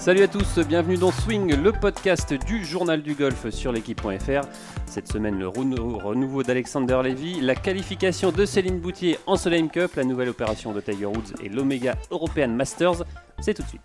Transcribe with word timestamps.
Salut 0.00 0.22
à 0.22 0.28
tous, 0.28 0.58
bienvenue 0.60 0.96
dans 0.96 1.10
Swing, 1.10 1.54
le 1.62 1.72
podcast 1.72 2.32
du 2.32 2.64
journal 2.64 3.02
du 3.02 3.12
golf 3.12 3.50
sur 3.50 3.70
l'équipe.fr. 3.70 4.48
Cette 4.86 5.12
semaine, 5.12 5.38
le 5.38 5.46
renouveau 5.46 6.42
d'Alexander 6.42 7.02
Levy, 7.04 7.42
la 7.42 7.54
qualification 7.54 8.32
de 8.32 8.46
Céline 8.46 8.80
Boutier 8.80 9.18
en 9.26 9.36
Solheim 9.36 9.68
Cup, 9.68 9.96
la 9.96 10.04
nouvelle 10.04 10.30
opération 10.30 10.72
de 10.72 10.80
Tiger 10.80 11.04
Woods 11.04 11.34
et 11.44 11.50
l'Omega 11.50 11.96
European 12.10 12.48
Masters. 12.48 13.04
C'est 13.40 13.52
tout 13.52 13.62
de 13.62 13.68
suite. 13.68 13.82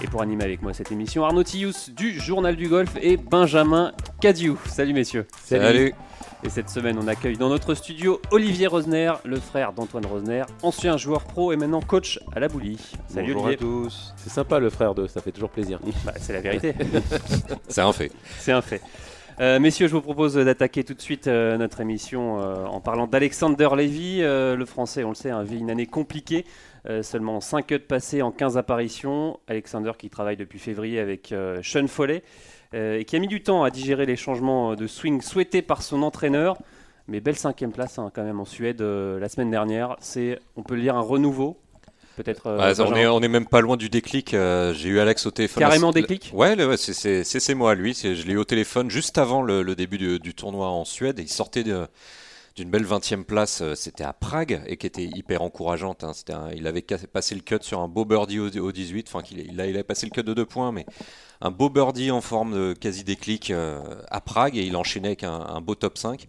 Et 0.00 0.06
pour 0.06 0.22
animer 0.22 0.44
avec 0.44 0.62
moi 0.62 0.72
cette 0.72 0.90
émission, 0.90 1.26
Arnaud 1.26 1.44
Tillous 1.44 1.90
du 1.94 2.18
Journal 2.18 2.56
du 2.56 2.70
Golf 2.70 2.96
et 3.02 3.18
Benjamin 3.18 3.92
Cadieu. 4.22 4.56
Salut 4.64 4.94
messieurs. 4.94 5.26
Salut. 5.44 5.92
Et 6.44 6.50
cette 6.50 6.68
semaine, 6.68 6.98
on 7.00 7.08
accueille 7.08 7.36
dans 7.36 7.48
notre 7.48 7.74
studio 7.74 8.20
Olivier 8.30 8.66
Rosner, 8.66 9.12
le 9.24 9.40
frère 9.40 9.72
d'Antoine 9.72 10.04
Rosner, 10.04 10.42
ancien 10.62 10.96
joueur 10.96 11.24
pro 11.24 11.52
et 11.52 11.56
maintenant 11.56 11.80
coach 11.80 12.20
à 12.34 12.40
la 12.40 12.48
Boulie. 12.48 12.78
Salut 13.08 13.32
Bonjour 13.32 13.48
à 13.48 13.56
tous. 13.56 14.14
C'est 14.16 14.30
sympa 14.30 14.58
le 14.58 14.68
frère 14.68 14.94
de, 14.94 15.06
ça 15.06 15.20
fait 15.22 15.32
toujours 15.32 15.50
plaisir. 15.50 15.80
Bah, 16.04 16.12
c'est 16.16 16.34
la 16.34 16.40
vérité. 16.40 16.74
c'est 17.68 17.80
un 17.80 17.92
fait. 17.92 18.12
C'est 18.38 18.52
un 18.52 18.60
fait. 18.60 18.82
Euh, 19.40 19.58
messieurs, 19.58 19.86
je 19.86 19.92
vous 19.92 20.02
propose 20.02 20.34
d'attaquer 20.34 20.84
tout 20.84 20.94
de 20.94 21.00
suite 21.00 21.26
euh, 21.26 21.56
notre 21.56 21.80
émission 21.80 22.40
euh, 22.40 22.64
en 22.64 22.80
parlant 22.80 23.06
d'Alexander 23.06 23.68
Levy. 23.74 24.20
le 24.20 24.64
français, 24.66 25.04
on 25.04 25.10
le 25.10 25.14
sait, 25.14 25.30
a 25.30 25.42
vit 25.42 25.58
une 25.58 25.70
année 25.70 25.86
compliquée. 25.86 26.44
seulement 27.02 27.40
5 27.40 27.66
cuts 27.66 27.78
passés 27.78 28.20
en 28.20 28.30
15 28.30 28.58
apparitions. 28.58 29.40
Alexander 29.48 29.92
qui 29.98 30.10
travaille 30.10 30.36
depuis 30.36 30.58
février 30.58 31.00
avec 31.00 31.34
Sean 31.62 31.86
Foley. 31.86 32.22
Euh, 32.74 32.98
et 32.98 33.04
qui 33.04 33.16
a 33.16 33.18
mis 33.18 33.28
du 33.28 33.42
temps 33.42 33.62
à 33.62 33.70
digérer 33.70 34.06
les 34.06 34.16
changements 34.16 34.74
de 34.74 34.86
swing 34.86 35.20
souhaités 35.20 35.62
par 35.62 35.82
son 35.82 36.02
entraîneur. 36.02 36.56
Mais 37.08 37.20
belle 37.20 37.36
cinquième 37.36 37.70
place 37.70 37.98
hein, 37.98 38.10
quand 38.12 38.24
même 38.24 38.40
en 38.40 38.44
Suède 38.44 38.80
euh, 38.80 39.20
la 39.20 39.28
semaine 39.28 39.50
dernière. 39.50 39.96
C'est, 40.00 40.40
on 40.56 40.62
peut 40.62 40.74
le 40.74 40.82
dire, 40.82 40.96
un 40.96 41.00
renouveau. 41.00 41.56
Peut-être. 42.16 42.46
Euh, 42.46 42.74
on, 42.78 42.94
est, 42.94 43.06
on 43.06 43.20
est 43.20 43.28
même 43.28 43.46
pas 43.46 43.60
loin 43.60 43.76
du 43.76 43.88
déclic. 43.88 44.30
j'ai 44.30 44.88
eu 44.88 44.98
Alex 44.98 45.26
au 45.26 45.30
téléphone. 45.30 45.60
Carrément 45.60 45.92
déclic. 45.92 46.30
Ouais, 46.34 46.56
c'est 46.76 47.54
moi 47.54 47.74
lui. 47.74 47.94
Je 47.94 48.26
l'ai 48.26 48.32
eu 48.32 48.38
au 48.38 48.44
téléphone 48.44 48.90
juste 48.90 49.18
avant 49.18 49.42
le, 49.42 49.74
début 49.74 49.98
du, 50.18 50.34
tournoi 50.34 50.68
en 50.68 50.84
Suède. 50.84 51.18
il 51.18 51.28
sortait 51.28 51.62
de 51.62 51.86
d'une 52.56 52.70
belle 52.70 52.86
20e 52.86 53.24
place, 53.24 53.62
c'était 53.74 54.04
à 54.04 54.12
Prague 54.12 54.62
et 54.66 54.76
qui 54.76 54.86
était 54.86 55.04
hyper 55.04 55.42
encourageante. 55.42 56.04
Hein. 56.04 56.12
il 56.54 56.66
avait 56.66 56.82
passé 56.82 57.34
le 57.34 57.42
cut 57.42 57.58
sur 57.60 57.80
un 57.80 57.88
beau 57.88 58.04
birdie 58.04 58.38
au, 58.38 58.72
18, 58.72 59.08
enfin 59.08 59.26
il, 59.30 59.40
il, 59.40 59.60
avait 59.60 59.84
passé 59.84 60.06
le 60.06 60.10
cut 60.10 60.22
de 60.22 60.32
2 60.32 60.46
points, 60.46 60.72
mais 60.72 60.86
un 61.40 61.50
beau 61.50 61.68
birdie 61.68 62.10
en 62.10 62.20
forme 62.20 62.54
de 62.54 62.72
quasi 62.72 63.04
déclic 63.04 63.50
euh, 63.50 63.82
à 64.10 64.20
Prague 64.20 64.56
et 64.56 64.64
il 64.64 64.76
enchaînait 64.76 65.08
avec 65.08 65.24
un, 65.24 65.60
beau 65.60 65.74
top 65.74 65.98
5. 65.98 66.28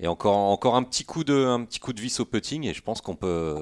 Et 0.00 0.08
encore, 0.08 0.76
un 0.76 0.82
petit 0.82 1.04
coup 1.04 1.24
de, 1.24 1.46
un 1.46 1.64
petit 1.64 1.80
coup 1.80 1.94
de 1.94 2.00
vis 2.00 2.20
au 2.20 2.26
putting 2.26 2.64
et 2.66 2.74
je 2.74 2.82
pense 2.82 3.00
qu'on 3.00 3.16
peut 3.16 3.58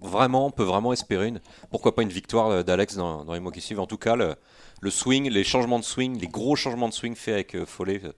vraiment, 0.00 0.52
espérer 0.92 1.26
une, 1.26 1.40
pourquoi 1.70 1.94
pas 1.96 2.02
une 2.02 2.08
victoire 2.08 2.62
d'Alex 2.62 2.94
dans, 2.94 3.32
les 3.32 3.40
mois 3.40 3.50
qui 3.50 3.60
suivent. 3.60 3.80
En 3.80 3.86
tout 3.86 3.98
cas, 3.98 4.14
le, 4.14 4.90
swing, 4.90 5.28
les 5.28 5.42
changements 5.42 5.80
de 5.80 5.84
swing, 5.84 6.20
les 6.20 6.28
gros 6.28 6.54
changements 6.54 6.88
de 6.88 6.94
swing 6.94 7.16
faits 7.16 7.34
avec 7.34 7.56
euh, 7.56 7.66
Follet 7.66 8.00
euh, 8.04 8.12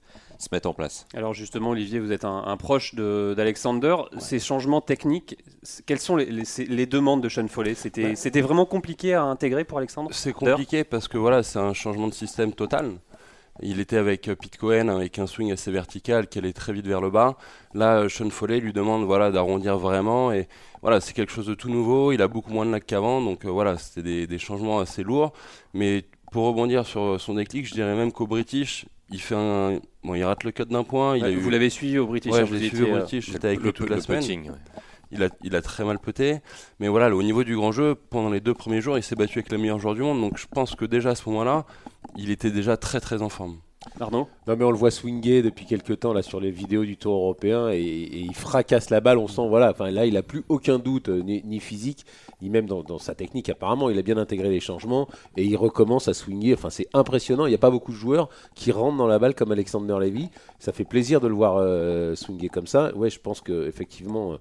se 0.44 0.48
mettent 0.52 0.66
en 0.66 0.74
place. 0.74 1.06
Alors 1.14 1.34
justement, 1.34 1.70
Olivier, 1.70 1.98
vous 1.98 2.12
êtes 2.12 2.24
un, 2.24 2.56
proche 2.56 2.94
d'Alexander. 2.94 3.96
Ces 4.18 4.38
changements 4.38 4.80
techniques, 4.80 5.36
quelles 5.86 5.98
sont 5.98 6.16
les, 6.16 6.86
demandes 6.86 7.22
de 7.22 7.28
Sean 7.28 7.48
Foley? 7.48 7.74
C'était 7.74 8.40
vraiment 8.40 8.66
compliqué 8.66 9.14
à 9.14 9.22
intégrer 9.22 9.64
pour 9.64 9.78
Alexander? 9.78 10.10
C'est 10.12 10.32
compliqué 10.32 10.84
parce 10.84 11.08
que 11.08 11.18
voilà, 11.18 11.42
c'est 11.42 11.58
un 11.58 11.72
changement 11.72 12.08
de 12.08 12.14
système 12.14 12.52
total. 12.52 12.92
Il 13.62 13.78
était 13.78 13.98
avec 13.98 14.28
euh, 14.28 14.34
Pete 14.34 14.56
Cohen 14.56 14.88
avec 14.88 15.18
un 15.18 15.26
swing 15.26 15.52
assez 15.52 15.70
vertical 15.70 16.26
qui 16.26 16.38
allait 16.38 16.52
très 16.52 16.72
vite 16.72 16.86
vers 16.86 17.00
le 17.00 17.10
bas. 17.10 17.36
Là, 17.72 17.98
euh, 18.00 18.08
Sean 18.08 18.28
Foley 18.30 18.58
lui 18.58 18.72
demande 18.72 19.04
voilà 19.04 19.30
d'arrondir 19.30 19.78
vraiment 19.78 20.32
et 20.32 20.48
voilà 20.82 21.00
c'est 21.00 21.12
quelque 21.12 21.30
chose 21.30 21.46
de 21.46 21.54
tout 21.54 21.70
nouveau. 21.70 22.10
Il 22.10 22.20
a 22.20 22.26
beaucoup 22.26 22.50
moins 22.50 22.66
de 22.66 22.72
lac 22.72 22.84
qu'avant, 22.84 23.22
donc 23.22 23.44
euh, 23.44 23.50
voilà 23.50 23.78
c'était 23.78 24.02
des, 24.02 24.26
des, 24.26 24.38
changements 24.38 24.80
assez 24.80 25.04
lourds. 25.04 25.32
Mais 25.72 26.04
pour 26.32 26.46
rebondir 26.46 26.84
sur 26.84 27.20
son 27.20 27.34
déclic, 27.34 27.66
je 27.66 27.74
dirais 27.74 27.94
même 27.94 28.10
qu'au 28.10 28.26
British, 28.26 28.86
il 29.10 29.20
fait 29.20 29.34
un 29.34 29.80
bon, 30.02 30.14
il 30.14 30.24
rate 30.24 30.44
le 30.44 30.52
cut 30.52 30.64
d'un 30.64 30.84
point. 30.84 31.16
Il 31.16 31.24
a 31.24 31.36
vous 31.36 31.50
l'avez 31.50 31.70
suivi 31.70 31.98
au 31.98 32.06
British. 32.06 32.32
Ouais, 32.32 32.46
je 32.46 32.54
l'ai 32.54 32.68
suivi 32.68 32.84
au 32.84 32.96
British. 32.96 33.30
J'étais 33.30 33.48
avec 33.48 33.60
lui 33.60 33.72
toute 33.72 33.90
la 33.90 34.00
semaine. 34.00 34.54
Il 35.10 35.22
a, 35.22 35.28
il 35.44 35.54
a, 35.54 35.62
très 35.62 35.84
mal 35.84 36.00
puté. 36.00 36.40
Mais 36.80 36.88
voilà, 36.88 37.14
au 37.14 37.22
niveau 37.22 37.44
du 37.44 37.54
grand 37.54 37.70
jeu, 37.70 37.94
pendant 37.94 38.30
les 38.30 38.40
deux 38.40 38.54
premiers 38.54 38.80
jours, 38.80 38.98
il 38.98 39.02
s'est 39.02 39.14
battu 39.14 39.38
avec 39.38 39.52
le 39.52 39.58
meilleur 39.58 39.78
joueur 39.78 39.94
du 39.94 40.00
monde. 40.00 40.20
Donc 40.20 40.38
je 40.38 40.46
pense 40.50 40.74
que 40.74 40.84
déjà 40.84 41.10
à 41.10 41.14
ce 41.14 41.28
moment-là, 41.28 41.66
il 42.16 42.30
était 42.30 42.50
déjà 42.50 42.76
très 42.76 42.98
très 42.98 43.22
en 43.22 43.28
forme. 43.28 43.58
Arnaud 44.00 44.28
Non 44.46 44.56
mais 44.56 44.64
on 44.64 44.70
le 44.70 44.76
voit 44.76 44.90
swinger 44.90 45.42
depuis 45.42 45.66
quelques 45.66 46.00
temps 46.00 46.12
là 46.12 46.22
sur 46.22 46.40
les 46.40 46.50
vidéos 46.50 46.84
du 46.84 46.96
Tour 46.96 47.14
européen 47.14 47.68
et, 47.70 47.80
il 47.80 48.34
fracasse 48.34 48.90
la 48.90 49.00
balle. 49.00 49.18
On 49.18 49.28
sent 49.28 49.46
voilà, 49.48 49.70
enfin 49.70 49.90
là 49.90 50.06
il 50.06 50.16
a 50.16 50.22
plus 50.22 50.44
aucun 50.48 50.78
doute 50.78 51.08
euh, 51.08 51.22
ni, 51.22 51.60
physique 51.60 52.04
ni 52.42 52.50
même 52.50 52.66
dans, 52.66 52.98
sa 52.98 53.14
technique. 53.14 53.48
Apparemment 53.48 53.90
il 53.90 53.98
a 53.98 54.02
bien 54.02 54.18
intégré 54.18 54.50
les 54.50 54.60
changements 54.60 55.08
et 55.36 55.44
il 55.44 55.56
recommence 55.56 56.08
à 56.08 56.14
swinger. 56.14 56.54
Enfin 56.54 56.70
c'est 56.70 56.88
impressionnant. 56.92 57.46
Il 57.46 57.50
n'y 57.50 57.54
a 57.54 57.58
pas 57.58 57.70
beaucoup 57.70 57.92
de 57.92 57.96
joueurs 57.96 58.28
qui 58.54 58.72
rentrent 58.72 58.96
dans 58.96 59.06
la 59.06 59.18
balle 59.18 59.34
comme 59.34 59.52
Alexander 59.52 59.96
Levy. 60.00 60.30
Ça 60.58 60.72
fait 60.72 60.84
plaisir 60.84 61.20
de 61.20 61.28
le 61.28 61.34
voir 61.34 61.56
euh, 61.58 62.14
swinger 62.14 62.48
comme 62.48 62.66
ça. 62.66 62.94
Ouais 62.94 63.10
je 63.10 63.20
pense 63.20 63.40
que 63.40 63.66
effectivement. 63.66 64.32
Euh, 64.32 64.38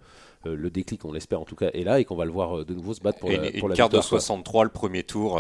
le 0.58 0.70
déclic, 0.70 1.06
on 1.06 1.14
l'espère 1.14 1.40
en 1.40 1.46
tout 1.46 1.56
cas, 1.56 1.70
est 1.72 1.86
là 1.86 2.02
et 2.02 2.04
qu'on 2.04 2.18
va 2.18 2.26
le 2.26 2.32
voir 2.32 2.66
de 2.66 2.74
nouveau 2.74 2.94
se 2.94 3.00
battre 3.00 3.20
pour 3.20 3.32
la, 3.32 3.50
pour 3.58 3.70
une 3.70 3.76
carte 3.76 3.94
de 3.94 4.02
63 4.02 4.66
le 4.66 4.70
premier 4.70 5.04
tour 5.04 5.40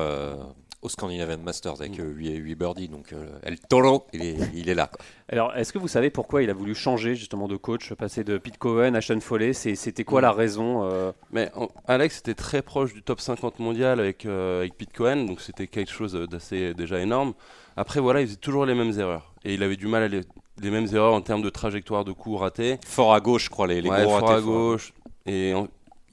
au 0.84 0.90
Scandinavian 0.90 1.38
Masters 1.40 1.82
avec 1.82 1.96
8, 1.96 2.02
mm. 2.02 2.44
8 2.44 2.52
euh, 2.52 2.56
birdies. 2.56 2.88
Donc 2.88 3.14
euh, 3.14 3.26
El 3.42 3.60
Toro, 3.60 4.06
il 4.14 4.22
est, 4.22 4.38
il 4.54 4.70
est 4.70 4.76
là. 4.76 4.90
Alors, 5.30 5.56
est-ce 5.56 5.74
que 5.74 5.80
vous 5.80 5.88
savez 5.88 6.10
pourquoi 6.10 6.44
il 6.44 6.50
a 6.50 6.54
voulu 6.54 6.76
changer 6.76 7.16
justement 7.16 7.48
de 7.48 7.56
coach, 7.56 7.94
passer 7.94 8.24
de 8.24 8.38
Pete 8.38 8.58
Cohen 8.58 8.94
à 8.94 9.02
Sean 9.02 9.20
Foley? 9.20 9.54
C'était 9.54 10.04
quoi 10.04 10.20
mm. 10.20 10.24
la 10.24 10.32
raison 10.32 10.84
euh? 10.84 11.12
Mais 11.32 11.52
Alex 11.88 12.20
était 12.20 12.36
très 12.36 12.62
proche 12.62 12.94
du 12.94 13.02
top 13.02 13.20
50 13.20 13.60
mondial 13.60 14.00
avec, 14.00 14.26
avec 14.26 14.78
Pete 14.78 14.94
Cohen, 14.94 15.26
donc 15.26 15.42
c'était 15.42 15.68
quelque 15.68 15.92
chose 15.92 16.14
d'assez 16.14 16.74
déjà 16.74 17.00
énorme. 17.00 17.34
Après, 17.76 18.00
voilà, 18.00 18.22
il 18.22 18.28
faisait 18.28 18.38
toujours 18.38 18.66
les 18.66 18.76
mêmes 18.76 18.98
erreurs. 19.00 19.34
Et 19.46 19.56
il 19.56 19.64
avait 19.64 19.76
du 19.76 19.88
mal 19.88 20.04
à 20.04 20.08
les, 20.08 20.22
les 20.62 20.70
mêmes 20.70 20.88
erreurs 20.94 21.14
en 21.14 21.22
termes 21.22 21.42
de 21.42 21.50
trajectoire 21.50 22.06
de 22.06 22.12
coup 22.12 22.38
raté. 22.38 22.78
Fort 22.86 23.14
à 23.14 23.20
gauche, 23.20 23.46
je 23.46 23.50
crois, 23.50 23.68
les, 23.68 23.82
les 23.82 23.90
ouais, 23.90 24.04
fort 24.04 24.30
à 24.30 24.42
gauche. 24.42 24.94
Et 25.26 25.54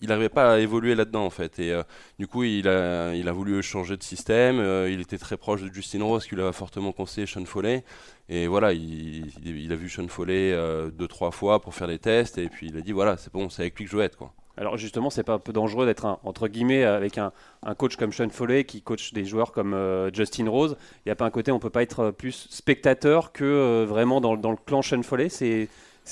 il 0.02 0.08
n'arrivait 0.08 0.28
pas 0.28 0.54
à 0.54 0.58
évoluer 0.58 0.94
là-dedans 0.94 1.24
en 1.24 1.30
fait. 1.30 1.58
Et 1.58 1.72
euh, 1.72 1.82
du 2.18 2.26
coup, 2.26 2.44
il 2.44 2.68
a, 2.68 3.14
il 3.14 3.28
a 3.28 3.32
voulu 3.32 3.62
changer 3.62 3.96
de 3.96 4.02
système. 4.02 4.58
Euh, 4.58 4.90
il 4.90 5.00
était 5.00 5.18
très 5.18 5.36
proche 5.36 5.62
de 5.62 5.72
Justin 5.72 6.02
Rose, 6.04 6.26
qui 6.26 6.34
lui 6.34 6.42
a 6.42 6.52
fortement 6.52 6.92
conseillé 6.92 7.26
Sean 7.26 7.44
Foley. 7.44 7.84
Et 8.28 8.46
voilà, 8.46 8.72
il, 8.72 9.68
a 9.70 9.76
vu 9.76 9.88
Sean 9.88 10.08
Foley 10.08 10.52
euh, 10.52 10.90
deux, 10.90 11.08
trois 11.08 11.30
fois 11.30 11.60
pour 11.60 11.74
faire 11.74 11.88
des 11.88 11.98
tests. 11.98 12.38
Et 12.38 12.48
puis 12.48 12.68
il 12.68 12.76
a 12.76 12.80
dit 12.80 12.92
voilà, 12.92 13.16
c'est 13.16 13.32
bon, 13.32 13.48
c'est 13.50 13.62
avec 13.62 13.78
lui 13.78 13.84
que 13.84 13.90
je 13.90 13.96
veux 13.96 14.02
être. 14.02 14.16
Quoi. 14.16 14.32
Alors 14.56 14.76
justement, 14.76 15.10
c'est 15.10 15.22
pas 15.22 15.34
un 15.34 15.38
peu 15.38 15.52
dangereux 15.52 15.86
d'être 15.86 16.18
entre 16.22 16.48
guillemets 16.48 16.84
avec 16.84 17.18
un, 17.18 17.32
un, 17.62 17.74
coach 17.74 17.96
comme 17.96 18.12
Sean 18.12 18.28
Foley 18.30 18.64
qui 18.64 18.82
coach 18.82 19.12
des 19.12 19.24
joueurs 19.24 19.52
comme 19.52 19.76
Justin 20.12 20.48
Rose. 20.48 20.76
Il 20.98 21.08
n'y 21.08 21.12
a 21.12 21.16
pas 21.16 21.24
un 21.24 21.30
côté, 21.30 21.50
on 21.50 21.58
peut 21.58 21.70
pas 21.70 21.82
être 21.82 22.10
plus 22.10 22.46
spectateur 22.50 23.32
que 23.32 23.84
vraiment 23.84 24.20
dans, 24.20 24.36
dans, 24.36 24.50
le 24.50 24.58
clan 24.64 24.82
Sean 24.82 25.02
Foley. 25.02 25.28
C'est 25.28 25.68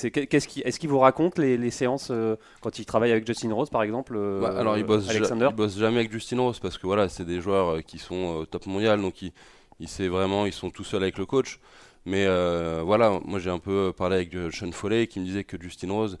Qu'est-ce 0.07 0.47
qui, 0.47 0.61
est-ce 0.61 0.79
qu'il 0.79 0.89
vous 0.89 0.99
raconte 0.99 1.37
les, 1.37 1.71
séances 1.71 2.09
euh, 2.11 2.35
quand 2.61 2.79
il 2.79 2.85
travaille 2.85 3.11
avec 3.11 3.27
Justin 3.27 3.53
Rose, 3.53 3.69
par 3.69 3.83
exemple 3.83 4.15
euh, 4.17 4.39
bah, 4.41 4.53
Alors, 4.57 4.77
il 4.77 4.83
bosse, 4.83 5.07
il 5.11 5.55
bosse 5.55 5.77
jamais 5.77 5.99
avec 5.99 6.11
Justin 6.11 6.39
Rose 6.39 6.59
parce 6.59 6.77
que 6.77 6.87
voilà, 6.87 7.09
c'est 7.09 7.25
des 7.25 7.41
joueurs 7.41 7.75
euh, 7.75 7.81
qui 7.81 7.99
sont 7.99 8.37
au 8.39 8.45
top 8.45 8.65
mondial, 8.65 9.01
donc 9.01 9.21
il, 9.21 9.31
il 9.79 9.87
sait 9.87 10.07
vraiment, 10.07 10.45
ils 10.45 10.53
sont 10.53 10.69
tout 10.69 10.83
seuls 10.83 11.03
avec 11.03 11.17
le 11.17 11.25
coach. 11.25 11.59
Mais 12.05 12.25
voilà, 12.81 13.19
moi 13.25 13.39
j'ai 13.39 13.49
un 13.49 13.59
peu 13.59 13.93
parlé 13.95 14.15
avec 14.15 14.35
Sean 14.51 14.71
Foley 14.71 15.05
qui 15.07 15.19
me 15.19 15.25
disait 15.25 15.43
que 15.43 15.61
Justin 15.61 15.91
Rose, 15.91 16.17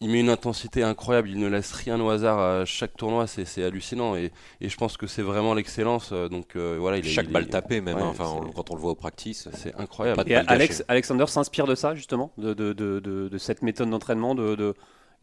il 0.00 0.10
met 0.10 0.20
une 0.20 0.30
intensité 0.30 0.82
incroyable, 0.82 1.28
il 1.28 1.38
ne 1.38 1.48
laisse 1.48 1.72
rien 1.72 2.00
au 2.00 2.08
hasard 2.08 2.38
à 2.38 2.64
chaque 2.64 2.96
tournoi, 2.96 3.26
c'est 3.26 3.64
hallucinant 3.64 4.14
et, 4.14 4.30
et, 4.60 4.68
je 4.68 4.76
pense 4.76 4.96
que 4.96 5.08
c'est 5.08 5.22
vraiment 5.22 5.54
l'excellence. 5.54 6.10
Euh, 6.12 6.28
donc 6.28 6.54
euh, 6.54 6.76
voilà, 6.78 6.98
il 6.98 7.04
chaque 7.04 7.30
balle 7.30 7.48
tapée 7.48 7.80
même, 7.80 7.98
hein, 7.98 8.06
enfin 8.06 8.40
quand 8.54 8.70
on 8.70 8.74
le 8.76 8.80
voit 8.80 8.92
au 8.92 8.96
practice, 8.96 9.48
c'est 9.54 9.74
incroyable. 9.76 10.22
Et 10.26 10.36
Alex, 10.36 10.84
Alexander 10.86 11.26
s'inspire 11.26 11.66
de 11.66 11.74
ça 11.74 11.94
justement, 11.94 12.32
de, 12.38 12.54
de, 12.54 12.72
de, 12.72 13.00
de 13.00 13.38
cette 13.38 13.62
méthode 13.62 13.90
d'entraînement, 13.90 14.36
de, 14.36 14.74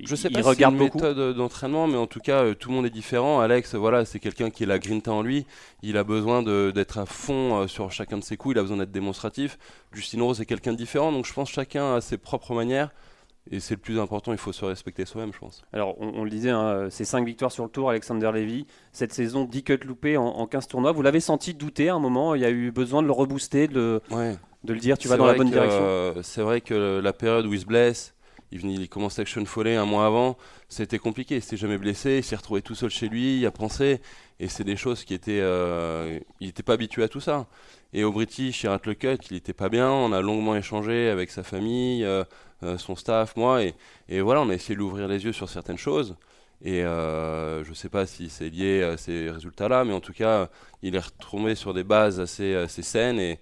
je 0.04 0.14
sais 0.14 0.30
pas 0.30 0.40
il 0.40 0.44
si 0.44 0.50
regarde 0.50 0.74
une 0.74 0.82
méthode 0.82 1.38
d'entraînement, 1.38 1.88
mais 1.88 1.96
en 1.96 2.06
tout 2.06 2.20
cas, 2.20 2.44
euh, 2.44 2.54
tout 2.54 2.68
le 2.68 2.76
monde 2.76 2.86
est 2.86 2.90
différent. 2.90 3.40
Alex, 3.40 3.76
voilà, 3.76 4.04
c'est 4.04 4.20
quelqu'un 4.20 4.50
qui 4.50 4.66
a 4.66 4.68
la 4.68 4.78
grinta 4.78 5.14
en 5.14 5.22
lui. 5.22 5.46
Il 5.84 5.96
a 5.96 6.04
besoin 6.04 6.44
d'être 6.44 6.98
à 6.98 7.06
fond 7.06 7.66
sur 7.70 7.94
chacun 7.94 8.18
de 8.18 8.24
ses 8.24 8.36
coups. 8.36 8.56
Il 8.56 8.60
a 8.60 8.62
besoin 8.62 8.76
d'être 8.76 8.92
démonstratif. 8.92 9.58
Justin 9.94 10.24
Rose 10.24 10.42
est 10.42 10.46
quelqu'un 10.46 10.74
de 10.74 10.78
différent, 10.78 11.14
donc 11.14 11.26
je 11.26 11.32
pense 11.32 11.48
que 11.48 11.56
chacun 11.56 11.96
a 11.96 12.02
ses 12.02 12.18
propres 12.18 12.54
manières. 12.54 12.90
Et 13.52 13.60
c'est 13.60 13.76
le 13.76 13.80
plus 13.80 14.00
important, 14.00 14.32
il 14.32 14.40
faut 14.40 14.52
se 14.52 14.66
respecter 14.66 15.06
soi-même, 15.06 15.32
je 15.32 15.38
pense. 15.38 15.64
Alors, 15.72 15.96
on, 16.02 16.24
le 16.24 16.30
disait, 16.32 16.50
hein, 16.50 16.88
c'est 16.90 17.06
5 17.06 17.24
victoires 17.26 17.52
sur 17.52 17.64
le 17.64 17.70
tour, 17.70 17.92
Alexander 17.92 18.32
Levy. 18.34 18.66
Cette 18.92 19.14
saison, 19.14 19.46
10 19.46 19.64
cuts 19.64 19.80
loupés 19.86 20.18
en, 20.18 20.48
15 20.48 20.68
tournois. 20.68 20.92
Vous 20.92 21.04
l'avez 21.04 21.20
senti 21.20 21.54
douter 21.54 21.90
à 21.90 21.96
un 21.96 22.00
moment 22.00 22.34
Il 22.34 22.42
y 22.42 22.46
a 22.46 22.50
eu 22.50 22.72
besoin 22.72 23.04
de 23.04 23.08
le 23.08 23.14
rebooster, 23.14 23.68
de, 23.68 24.02
de 24.66 24.74
le 24.74 24.80
dire, 24.80 24.98
tu 24.98 25.08
vas 25.08 25.18
dans 25.18 25.28
la 25.28 25.36
bonne 25.36 25.52
direction 25.52 25.80
euh, 25.82 26.24
C'est 26.24 26.42
vrai 26.42 26.62
que 26.62 27.00
la 27.04 27.14
période 27.14 27.46
où 27.46 27.54
il 27.54 27.60
se 27.60 27.66
blesse, 27.66 28.16
il, 28.52 28.60
venait, 28.60 28.74
il 28.74 28.90
commençait 28.90 29.22
avec 29.22 29.28
Sean 29.28 29.46
Foley 29.46 29.76
un 29.76 29.86
mois 29.86 30.06
avant, 30.06 30.38
c'était 30.70 31.00
compliqué. 31.00 31.36
Il 31.36 31.42
s'était 31.42 31.58
jamais 31.58 31.78
blessé, 31.78 32.18
il 32.18 32.24
s'est 32.24 32.36
retrouvé 32.36 32.62
tout 32.62 32.76
seul 32.76 32.90
chez 32.90 33.08
lui, 33.10 33.40
il 33.40 33.46
a 33.46 33.52
pensé. 33.52 34.02
Et 34.40 34.48
c'est 34.48 34.64
des 34.64 34.76
choses 34.76 35.06
qui 35.06 35.14
étaient. 35.14 35.40
Euh, 35.40 36.20
il 36.40 36.48
n'était 36.48 36.64
pas 36.64 36.74
habitué 36.74 37.04
à 37.04 37.08
tout 37.08 37.22
ça. 37.22 37.48
Et 37.94 38.04
au 38.04 38.12
British, 38.12 38.64
il 38.64 38.68
rate 38.68 38.86
le 38.88 38.94
cut, 38.94 39.18
il 39.30 39.36
n'était 39.36 39.54
pas 39.54 39.70
bien. 39.70 39.90
On 39.90 40.12
a 40.12 40.22
longuement 40.22 40.56
échangé 40.56 41.10
avec 41.10 41.32
sa 41.32 41.44
famille. 41.44 42.04
Euh, 42.04 42.24
son 42.78 42.96
staff, 42.96 43.36
moi, 43.36 43.64
et, 43.64 43.76
et, 44.10 44.22
voilà, 44.22 44.42
on 44.42 44.50
a 44.50 44.54
essayé 44.54 44.76
d'ouvrir 44.76 45.08
les 45.08 45.24
yeux 45.24 45.34
sur 45.34 45.50
certaines 45.50 45.78
choses. 45.78 46.16
Et 46.64 46.82
je 46.82 47.70
ne 47.70 47.76
sais 47.76 47.90
pas 47.90 48.06
si 48.06 48.30
c'est 48.30 48.50
lié 48.50 48.82
à 48.84 48.98
ces 48.98 49.30
résultats-là, 49.30 49.84
mais 49.84 49.94
en 49.94 50.00
tout 50.00 50.14
cas, 50.14 50.50
il 50.82 50.96
est 50.96 51.00
retombé 51.00 51.56
sur 51.56 51.74
des 51.74 51.84
bases 51.84 52.20
assez, 52.20 52.56
assez 52.56 52.82
saines 52.82 53.20
et, 53.20 53.40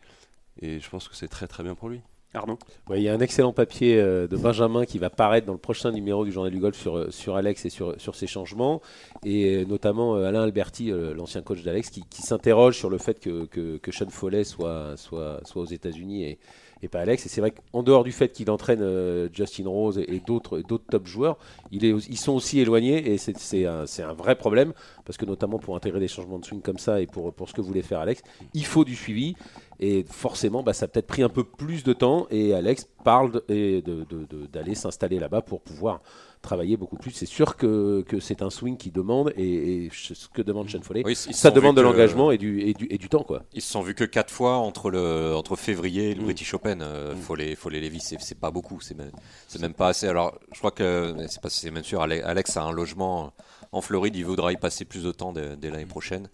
et 0.61 0.79
je 0.79 0.89
pense 0.89 1.07
que 1.07 1.15
c'est 1.15 1.27
très 1.27 1.47
très 1.47 1.63
bien 1.63 1.75
pour 1.75 1.89
lui. 1.89 2.01
Arnaud 2.33 2.57
Il 2.89 3.01
y 3.01 3.09
a 3.09 3.13
un 3.13 3.19
excellent 3.19 3.53
papier 3.53 3.99
euh, 3.99 4.27
de 4.27 4.37
Benjamin 4.37 4.85
qui 4.85 4.97
va 4.97 5.09
paraître 5.09 5.45
dans 5.45 5.53
le 5.53 5.59
prochain 5.59 5.91
numéro 5.91 6.25
du 6.25 6.31
Journal 6.31 6.51
du 6.51 6.59
Golf 6.59 6.75
sur, 6.75 6.97
euh, 6.97 7.11
sur 7.11 7.35
Alex 7.35 7.65
et 7.65 7.69
sur, 7.69 7.99
sur 8.01 8.15
ses 8.15 8.27
changements. 8.27 8.81
Et 9.23 9.57
euh, 9.57 9.65
notamment 9.65 10.15
Alain 10.15 10.43
Alberti, 10.43 10.91
l'ancien 11.15 11.41
coach 11.41 11.61
d'Alex, 11.63 11.89
qui, 11.89 12.03
s'interroge 12.21 12.77
sur 12.77 12.89
le 12.89 12.97
fait 12.97 13.19
que, 13.19 13.45
que, 13.45 13.77
que 13.77 13.91
Sean 13.91 14.09
Foley 14.09 14.43
soit, 14.43 14.97
soit, 14.97 15.41
soit 15.45 15.61
aux 15.61 15.67
États-Unis 15.67 16.23
et, 16.23 16.39
et 16.83 16.87
pas 16.87 16.99
Alex. 16.99 17.25
Et 17.25 17.29
c'est 17.29 17.41
vrai 17.41 17.51
qu'en 17.51 17.83
dehors 17.83 18.03
du 18.03 18.11
fait 18.11 18.29
qu'il 18.29 18.49
entraîne 18.51 18.81
euh, 18.81 19.29
Justin 19.33 19.67
Rose 19.67 19.97
et, 19.97 20.21
d'autres 20.25 20.61
top 20.89 21.07
joueurs, 21.07 21.37
ils 21.71 22.17
sont 22.17 22.33
aussi 22.33 22.59
éloignés 22.59 23.13
et 23.13 23.17
c'est 23.17 23.65
un, 23.65 24.13
vrai 24.13 24.35
problème 24.35 24.73
parce 25.05 25.17
que 25.17 25.25
notamment 25.25 25.59
pour 25.59 25.75
intégrer 25.75 25.99
des 25.99 26.07
changements 26.07 26.39
de 26.39 26.45
swing 26.45 26.61
comme 26.61 26.77
ça 26.77 27.01
et 27.01 27.07
pour, 27.07 27.33
pour 27.33 27.49
ce 27.49 27.53
que 27.53 27.61
voulait 27.61 27.81
faire 27.81 27.99
Alex, 27.99 28.21
il 28.53 28.65
faut 28.65 28.85
du 28.85 28.95
suivi. 28.95 29.35
Et 29.79 30.05
forcément, 30.09 30.63
bah, 30.63 30.73
ça 30.73 30.85
a 30.85 30.87
peut-être 30.87 31.07
pris 31.07 31.23
un 31.23 31.29
peu 31.29 31.43
plus 31.43 31.83
de 31.83 31.93
temps. 31.93 32.27
Et 32.29 32.53
Alex 32.53 32.87
parle 33.03 33.41
d'aller 33.49 34.75
s'installer 34.75 35.19
là-bas 35.19 35.41
pour 35.41 35.61
pouvoir 35.61 36.01
travailler 36.43 36.77
beaucoup 36.77 36.97
plus. 36.97 37.11
C'est 37.11 37.25
sûr 37.25 37.57
que, 37.57 38.03
que 38.07 38.19
c'est 38.19 38.43
un 38.43 38.51
swing 38.51 38.77
qui 38.77 38.91
demande, 38.91 39.33
et, 39.35 39.89
ce 39.91 40.27
que 40.27 40.43
demande 40.43 40.69
Sean 40.69 40.81
Foley, 40.83 41.03
ça 41.15 41.49
demande 41.49 41.75
de 41.75 41.81
l'engagement 41.81 42.29
et 42.29 42.37
du, 42.37 42.61
et, 42.61 42.73
du, 42.73 42.85
et 42.91 42.99
du 42.99 43.09
temps. 43.09 43.23
Quoi. 43.23 43.43
Ils 43.53 43.61
se 43.61 43.71
sont 43.71 43.81
vus 43.81 43.95
que 43.95 44.03
quatre 44.03 44.31
fois 44.31 44.57
entre, 44.57 44.91
le, 44.91 45.33
entre 45.35 45.55
février 45.55 46.11
et 46.11 46.13
le 46.13 46.21
mm. 46.21 46.25
British 46.25 46.53
Open. 46.53 46.81
Euh, 46.83 47.15
mm. 47.15 47.17
Foley, 47.17 47.55
Foley 47.55 47.79
Levy, 47.79 47.99
c'est 48.01 48.39
pas 48.39 48.51
beaucoup, 48.51 48.79
c'est 48.81 48.95
même, 48.95 49.11
même 49.59 49.73
pas 49.73 49.87
assez. 49.87 50.07
Alors, 50.07 50.37
je 50.51 50.59
crois 50.59 50.71
que, 50.71 51.15
c'est 51.47 51.71
même 51.71 51.83
sûr, 51.83 52.01
Alex 52.01 52.57
a 52.57 52.63
un 52.63 52.71
logement 52.71 53.33
en 53.71 53.81
Floride, 53.81 54.15
il 54.15 54.25
voudra 54.25 54.51
y 54.51 54.57
passer 54.57 54.85
plus 54.85 55.03
de 55.03 55.11
temps 55.11 55.33
dès 55.33 55.71
l'année 55.71 55.85
prochaine 55.85 56.27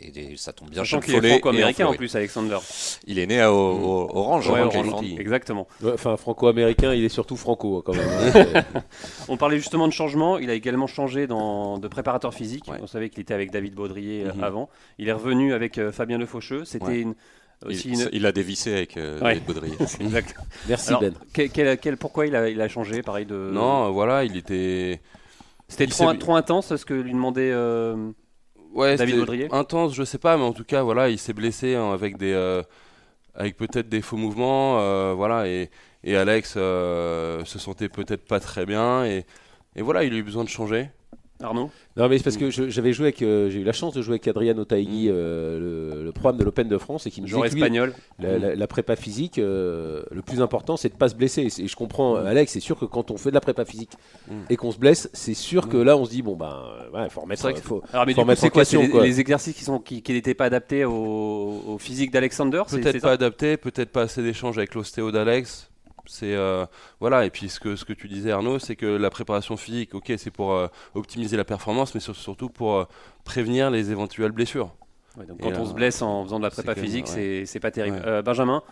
et 0.00 0.36
ça 0.36 0.52
tombe 0.52 0.70
bien. 0.70 0.82
Sachant 0.82 1.00
qu'il 1.00 1.14
est 1.14 1.28
franco-américain 1.28 1.86
en, 1.86 1.94
plus, 1.94 2.14
Alexander. 2.14 2.58
Il 3.06 3.18
est 3.18 3.26
né 3.26 3.40
à 3.40 3.52
Orange, 3.52 4.50
exactement. 5.18 5.66
enfin, 5.84 6.16
franco-américain, 6.16 6.94
il 6.94 7.04
est 7.04 7.08
surtout 7.08 7.36
franco 7.36 7.78
hein, 7.78 7.82
quand 7.84 7.94
même. 7.94 8.64
On 9.28 9.36
parlait 9.36 9.58
justement 9.58 9.88
de 9.88 9.92
changement. 9.92 10.38
Il 10.38 10.50
a 10.50 10.54
également 10.54 10.86
changé 10.86 11.26
dans, 11.26 11.78
de 11.78 11.88
préparateur 11.88 12.34
physique. 12.34 12.64
On 12.80 12.86
savait 12.86 13.08
qu'il 13.08 13.20
était 13.20 13.34
avec 13.34 13.50
David 13.50 13.74
Baudrier 13.74 14.24
euh, 14.24 14.32
mhm. 14.34 14.44
avant. 14.44 14.68
Il 14.98 15.08
est 15.08 15.12
revenu 15.12 15.52
avec 15.52 15.78
euh, 15.78 15.92
Fabien 15.92 16.18
Le 16.18 16.26
Faucheux. 16.26 16.64
C'était 16.64 17.00
une 17.00 17.14
il, 18.12 18.26
a 18.26 18.32
dévissé 18.32 18.72
avec 18.72 18.96
euh, 18.96 19.20
David 19.20 19.44
Baudrier. 19.44 19.76
exact. 20.00 20.34
Merci 20.68 20.92
Ben. 21.00 21.14
Quel, 21.32 21.96
pourquoi 21.96 22.26
il 22.26 22.36
a, 22.36 22.48
il 22.50 22.60
a, 22.60 22.68
changé 22.68 23.02
pareil 23.02 23.24
de... 23.24 23.50
Non, 23.52 23.90
voilà, 23.90 24.24
il 24.24 24.36
était. 24.36 25.00
C'était 25.68 25.86
trop, 25.86 26.12
trop, 26.14 26.36
intense 26.36 26.76
ce 26.76 26.84
que 26.84 26.92
lui 26.92 27.12
demandait 27.12 27.52
ouais, 28.74 28.96
David 28.96 29.48
Intense, 29.50 29.94
je 29.94 30.04
sais 30.04 30.18
pas, 30.18 30.36
mais 30.36 30.42
en 30.44 30.52
tout 30.52 30.64
cas, 30.64 30.82
voilà, 30.82 31.08
il 31.08 31.18
s'est 31.18 31.32
blessé 31.32 31.74
hein, 31.74 31.92
avec 31.92 32.16
des, 32.16 32.32
euh, 32.32 32.62
avec 33.34 33.56
peut-être 33.56 33.88
des 33.88 34.02
faux 34.02 34.16
mouvements, 34.16 34.80
euh, 34.80 35.14
voilà, 35.14 35.48
et, 35.48 35.70
et 36.02 36.16
Alex 36.16 36.54
euh, 36.56 37.44
se 37.44 37.58
sentait 37.58 37.88
peut-être 37.88 38.24
pas 38.26 38.40
très 38.40 38.66
bien, 38.66 39.04
et, 39.04 39.24
et 39.76 39.82
voilà, 39.82 40.04
il 40.04 40.12
a 40.12 40.16
eu 40.16 40.22
besoin 40.22 40.44
de 40.44 40.48
changer. 40.48 40.90
Arnaud 41.44 41.70
Non, 41.96 42.08
mais 42.08 42.18
c'est 42.18 42.24
parce 42.24 42.36
que 42.36 42.50
j'avais 42.50 42.92
joué 42.92 43.06
avec, 43.06 43.22
euh, 43.22 43.50
j'ai 43.50 43.60
eu 43.60 43.64
la 43.64 43.72
chance 43.72 43.94
de 43.94 44.02
jouer 44.02 44.14
avec 44.14 44.28
Adriano 44.28 44.64
Taigui, 44.64 45.08
mm. 45.08 45.12
euh, 45.12 46.04
le, 46.04 46.12
programme 46.12 46.38
de 46.38 46.44
l'Open 46.44 46.68
de 46.68 46.78
France, 46.78 47.06
et 47.06 47.10
qui 47.10 47.20
me 47.20 47.26
disait 47.26 47.40
espagnol. 47.40 47.92
la, 48.18 48.66
prépa 48.66 48.96
physique, 48.96 49.38
euh, 49.38 50.02
le 50.10 50.22
plus 50.22 50.40
important, 50.40 50.76
c'est 50.76 50.88
de 50.88 50.94
pas 50.94 51.08
se 51.08 51.14
blesser. 51.14 51.48
Et 51.58 51.68
je 51.68 51.76
comprends, 51.76 52.14
mm. 52.14 52.26
Alex, 52.26 52.52
c'est 52.52 52.60
sûr 52.60 52.78
que 52.78 52.84
quand 52.84 53.10
on 53.10 53.16
fait 53.16 53.30
de 53.30 53.34
la 53.34 53.40
prépa 53.40 53.64
physique 53.64 53.92
mm. 54.28 54.32
et 54.50 54.56
qu'on 54.56 54.72
se 54.72 54.78
blesse, 54.78 55.10
c'est 55.12 55.34
sûr 55.34 55.68
que 55.68 55.76
là, 55.76 55.96
on 55.96 56.04
se 56.04 56.10
dit 56.10 56.22
bon 56.22 56.36
ben, 56.36 56.62
il 57.04 57.10
faut 57.10 57.20
remettre. 57.20 57.44
Faut, 57.62 57.82
Alors, 57.92 58.06
mais 58.06 58.14
faut 58.14 58.24
coup, 58.24 58.88
quoi, 58.90 59.02
les, 59.02 59.20
exercices 59.20 59.54
qui 59.54 59.64
sont 59.64 59.78
qui 59.78 60.02
n'étaient 60.08 60.34
pas 60.34 60.46
adaptés 60.46 60.84
au, 60.84 61.76
physique 61.78 62.10
d'Alexander. 62.10 62.62
Peut-être 62.68 63.00
pas 63.00 63.12
adaptés, 63.12 63.56
peut-être 63.56 63.90
pas 63.90 64.02
assez 64.02 64.22
d'échanges 64.22 64.58
avec 64.58 64.74
l'ostéo 64.74 65.12
d'Alex. 65.12 65.70
C'est 66.06 66.34
euh, 66.34 66.66
voilà 67.00 67.24
et 67.24 67.30
puis 67.30 67.48
ce 67.48 67.60
que 67.60 67.76
ce 67.76 67.84
que 67.84 67.92
tu 67.92 68.08
disais 68.08 68.30
Arnaud, 68.30 68.58
c'est 68.58 68.76
que 68.76 68.86
la 68.86 69.10
préparation 69.10 69.56
physique, 69.56 69.94
ok, 69.94 70.12
c'est 70.16 70.30
pour 70.30 70.52
euh, 70.52 70.68
optimiser 70.94 71.36
la 71.36 71.44
performance, 71.44 71.94
mais 71.94 72.00
surtout 72.00 72.48
pour 72.48 72.74
euh, 72.74 72.84
prévenir 73.24 73.70
les 73.70 73.90
éventuelles 73.90 74.32
blessures. 74.32 74.74
quand 75.16 75.58
on 75.58 75.66
se 75.66 75.72
blesse 75.72 76.02
en 76.02 76.24
faisant 76.24 76.38
de 76.38 76.44
la 76.44 76.50
prépa 76.50 76.74
physique, 76.74 77.08
c'est 77.08 77.60
pas 77.60 77.70
terrible. 77.70 78.22
Benjamin, 78.22 78.62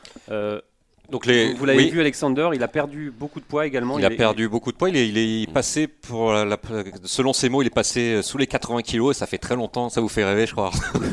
donc 1.13 1.27
les, 1.27 1.53
vous, 1.53 1.67
l'avez 1.67 1.91
vu, 1.91 2.01
Alexander, 2.01 2.49
il 2.55 2.63
a 2.63 2.69
perdu 2.69 3.13
beaucoup 3.17 3.39
de 3.39 3.45
poids 3.45 3.67
également. 3.67 3.99
Il, 3.99 4.05
a 4.07 4.11
perdu 4.11 4.49
beaucoup 4.49 4.73
de 4.73 4.79
poids. 4.79 4.89
Il 4.89 4.97
est, 4.97 5.07
il 5.07 5.19
est 5.19 5.53
passé 5.53 5.87
pour, 5.87 6.33
la, 6.33 6.57
selon 7.05 7.35
ses 7.35 7.51
mots, 7.51 7.61
il 7.61 7.67
est 7.67 7.71
passé 7.71 8.23
sous 8.23 8.39
les 8.39 8.47
80 8.47 8.81
kilos 8.81 9.15
et 9.15 9.19
ça 9.19 9.27
fait 9.27 9.37
très 9.37 9.55
longtemps. 9.55 9.91
Ça 9.91 10.01
vous 10.01 10.09
fait 10.09 10.25
rêver, 10.25 10.47
je 10.47 10.53
crois. 10.53 10.71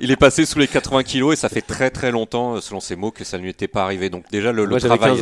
il 0.00 0.10
est 0.10 0.16
passé 0.16 0.44
sous 0.44 0.58
les 0.58 0.66
80 0.66 1.04
kilos 1.04 1.34
et 1.34 1.36
ça 1.36 1.48
fait 1.48 1.62
très 1.62 1.90
très 1.90 2.10
longtemps, 2.10 2.60
selon 2.60 2.80
ses 2.80 2.96
mots, 2.96 3.12
que 3.12 3.22
ça 3.22 3.38
ne 3.38 3.44
lui 3.44 3.50
était 3.50 3.68
pas 3.68 3.84
arrivé. 3.84 4.10
Donc 4.10 4.24
déjà 4.28 4.50
le, 4.50 4.66
travail, 4.80 5.16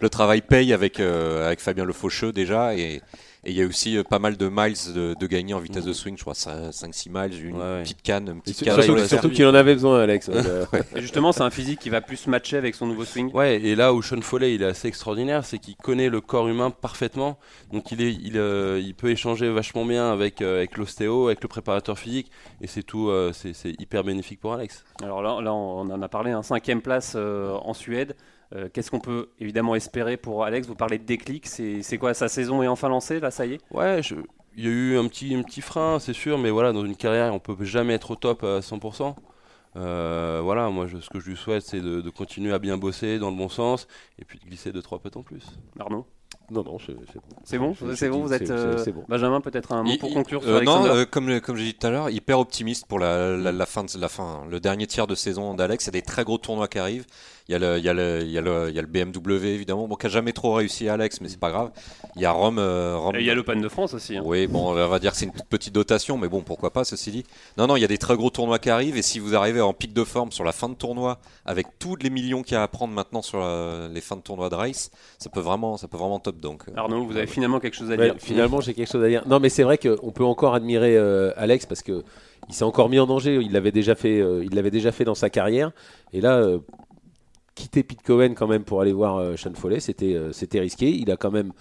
le 0.00 0.08
travail 0.08 0.40
paye 0.40 0.72
avec 0.72 0.98
euh, 0.98 1.46
avec 1.46 1.60
Fabien 1.60 1.84
Le 1.84 1.92
Faucheux 1.92 2.32
déjà 2.32 2.74
et 2.74 3.02
et 3.42 3.52
il 3.52 3.56
y 3.56 3.62
a 3.62 3.66
aussi 3.66 3.96
euh, 3.96 4.02
pas 4.02 4.18
mal 4.18 4.36
de 4.36 4.48
miles 4.48 4.76
de, 4.94 5.14
de 5.18 5.26
gagner 5.26 5.54
en 5.54 5.60
vitesse 5.60 5.84
de 5.84 5.92
swing, 5.94 6.16
je 6.16 6.22
crois 6.22 6.34
5-6 6.34 7.08
miles, 7.10 7.44
une 7.46 7.58
petite 7.82 8.02
canne. 8.02 8.28
Une 8.28 8.42
petite 8.42 8.64
canne 8.64 9.06
surtout, 9.06 9.30
qu'il 9.30 9.46
en 9.46 9.54
avait 9.54 9.74
besoin, 9.74 10.02
Alex. 10.02 10.28
et 10.94 11.00
justement, 11.00 11.32
c'est 11.32 11.42
un 11.42 11.50
physique 11.50 11.80
qui 11.80 11.88
va 11.88 12.02
plus 12.02 12.26
matcher 12.26 12.58
avec 12.58 12.74
son 12.74 12.86
nouveau 12.86 13.04
swing. 13.04 13.32
Ouais, 13.32 13.56
et 13.56 13.74
là 13.74 13.94
où 13.94 14.02
Sean 14.02 14.20
Foley 14.20 14.54
il 14.54 14.62
est 14.62 14.66
assez 14.66 14.88
extraordinaire, 14.88 15.44
c'est 15.44 15.58
qu'il 15.58 15.76
connaît 15.76 16.10
le 16.10 16.20
corps 16.20 16.48
humain 16.48 16.70
parfaitement. 16.70 17.38
Donc 17.72 17.92
il, 17.92 18.02
est, 18.02 18.12
il, 18.12 18.36
euh, 18.36 18.78
il 18.78 18.94
peut 18.94 19.10
échanger 19.10 19.48
vachement 19.48 19.86
bien 19.86 20.12
avec, 20.12 20.42
euh, 20.42 20.58
avec 20.58 20.76
l'ostéo, 20.76 21.28
avec 21.28 21.42
le 21.42 21.48
préparateur 21.48 21.98
physique, 21.98 22.30
et 22.60 22.66
c'est 22.66 22.82
tout, 22.82 23.10
c'est 23.32 23.80
hyper 23.80 24.04
bénéfique 24.04 24.40
pour 24.40 24.52
Alex. 24.52 24.84
Alors 25.02 25.22
là, 25.22 25.40
là 25.40 25.54
on 25.54 25.80
en 25.80 26.02
a 26.02 26.08
parlé, 26.08 26.30
un 26.30 26.42
cinquième 26.42 26.82
place 26.82 27.16
en 27.16 27.72
Suède. 27.72 28.16
Euh, 28.54 28.68
qu'est-ce 28.72 28.90
qu'on 28.90 29.00
peut 29.00 29.28
évidemment 29.38 29.74
espérer 29.74 30.16
pour 30.16 30.44
Alex 30.44 30.66
Vous 30.66 30.74
parlez 30.74 30.98
de 30.98 31.04
déclic, 31.04 31.46
c'est 31.46 31.98
quoi 31.98 32.14
Sa 32.14 32.28
saison 32.28 32.62
est 32.62 32.68
enfin 32.68 32.88
lancée, 32.88 33.20
là, 33.20 33.30
ça 33.30 33.46
y 33.46 33.54
est? 33.54 33.60
Ouais, 33.70 34.00
il 34.56 34.64
y 34.64 34.66
a 34.66 34.70
eu 34.70 34.98
un 34.98 35.06
petit, 35.06 35.34
un 35.34 35.42
petit 35.42 35.60
frein, 35.60 35.98
c'est 36.00 36.12
sûr, 36.12 36.36
mais 36.38 36.50
voilà, 36.50 36.72
dans 36.72 36.84
une 36.84 36.96
carrière, 36.96 37.32
on 37.32 37.38
peut 37.38 37.56
jamais 37.64 37.94
être 37.94 38.10
au 38.10 38.16
top 38.16 38.42
à 38.42 38.60
100%. 38.60 39.14
Euh, 39.76 40.40
voilà, 40.42 40.68
moi, 40.70 40.86
ce 40.88 41.08
que 41.08 41.20
je 41.20 41.30
lui 41.30 41.36
souhaite, 41.36 41.62
c'est 41.62 41.80
de, 41.80 42.00
de, 42.00 42.10
continuer 42.10 42.52
à 42.52 42.58
bien 42.58 42.76
bosser 42.76 43.20
dans 43.20 43.30
le 43.30 43.36
bon 43.36 43.48
sens 43.48 43.86
et 44.18 44.24
puis 44.24 44.38
de 44.38 44.44
glisser 44.44 44.72
deux 44.72 44.82
trois 44.82 45.00
en 45.14 45.22
plus. 45.22 45.44
Arnaud? 45.78 46.06
Non, 46.50 46.64
non, 46.64 46.78
c'est 46.84 46.94
bon. 46.94 47.02
C'est 47.44 47.58
bon, 47.58 47.76
c'est 47.94 48.08
bon, 48.08 48.22
vous 48.22 48.32
êtes. 48.32 48.50
Euh, 48.50 48.84
Benjamin, 49.08 49.40
peut-être 49.40 49.70
un 49.70 49.84
mot 49.84 49.96
pour 50.00 50.12
conclure 50.12 50.42
sur 50.42 50.62
Non, 50.62 51.04
comme, 51.08 51.40
comme 51.40 51.56
j'ai 51.56 51.66
dit 51.66 51.74
tout 51.74 51.86
à 51.86 51.90
l'heure, 51.90 52.10
hyper 52.10 52.40
optimiste 52.40 52.86
pour 52.86 52.98
la, 52.98 53.36
la, 53.36 53.66
fin, 53.66 53.86
la 53.96 54.08
fin, 54.08 54.42
le 54.50 54.58
dernier 54.58 54.88
tiers 54.88 55.06
de 55.06 55.14
saison 55.14 55.54
d'Alex. 55.54 55.84
Il 55.84 55.88
y 55.88 55.90
a 55.90 55.92
des 55.92 56.02
très 56.02 56.24
gros 56.24 56.38
tournois 56.38 56.66
qui 56.66 56.80
arrivent. 56.80 57.06
Il 57.50 57.54
y, 57.54 57.56
a 57.56 57.58
le, 57.58 57.78
il, 57.78 57.84
y 57.84 57.88
a 57.88 57.92
le, 57.92 58.20
il, 58.22 58.30
y 58.30 58.38
a 58.38 58.40
le, 58.40 58.68
il 58.68 58.76
y 58.76 58.78
a 58.78 58.80
le 58.80 58.86
BMW 58.86 59.46
évidemment, 59.46 59.88
bon, 59.88 59.96
qui 59.96 60.06
n'a 60.06 60.10
jamais 60.12 60.32
trop 60.32 60.52
réussi 60.52 60.88
Alex, 60.88 61.20
mais 61.20 61.28
c'est 61.28 61.40
pas 61.40 61.50
grave. 61.50 61.72
Il 62.14 62.22
y 62.22 62.24
a 62.24 62.30
Rome. 62.30 62.60
Euh, 62.60 62.96
Rome 62.96 63.16
et 63.16 63.18
il 63.18 63.26
y 63.26 63.30
a 63.30 63.34
l'Open 63.34 63.60
de 63.60 63.68
France 63.68 63.92
aussi. 63.92 64.16
Hein. 64.16 64.22
Oui, 64.24 64.46
bon, 64.46 64.70
on 64.70 64.86
va 64.86 64.98
dire 65.00 65.10
que 65.10 65.16
c'est 65.16 65.24
une 65.24 65.32
petite 65.32 65.74
dotation, 65.74 66.16
mais 66.16 66.28
bon, 66.28 66.42
pourquoi 66.42 66.72
pas, 66.72 66.84
ceci 66.84 67.10
dit. 67.10 67.24
Non, 67.58 67.66
non, 67.66 67.74
il 67.74 67.80
y 67.80 67.84
a 67.84 67.88
des 67.88 67.98
très 67.98 68.14
gros 68.14 68.30
tournois 68.30 68.60
qui 68.60 68.70
arrivent, 68.70 68.96
et 68.96 69.02
si 69.02 69.18
vous 69.18 69.34
arrivez 69.34 69.60
en 69.60 69.72
pic 69.72 69.92
de 69.92 70.04
forme 70.04 70.30
sur 70.30 70.44
la 70.44 70.52
fin 70.52 70.68
de 70.68 70.74
tournoi, 70.74 71.18
avec 71.44 71.66
tous 71.80 71.96
les 71.96 72.08
millions 72.08 72.44
qu'il 72.44 72.52
y 72.52 72.56
a 72.56 72.62
à 72.62 72.68
prendre 72.68 72.94
maintenant 72.94 73.20
sur 73.20 73.40
les 73.40 74.00
fins 74.00 74.14
de 74.14 74.22
tournoi 74.22 74.48
de 74.48 74.54
race, 74.54 74.92
ça 75.18 75.28
peut 75.28 75.40
vraiment, 75.40 75.76
ça 75.76 75.88
peut 75.88 75.96
vraiment 75.96 76.20
top. 76.20 76.38
Donc, 76.38 76.62
euh. 76.68 76.72
Arnaud, 76.76 77.04
vous 77.04 77.16
avez 77.16 77.26
finalement 77.26 77.58
quelque 77.58 77.74
chose 77.74 77.90
à 77.90 77.96
dire 77.96 78.14
Finalement, 78.18 78.60
j'ai 78.60 78.74
quelque 78.74 78.92
chose 78.92 79.02
à 79.02 79.08
dire. 79.08 79.26
Non, 79.26 79.40
mais 79.40 79.48
c'est 79.48 79.64
vrai 79.64 79.76
qu'on 79.76 80.12
peut 80.12 80.24
encore 80.24 80.54
admirer 80.54 80.96
euh, 80.96 81.32
Alex 81.36 81.66
parce 81.66 81.82
que 81.82 82.04
il 82.48 82.54
s'est 82.54 82.64
encore 82.64 82.88
mis 82.88 83.00
en 83.00 83.08
danger. 83.08 83.40
Il 83.42 83.50
l'avait 83.50 83.72
déjà 83.72 83.96
fait, 83.96 84.18
il 84.18 84.54
l'avait 84.54 84.70
déjà 84.70 84.92
fait 84.92 85.04
dans 85.04 85.16
sa 85.16 85.30
carrière. 85.30 85.72
Et 86.12 86.20
là, 86.20 86.44
quitter 87.54 87.82
Pete 87.82 88.02
Cohen 88.02 88.34
quand 88.34 88.46
même 88.46 88.64
pour 88.64 88.80
aller 88.80 88.92
voir 88.92 89.16
euh, 89.16 89.36
Sean 89.36 89.54
Foley, 89.54 89.80
c'était 89.80 90.14
euh, 90.14 90.32
c'était 90.32 90.60
risqué. 90.60 90.90
Il 90.90 91.10
a 91.10 91.16
quand 91.16 91.30
même 91.30 91.52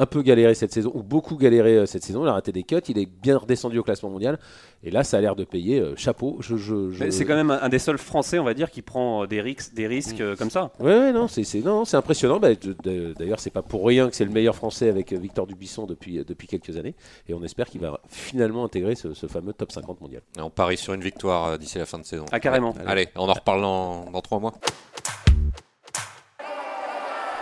un 0.00 0.06
peu 0.06 0.22
galéré 0.22 0.54
cette 0.54 0.72
saison, 0.72 0.92
ou 0.94 1.02
beaucoup 1.02 1.36
galéré 1.36 1.76
euh, 1.76 1.86
cette 1.86 2.04
saison. 2.04 2.24
Il 2.24 2.28
a 2.28 2.32
raté 2.32 2.52
des 2.52 2.62
cuts, 2.62 2.76
il 2.88 2.98
est 2.98 3.06
bien 3.06 3.36
redescendu 3.36 3.78
au 3.78 3.82
classement 3.82 4.10
mondial. 4.10 4.38
Et 4.84 4.92
là, 4.92 5.02
ça 5.02 5.18
a 5.18 5.20
l'air 5.20 5.34
de 5.34 5.42
payer. 5.42 5.82
chapeau. 5.96 6.36
Je, 6.38 7.10
C'est 7.10 7.24
quand 7.24 7.34
même 7.34 7.50
un, 7.50 7.68
des 7.68 7.80
seuls 7.80 7.98
Français, 7.98 8.38
on 8.38 8.44
va 8.44 8.54
dire, 8.54 8.70
qui 8.70 8.80
prend 8.80 9.26
des 9.26 9.40
risques, 9.40 9.74
des 9.74 9.88
risques 9.88 10.20
mm. 10.20 10.36
comme 10.36 10.50
ça. 10.50 10.70
Oui, 10.78 10.92
ouais, 10.92 11.12
non, 11.12 11.26
c'est 11.26 11.42
non, 11.64 11.84
c'est 11.84 11.96
impressionnant. 11.96 12.38
Bah, 12.38 12.50
d'ailleurs, 12.84 13.40
c'est 13.40 13.50
pas 13.50 13.62
pour 13.62 13.84
rien 13.84 14.08
que 14.08 14.14
c'est 14.14 14.24
le 14.24 14.30
meilleur 14.30 14.54
Français 14.54 14.88
avec 14.88 15.12
Victor 15.12 15.48
Dubuisson 15.48 15.86
depuis 15.86 16.24
depuis 16.24 16.46
quelques 16.46 16.76
années. 16.76 16.94
Et 17.28 17.34
on 17.34 17.42
espère 17.42 17.66
qu'il 17.66 17.80
va 17.80 17.98
finalement 18.08 18.64
intégrer 18.64 18.94
ce, 18.94 19.26
fameux 19.26 19.52
top 19.52 19.72
50 19.72 20.00
mondial. 20.00 20.22
Et 20.36 20.40
on 20.40 20.50
parie 20.50 20.76
sur 20.76 20.94
une 20.94 21.02
victoire 21.02 21.58
d'ici 21.58 21.78
la 21.78 21.86
fin 21.86 21.98
de 21.98 22.04
saison. 22.04 22.26
Ah 22.30 22.38
carrément. 22.38 22.72
Allez, 22.86 23.08
on 23.16 23.28
en 23.28 23.32
reparle 23.32 23.62
dans, 23.62 24.04
dans 24.12 24.20
trois 24.20 24.38
mois. 24.38 24.54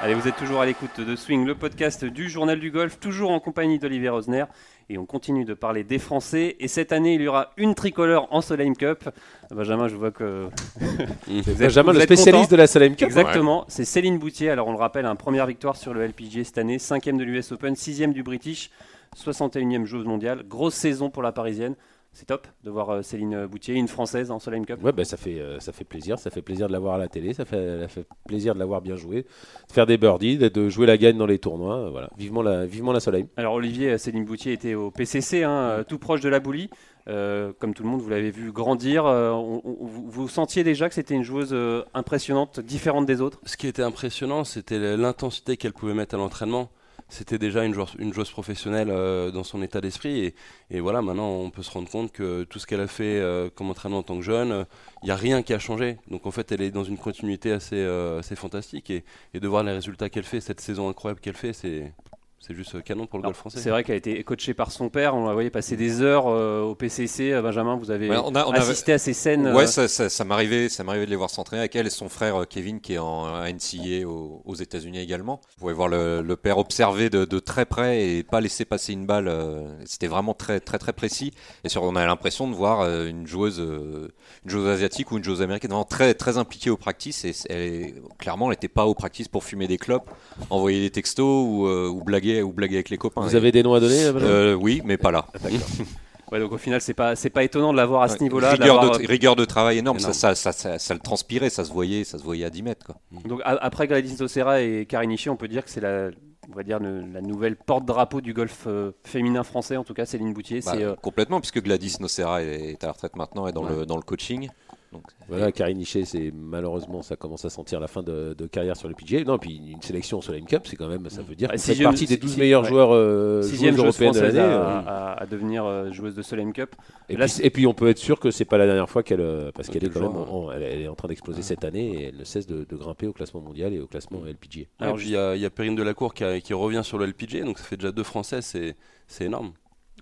Allez, 0.03 0.15
vous 0.15 0.29
êtes 0.29 0.37
toujours 0.37 0.61
à 0.61 0.67
l'écoute 0.67 1.00
de 1.00 1.17
Swing, 1.17 1.47
le 1.47 1.55
podcast 1.55 2.05
du 2.05 2.29
journal 2.29 2.61
du 2.61 2.71
golf, 2.71 3.00
toujours 3.00 3.31
en 3.31 3.41
compagnie 3.41 3.79
d'Olivier 3.79 4.11
Rosner. 4.11 4.45
Et 4.88 4.99
on 4.99 5.07
continue 5.07 5.45
de 5.45 5.55
parler 5.55 5.83
des 5.85 5.99
Français. 5.99 6.55
Et 6.61 6.69
cette 6.69 6.93
année, 6.93 7.15
il 7.15 7.23
y 7.23 7.26
aura 7.29 7.53
une 7.57 7.75
tricolore 7.75 8.29
en 8.31 8.41
Solheim 8.41 8.75
Cup. 8.76 9.09
Benjamin, 9.50 9.88
je 9.88 9.97
vois 9.97 10.11
que. 10.12 10.49
C'est 10.79 11.07
Vous 11.29 11.50
êtes- 11.50 11.59
Benjamin, 11.59 11.93
vous 11.93 11.97
le 11.99 12.03
êtes 12.03 12.09
spécialiste 12.09 12.45
content 12.45 12.53
de 12.53 12.57
la 12.57 12.67
Salem 12.67 12.95
Cup. 12.95 13.07
Exactement, 13.07 13.65
c'est 13.69 13.85
Céline 13.87 14.19
Boutier. 14.19 14.50
Alors 14.50 14.69
on 14.69 14.73
le 14.73 14.79
rappelle, 14.79 15.07
un 15.07 15.17
première 15.17 15.47
victoire 15.47 15.76
sur 15.76 15.93
le 15.95 16.07
LPGA 16.07 16.45
cette 16.45 16.59
année, 16.59 16.79
cinquième 16.79 17.17
de 17.17 17.25
l'US 17.25 17.50
Open, 17.53 17.75
sixième 17.75 18.12
du 18.12 18.23
British, 18.23 18.71
61e 19.17 19.87
joueuse 19.87 20.05
mondiale. 20.05 20.45
Grosse 20.47 20.75
saison 20.75 21.11
pour 21.11 21.23
la 21.23 21.33
Parisienne. 21.33 21.75
C'est 22.19 22.25
top 22.25 22.47
de 22.65 22.71
voir 22.71 22.89
euh, 22.89 23.03
Céline 23.03 23.45
Boutier, 23.45 23.75
une 23.75 23.89
Française 23.89 24.31
en 24.31 24.39
Solheim 24.39 24.65
Cup. 24.65 24.83
Ouais, 24.83 24.91
bah, 24.93 25.05
ça, 25.05 25.19
fait, 25.19 25.39
euh, 25.39 25.61
ça 25.61 25.73
fait 25.73 25.85
plaisir. 25.85 26.19
Ça 26.19 26.31
fait 26.31 26.41
plaisir 26.41 26.67
de 26.67 26.73
l'avoir 26.73 26.95
à 26.95 26.99
la 26.99 27.09
télé. 27.09 27.35
Ça 27.35 27.45
fait, 27.45 27.81
ça 27.83 27.89
fait 27.89 28.07
plaisir 28.27 28.55
de 28.55 28.59
l'avoir 28.59 28.81
bien 28.81 28.97
joué. 28.97 29.27
De 29.69 29.73
faire 29.75 29.85
des 29.85 29.99
birdies, 29.99 30.39
de, 30.39 30.69
jouer 30.71 30.87
la 30.87 30.97
gagne 30.97 31.19
dans 31.19 31.27
les 31.27 31.39
tournois. 31.39 31.77
euh, 31.77 31.91
Voilà. 31.91 32.09
Vivement 32.17 32.41
la, 32.41 32.65
vivement 32.65 32.93
la 32.93 33.01
Solheim. 33.01 33.27
Alors 33.37 33.53
Olivier, 33.53 33.99
Céline 33.99 34.25
Boutier 34.25 34.55
était 34.55 34.75
au 34.75 34.91
PCC, 34.91 35.45
hein, 35.45 35.85
tout 35.87 35.99
proche 35.99 36.23
de 36.23 36.31
la 36.31 36.41
Boulie. 36.41 36.71
Euh, 37.09 37.53
comme 37.61 37.75
tout 37.75 37.83
le 37.85 37.89
monde, 37.91 38.01
vous 38.01 38.09
l'avez 38.09 38.31
vu 38.31 38.51
grandir. 38.51 39.05
Euh, 39.07 39.31
on- 39.31 39.61
on- 39.65 39.85
vous, 39.85 40.11
vous 40.11 40.29
sentiez 40.29 40.65
déjà 40.65 40.89
que 40.89 40.95
c'était 40.95 41.15
une 41.15 41.23
joueuse 41.23 41.51
euh, 41.53 41.85
impressionnante, 41.95 42.61
différente 42.61 43.05
des 43.07 43.21
autres? 43.21 43.39
Ce 43.45 43.57
qui 43.59 43.69
était 43.69 43.83
impressionnant, 43.83 44.43
c'était 44.43 44.97
l'intensité 44.97 45.57
qu'elle 45.57 45.73
pouvait 45.75 45.95
mettre 45.95 46.15
à 46.15 46.19
l'entraînement. 46.19 46.71
C'était 47.09 47.39
déjà 47.39 47.65
une 47.65 47.73
joueuse, 47.73 48.31
professionnelle 48.31 48.89
euh, 48.91 49.31
dans 49.31 49.45
son 49.45 49.63
état 49.63 49.81
d'esprit. 49.81 50.35
Et, 50.71 50.81
voilà, 50.81 51.03
maintenant, 51.03 51.29
on 51.29 51.51
peut 51.51 51.63
se 51.63 51.71
rendre 51.71 51.89
compte 51.89 52.11
que 52.11 52.43
tout 52.45 52.59
ce 52.59 52.67
qu'elle 52.67 52.81
a 52.81 52.89
fait 52.89 53.21
euh, 53.21 53.49
comme 53.55 53.71
entraînement 53.71 53.99
en 53.99 54.03
tant 54.03 54.17
que 54.17 54.23
jeune, 54.23 54.67
il 55.03 55.07
n'y 55.07 55.13
a 55.13 55.17
rien 55.17 55.43
qui 55.43 55.55
a 55.55 55.59
changé. 55.61 55.99
Donc 56.11 56.27
en 56.27 56.33
fait, 56.33 56.51
elle 56.51 56.63
est 56.63 56.73
dans 56.73 56.85
une 56.85 56.99
continuité 56.99 57.53
assez, 57.53 57.77
euh, 57.77 58.19
assez 58.19 58.35
fantastique. 58.35 58.91
Et, 58.91 59.05
et 59.35 59.41
de 59.41 59.47
voir 59.49 59.63
les 59.63 59.73
résultats 59.73 60.11
qu'elle 60.11 60.25
fait, 60.25 60.41
cette 60.41 60.61
saison 60.61 60.89
incroyable 60.89 61.21
qu'elle 61.21 61.37
fait, 61.37 61.53
c'est 61.53 61.93
c'est 62.38 62.55
juste 62.55 62.81
canon 62.85 63.07
pour 63.07 63.19
le 63.19 63.23
Alors, 63.25 63.33
golf 63.33 63.38
français. 63.38 63.59
C'est 63.59 63.71
vrai 63.71 63.83
qu'elle 63.83 63.95
a 63.95 63.99
été 63.99 64.23
coachée 64.23 64.55
par 64.55 64.71
son 64.71 64.88
père. 64.88 65.16
On 65.16 65.26
la 65.26 65.33
voyait 65.33 65.50
passer 65.50 65.76
des 65.76 66.00
heures 66.02 66.26
euh, 66.28 66.62
au 66.62 66.75
PCC. 66.76 67.33
Euh, 67.33 67.43
Benjamin, 67.43 67.76
vous 67.76 67.90
avez 67.90 68.09
Ouais, 68.09 68.19
on 68.23 68.35
a- 68.37 68.47
on 68.47 68.50
avait- 68.52 68.59
assisté 68.71 68.93
à 68.93 68.99
ces 68.99 69.14
scènes. 69.14 69.49
Ouais, 69.49 69.64
euh, 69.64 69.66
ça, 69.66 69.88
ça, 69.88 70.09
ça 70.09 70.25
m'arrivait, 70.25 70.69
ça 70.69 70.85
m'arrivait 70.85 71.07
de 71.07 71.11
les 71.11 71.16
voir 71.16 71.31
s'entraîner 71.31 71.61
avec 71.61 71.75
elle 71.75 71.87
et 71.88 71.90
son 71.90 72.09
frère 72.09 72.43
euh, 72.43 72.45
Kevin 72.45 72.81
qui 72.81 72.95
est 72.95 72.99
en 72.99 73.26
euh, 73.26 73.45
NCA 73.50 74.07
aux, 74.07 74.43
aux 74.45 74.55
États-Unis 74.55 74.99
également. 75.00 75.40
Vous 75.57 75.61
pouvez 75.62 75.73
voir 75.75 75.88
le, 75.88 76.23
le 76.23 76.37
père 76.37 76.59
observer 76.59 77.11
de, 77.11 77.25
de 77.25 77.38
très 77.40 77.64
près 77.66 78.07
et 78.07 78.23
pas 78.23 78.40
laisser 78.40 78.64
passer 78.64 78.93
une 78.93 79.07
balle. 79.07 79.26
euh, 79.28 79.69
C'était 79.85 80.07
vraiment 80.07 80.35
très 80.35 80.61
très 80.61 80.78
très 80.78 80.93
précis. 80.93 81.33
Et 81.64 81.69
sur, 81.69 81.83
on 81.83 81.97
a 81.97 82.07
l'impression 82.07 82.49
de 82.49 82.55
voir 82.55 82.83
euh, 82.83 83.09
une 83.09 83.26
joueuse, 83.26 83.59
euh, 83.59 84.09
une 84.45 84.50
joueuse 84.50 84.69
asiatique 84.69 85.11
ou 85.11 85.16
une 85.19 85.25
joueuse 85.25 85.43
américaine 85.43 85.71
vraiment 85.71 85.85
très 85.85 86.14
très 86.14 86.38
impliquée 86.38 86.71
au 86.71 86.76
practice. 86.76 87.25
Et 87.25 87.33
elle 87.50 87.95
clairement, 88.19 88.47
elle 88.47 88.50
n'était 88.50 88.69
pas 88.69 88.87
au 88.87 88.95
practice 88.95 89.26
pour 89.26 89.43
fumer 89.43 89.66
des 89.66 89.78
clopes, 89.78 90.11
envoyer 90.50 90.81
des 90.81 90.90
textos 90.90 91.26
ou, 91.49 91.66
euh, 91.66 91.88
ou 91.88 92.05
blaguer 92.05 92.25
ou 92.42 92.52
blaguer 92.52 92.76
avec 92.76 92.90
les 92.90 92.99
copains. 92.99 93.21
Vous 93.23 93.35
Et- 93.35 93.37
avez 93.37 93.52
des 93.52 93.62
noms 93.62 93.75
à 93.75 93.80
donner 93.80 94.04
euh, 94.04 94.12
euh, 94.21 94.54
oui, 94.54 94.83
mais 94.85 94.97
pas 94.97 95.11
là. 95.11 95.26
ouais, 96.33 96.40
donc 96.40 96.52
au 96.52 96.59
final, 96.59 96.80
c'est 96.80 96.95
pas 96.95 97.16
c'est 97.16 97.30
pas 97.30 97.45
étonnant 97.45 97.73
de 97.73 97.76
l'avoir 97.76 98.02
à 98.02 98.09
ce 98.09 98.23
niveau-là. 98.23 98.50
rigueur, 98.52 98.80
de, 98.99 99.06
rigueur 99.06 99.37
de 99.37 99.45
travail 99.45 99.78
énorme, 99.78 99.99
Énorme. 99.99 100.12
Ça, 100.14 100.35
ça, 100.35 100.52
ça, 100.52 100.52
ça, 100.52 100.78
ça 100.78 100.95
le 100.95 101.00
transpirait, 101.00 101.50
ça 101.50 101.64
se 101.64 101.73
voyait, 101.73 102.04
ça 102.04 102.18
se 102.18 102.23
voyait 102.25 102.45
à 102.45 102.50
10 102.50 102.62
mètres. 102.62 102.87
Quoi. 102.87 102.97
Donc 103.28 103.40
a- 103.45 103.56
après 103.64 103.87
Gladys 103.87 104.16
Nocera 104.21 104.61
et 104.62 104.87
Karine 104.87 105.12
Ishii, 105.12 105.30
on 105.30 105.37
peut 105.37 105.49
dire 105.49 105.64
que 105.64 105.71
c'est 105.71 105.80
la 105.80 106.11
on 106.49 106.54
va 106.54 106.62
dire 106.62 106.78
le- 106.78 107.02
la 107.12 107.21
nouvelle 107.23 107.56
porte-drapeau 107.56 108.21
du 108.21 108.33
golf 108.33 108.64
euh, 108.68 108.92
féminin 109.04 109.42
français. 109.42 109.76
En 109.76 109.83
tout 109.83 109.95
cas, 109.95 110.06
Céline 110.06 110.33
Boutier. 110.33 110.61
Bah, 110.64 110.73
c'est 110.76 110.85
euh, 110.85 110.95
Complètement, 111.02 111.40
puisque 111.40 111.61
Gladys 111.61 111.97
Nocera 111.99 112.42
est, 112.42 112.71
est 112.71 112.85
à 112.85 112.87
la 112.87 112.92
retraite 112.92 113.16
maintenant 113.16 113.49
et 113.49 113.52
dans, 113.52 113.64
Ouais. 113.64 113.78
le, 113.80 113.87
dans 113.87 113.97
le 113.97 114.02
coaching. 114.02 114.49
Donc, 114.97 115.05
Voilà, 115.29 115.53
Karine 115.53 115.81
Hichet, 115.81 116.05
c'est 116.05 116.33
malheureusement 116.35 117.03
ça 117.03 117.17
commence 117.17 117.45
à 117.45 117.50
sentir 117.50 117.81
la 117.81 117.87
fin 117.88 118.03
de, 118.03 118.35
de 118.37 118.47
carrière 118.47 118.76
sur 118.76 118.88
le 118.88 118.95
PGA. 118.95 119.25
Non, 119.25 119.38
puis 119.38 119.57
une 119.73 119.83
sélection 119.83 120.21
sur 120.21 120.33
la 120.33 120.41
Cup, 120.41 120.62
c'est 120.67 120.76
quand 120.76 120.88
même, 120.88 121.09
ça 121.11 121.23
veut 121.23 121.35
dire 121.35 121.49
Bah, 121.49 121.59
sixième- 121.59 121.91
partie 121.91 122.07
des 122.07 122.17
12 122.17 122.33
si- 122.33 122.38
meilleurs 122.41 122.62
ouais. 122.62 122.69
joueurs 122.69 122.91
euh, 122.93 123.43
sixième 123.43 123.76
européennes 123.76 124.12
de 124.12 124.17
française 124.19 124.35
l'année. 124.37 124.53
à, 124.53 124.61
euh. 124.61 124.83
à- 124.87 125.23
à 125.23 125.26
devenir 125.26 125.65
euh, 125.65 125.91
joueuse 125.93 126.15
de 126.15 126.23
Solheim 126.23 126.53
Cup. 126.53 126.75
Et, 127.09 127.17
Là, 127.17 127.26
puis, 127.26 127.35
et 127.47 127.50
puis 127.50 127.67
on 127.67 127.75
peut 127.75 127.88
être 127.88 127.99
sûr 127.99 128.19
que 128.21 128.31
c'est 128.31 128.45
pas 128.45 128.59
la 128.59 128.67
dernière 128.67 128.88
fois 128.91 129.03
qu'elle, 129.03 129.50
parce 129.55 129.69
qu'elle 129.69 129.85
est 129.85 129.91
quand 129.91 130.00
même, 130.00 130.17
en, 130.17 130.47
en- 130.47 130.53
elle, 130.53 130.62
elle 130.62 130.81
est 130.83 130.88
en 130.88 130.95
train 130.95 131.09
d'exploser 131.09 131.43
cette 131.43 131.65
année 131.65 131.87
et 132.03 132.05
elle 132.09 132.17
ne 132.17 132.25
cesse 132.25 132.47
de, 132.47 132.65
de 132.69 132.76
grimper 132.76 133.07
au 133.07 133.12
classement 133.12 133.41
mondial 133.41 133.73
et 133.75 133.81
au 133.81 133.87
classement 133.87 134.21
LPGA. 134.26 134.61
Ouais, 134.62 134.67
Alors, 134.81 134.97
puis 134.97 135.07
il 135.09 135.12
y, 135.12 135.17
a- 135.17 135.35
il 135.37 135.41
y 135.43 135.47
a 135.47 135.50
Perrine 135.50 135.75
Delacour 135.76 136.15
qui, 136.15 136.25
a- 136.25 136.41
qui 136.41 136.55
revient 136.55 136.83
sur 136.83 136.99
le 136.99 137.07
LPG, 137.07 137.43
donc 137.45 137.59
ça 137.59 137.65
fait 137.65 137.76
déjà 137.76 137.93
deux 137.93 138.03
Français, 138.03 138.41
c'est 138.43 138.76
c'est 139.09 139.25
énorme. 139.26 139.53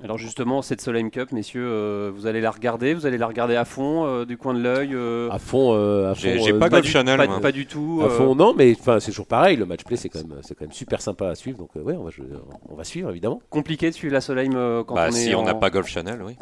Alors 0.03 0.19
justement, 0.19 0.61
cette 0.61 0.81
Solheim 0.81 1.09
Cup, 1.11 1.31
messieurs, 1.31 1.65
euh, 1.65 2.11
vous 2.15 2.27
allez 2.27 2.41
la 2.41 2.51
regarder, 2.51 2.95
vous 2.95 3.07
allez 3.07 3.17
la 3.17 3.29
regarder 3.29 3.55
à 3.55 3.65
fond, 3.65 4.05
euh, 4.05 4.25
du 4.25 4.37
coin 4.37 4.53
de 4.53 4.59
l'œil. 4.61 4.91
euh, 4.93 5.31
À 5.31 5.39
fond, 5.39 5.73
euh, 5.73 6.11
à 6.11 6.15
J'ai- 6.15 6.37
fond, 6.37 6.45
j'ai 6.45 6.53
euh, 6.53 6.59
pas 6.59 6.69
pas, 6.69 6.83
Channel, 6.83 7.17
pas, 7.17 7.41
pas 7.41 7.53
du 7.53 7.65
tout. 7.67 8.01
à 8.03 8.07
euh, 8.07 8.11
fond, 8.11 8.35
non, 8.35 8.55
mais 8.57 8.75
enfin 8.79 8.99
c'est 8.99 9.13
toujours 9.13 9.29
pareil. 9.29 9.57
Le 9.57 9.67
match 9.67 9.85
play, 9.85 9.97
c'est 9.97 10.09
quand 10.09 10.19
même, 10.27 10.41
c'est 10.43 10.57
quand 10.57 10.65
même 10.65 10.73
super 10.73 11.01
sympa 11.01 11.29
à 11.29 11.35
suivre. 11.37 11.59
Donc 11.59 11.71
euh, 11.77 11.81
ouais, 11.83 11.95
on 11.97 12.03
va, 12.03 12.11
je- 12.11 12.23
on 12.69 12.75
va 12.75 12.83
suivre 12.83 13.09
évidemment. 13.11 13.41
compliqué 13.51 13.89
de 13.89 13.95
suivre 13.95 14.13
la 14.13 14.21
Solheim 14.21 14.55
euh, 14.57 14.83
quand 14.83 14.95
bah, 14.97 15.07
on 15.11 15.15
est 15.15 15.29
si 15.29 15.35
on 15.35 15.45
n'a 15.45 15.55
en- 15.55 15.59
pas 15.61 15.71
Golf 15.71 15.87
Channel, 15.87 16.21
oui. 16.23 16.35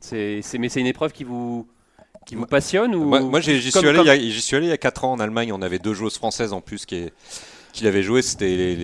C'est, 0.00 0.40
c'est- 0.42 0.58
mais 0.58 0.68
c'est 0.68 0.80
une 0.80 0.86
épreuve 0.86 1.12
qui 1.12 1.22
vous, 1.24 1.66
qui 2.26 2.34
vous 2.34 2.46
passionne 2.46 2.94
ou 2.94 3.04
Moi, 3.04 3.40
j'y 3.40 3.52
comme- 3.70 3.80
suis, 3.82 3.88
allé 3.88 3.98
comme- 3.98 4.06
il 4.06 4.08
y 4.08 4.10
a- 4.10 4.18
j'y 4.18 4.40
suis 4.40 4.56
allé 4.56 4.66
il 4.66 4.70
y 4.70 4.72
a 4.72 4.76
4 4.78 5.04
ans 5.04 5.12
en 5.12 5.20
Allemagne. 5.20 5.52
On 5.52 5.62
avait 5.62 5.78
deux 5.78 5.94
joueuses 5.94 6.16
françaises 6.16 6.52
en 6.52 6.60
plus 6.60 6.86
qui, 6.86 7.08
qui 7.78 7.84
l'avaient 7.84 8.02
joué. 8.02 8.22
C'était 8.22 8.56
les, 8.56 8.76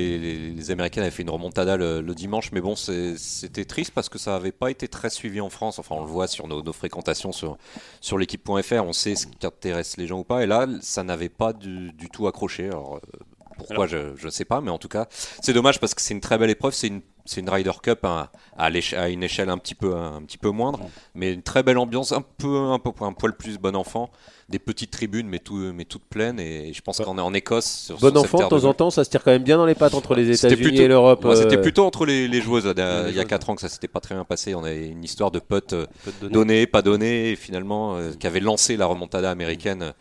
les- 0.52 0.70
Américaines 0.70 1.02
avaient 1.02 1.10
fait 1.12 1.22
une 1.22 1.30
remontada 1.30 1.76
le, 1.76 2.00
le 2.00 2.14
dimanche, 2.14 2.50
mais 2.52 2.60
bon, 2.60 2.74
c'était 2.74 3.64
triste 3.66 3.90
parce 3.92 4.08
que 4.08 4.18
ça 4.18 4.30
n'avait 4.32 4.52
pas 4.52 4.70
été 4.70 4.88
très 4.88 5.10
suivi 5.10 5.40
en 5.40 5.50
France. 5.50 5.78
Enfin, 5.78 5.94
on 5.96 6.00
le 6.04 6.10
voit 6.10 6.26
sur 6.26 6.48
nos, 6.48 6.62
nos 6.62 6.72
fréquentations 6.72 7.32
sur, 7.32 7.58
sur 8.00 8.16
l'équipe.fr. 8.18 8.82
On 8.84 8.92
sait 8.92 9.14
ce 9.14 9.26
qui 9.26 9.46
intéresse 9.46 9.96
les 9.98 10.06
gens 10.06 10.20
ou 10.20 10.24
pas. 10.24 10.42
Et 10.42 10.46
là, 10.46 10.66
ça 10.80 11.02
n'avait 11.04 11.28
pas 11.28 11.52
du, 11.52 11.92
du 11.92 12.08
tout 12.08 12.26
accroché. 12.26 12.66
Alors, 12.68 12.96
euh, 12.96 13.18
pourquoi, 13.58 13.86
je 13.86 14.24
ne 14.24 14.30
sais 14.30 14.44
pas, 14.44 14.60
mais 14.60 14.70
en 14.70 14.78
tout 14.78 14.88
cas, 14.88 15.06
c'est 15.42 15.52
dommage 15.52 15.78
parce 15.78 15.94
que 15.94 16.00
c'est 16.00 16.14
une 16.14 16.20
très 16.20 16.38
belle 16.38 16.50
épreuve. 16.50 16.72
C'est 16.74 16.88
une, 16.88 17.02
c'est 17.24 17.40
une 17.40 17.48
Ryder 17.48 17.72
Cup 17.82 18.04
à, 18.04 18.30
à, 18.58 18.68
l'éche- 18.70 18.92
à 18.94 19.08
une 19.08 19.22
échelle 19.22 19.48
un 19.48 19.58
petit 19.58 19.74
peu, 19.74 19.94
un, 19.96 20.20
petit 20.22 20.36
peu 20.38 20.50
moindre, 20.50 20.80
mais 21.14 21.32
une 21.32 21.42
très 21.42 21.62
belle 21.62 21.78
ambiance, 21.78 22.12
un 22.12 22.22
peu, 22.22 22.56
un 22.58 22.78
peu 22.78 22.90
un 23.00 23.12
poil 23.12 23.34
plus 23.36 23.58
bon 23.58 23.74
enfant, 23.76 24.10
des 24.50 24.58
petites 24.58 24.90
tribunes, 24.90 25.26
mais, 25.26 25.38
tout, 25.38 25.56
mais 25.74 25.86
toutes 25.86 26.04
pleines. 26.04 26.38
Et 26.38 26.72
je 26.74 26.82
pense 26.82 26.98
qu'on 27.00 27.16
est 27.16 27.22
en 27.22 27.32
Écosse. 27.32 27.64
Sur, 27.64 27.94
Bon 27.96 28.00
sur 28.00 28.08
cette 28.08 28.34
enfant, 28.34 28.44
de 28.44 28.48
temps 28.60 28.64
en 28.68 28.74
temps, 28.74 28.90
ça 28.90 29.04
se 29.04 29.08
tire 29.10 29.22
quand 29.24 29.30
même 29.30 29.42
bien 29.42 29.56
dans 29.56 29.64
les 29.64 29.74
pattes 29.74 29.94
entre 29.94 30.14
les 30.14 30.30
États-Unis 30.30 30.80
et 30.82 30.86
l'Europe. 30.88 31.24
Moi, 31.24 31.34
c'était 31.36 31.56
euh, 31.56 31.62
plutôt 31.62 31.86
entre 31.86 32.04
les, 32.04 32.28
les 32.28 32.40
joueuses. 32.42 32.66
euh, 32.66 33.04
les 33.04 33.10
Il 33.10 33.14
y 33.16 33.18
a 33.18 33.22
joueuses. 33.22 33.28
4 33.30 33.50
ans 33.50 33.54
que 33.54 33.62
ça 33.62 33.70
s'était 33.70 33.88
pas 33.88 34.00
très 34.00 34.14
bien 34.14 34.24
passé. 34.24 34.54
On 34.54 34.62
avait 34.64 34.88
une 34.88 35.02
histoire 35.02 35.30
de 35.30 35.38
potes 35.38 35.72
euh, 35.72 35.86
donnés, 36.22 36.66
pas 36.66 36.82
donnés, 36.82 37.30
et 37.30 37.36
finalement, 37.36 37.96
euh, 37.96 38.12
qui 38.12 38.26
avait 38.26 38.40
lancé 38.40 38.76
la 38.76 38.84
remontada 38.84 39.30
américaine 39.30 39.82
euh, 39.82 39.92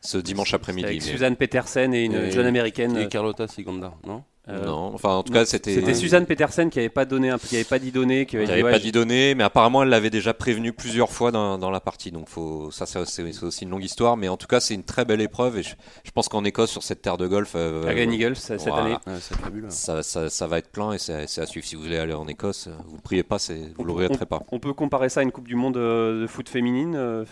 ce 0.00 0.16
dimanche 0.16 0.54
après-midi. 0.54 0.86
avec 0.86 1.02
mais- 1.04 1.06
Suzanne 1.10 1.36
Petersen 1.36 1.92
et 1.92 2.04
une 2.04 2.14
Et- 2.14 2.30
jeune 2.30 2.46
américaine. 2.46 2.96
Et 2.96 3.06
Carlotta 3.08 3.46
Siganda, 3.48 3.92
non? 4.06 4.22
Euh, 4.48 4.64
Non, 4.64 4.92
enfin, 4.94 5.10
en 5.10 5.22
tout 5.22 5.32
non, 5.32 5.40
cas, 5.40 5.44
c'était. 5.44 5.74
C'était 5.74 5.94
Suzanne 5.94 6.24
Petersen 6.26 6.70
qui 6.70 6.78
avait 6.78 6.88
pas 6.88 7.04
donné, 7.04 7.28
un- 7.30 7.38
qui 7.38 7.56
avait 7.56 7.64
pas 7.64 7.78
dit 7.78 7.92
donner, 7.92 8.24
qui 8.26 8.36
avait 8.36 8.46
qui 8.46 8.52
dit 8.54 8.62
ouais, 8.62 8.70
pas 8.72 8.78
dit 8.78 8.90
donner, 8.90 9.34
mais 9.34 9.44
apparemment 9.44 9.82
elle 9.82 9.90
l'avait 9.90 10.08
déjà 10.10 10.32
prévenu 10.34 10.72
plusieurs 10.72 11.10
fois 11.10 11.30
dans, 11.30 11.58
dans 11.58 11.70
la 11.70 11.78
partie. 11.80 12.10
Donc 12.10 12.28
faut, 12.28 12.70
ça, 12.70 12.86
c'est 12.86 12.98
aussi 12.98 13.64
une 13.64 13.70
longue 13.70 13.84
histoire, 13.84 14.16
mais 14.16 14.28
en 14.28 14.36
tout 14.38 14.46
cas 14.46 14.58
c'est 14.60 14.74
une 14.74 14.82
très 14.82 15.04
belle 15.04 15.20
épreuve 15.20 15.58
et 15.58 15.62
je, 15.62 15.74
je 16.04 16.10
pense 16.10 16.28
qu'en 16.28 16.42
Écosse 16.44 16.70
sur 16.70 16.82
cette 16.82 17.02
terre 17.02 17.18
de 17.18 17.26
golf, 17.26 17.52
euh, 17.54 17.92
Glen 17.92 18.12
Eagles 18.12 18.36
cette 18.36 18.62
voilà. 18.62 18.82
année. 18.82 18.96
Ouais, 19.06 19.14
C'est 19.20 19.36
fabuleux. 19.36 19.68
ça, 19.70 20.02
ça, 20.02 20.30
ça 20.30 20.46
va 20.46 20.58
être 20.58 20.70
plein 20.70 20.92
et 20.94 20.98
c'est 20.98 21.26
c'est 21.26 21.42
à 21.42 21.46
suivre. 21.46 21.66
Si 21.66 21.76
vous 21.76 21.82
voulez 21.82 21.98
aller 21.98 22.14
en 22.14 22.26
Écosse, 22.26 22.68
vous 22.88 22.96
ne 22.96 23.02
priez 23.02 23.22
pas, 23.22 23.38
c'est- 23.38 23.72
vous 23.76 23.84
le 23.84 23.92
regretterez 23.92 24.26
pas. 24.26 24.40
On 24.50 24.58
peut 24.58 24.72
comparer 24.72 25.10
ça 25.10 25.20
à 25.20 25.22
une 25.22 25.32
Coupe 25.32 25.46
du 25.48 25.54
Monde 25.54 25.76
euh, 25.76 26.22
de 26.22 26.26
foot 26.26 26.48
féminine, 26.48 26.94
euh, 26.96 27.24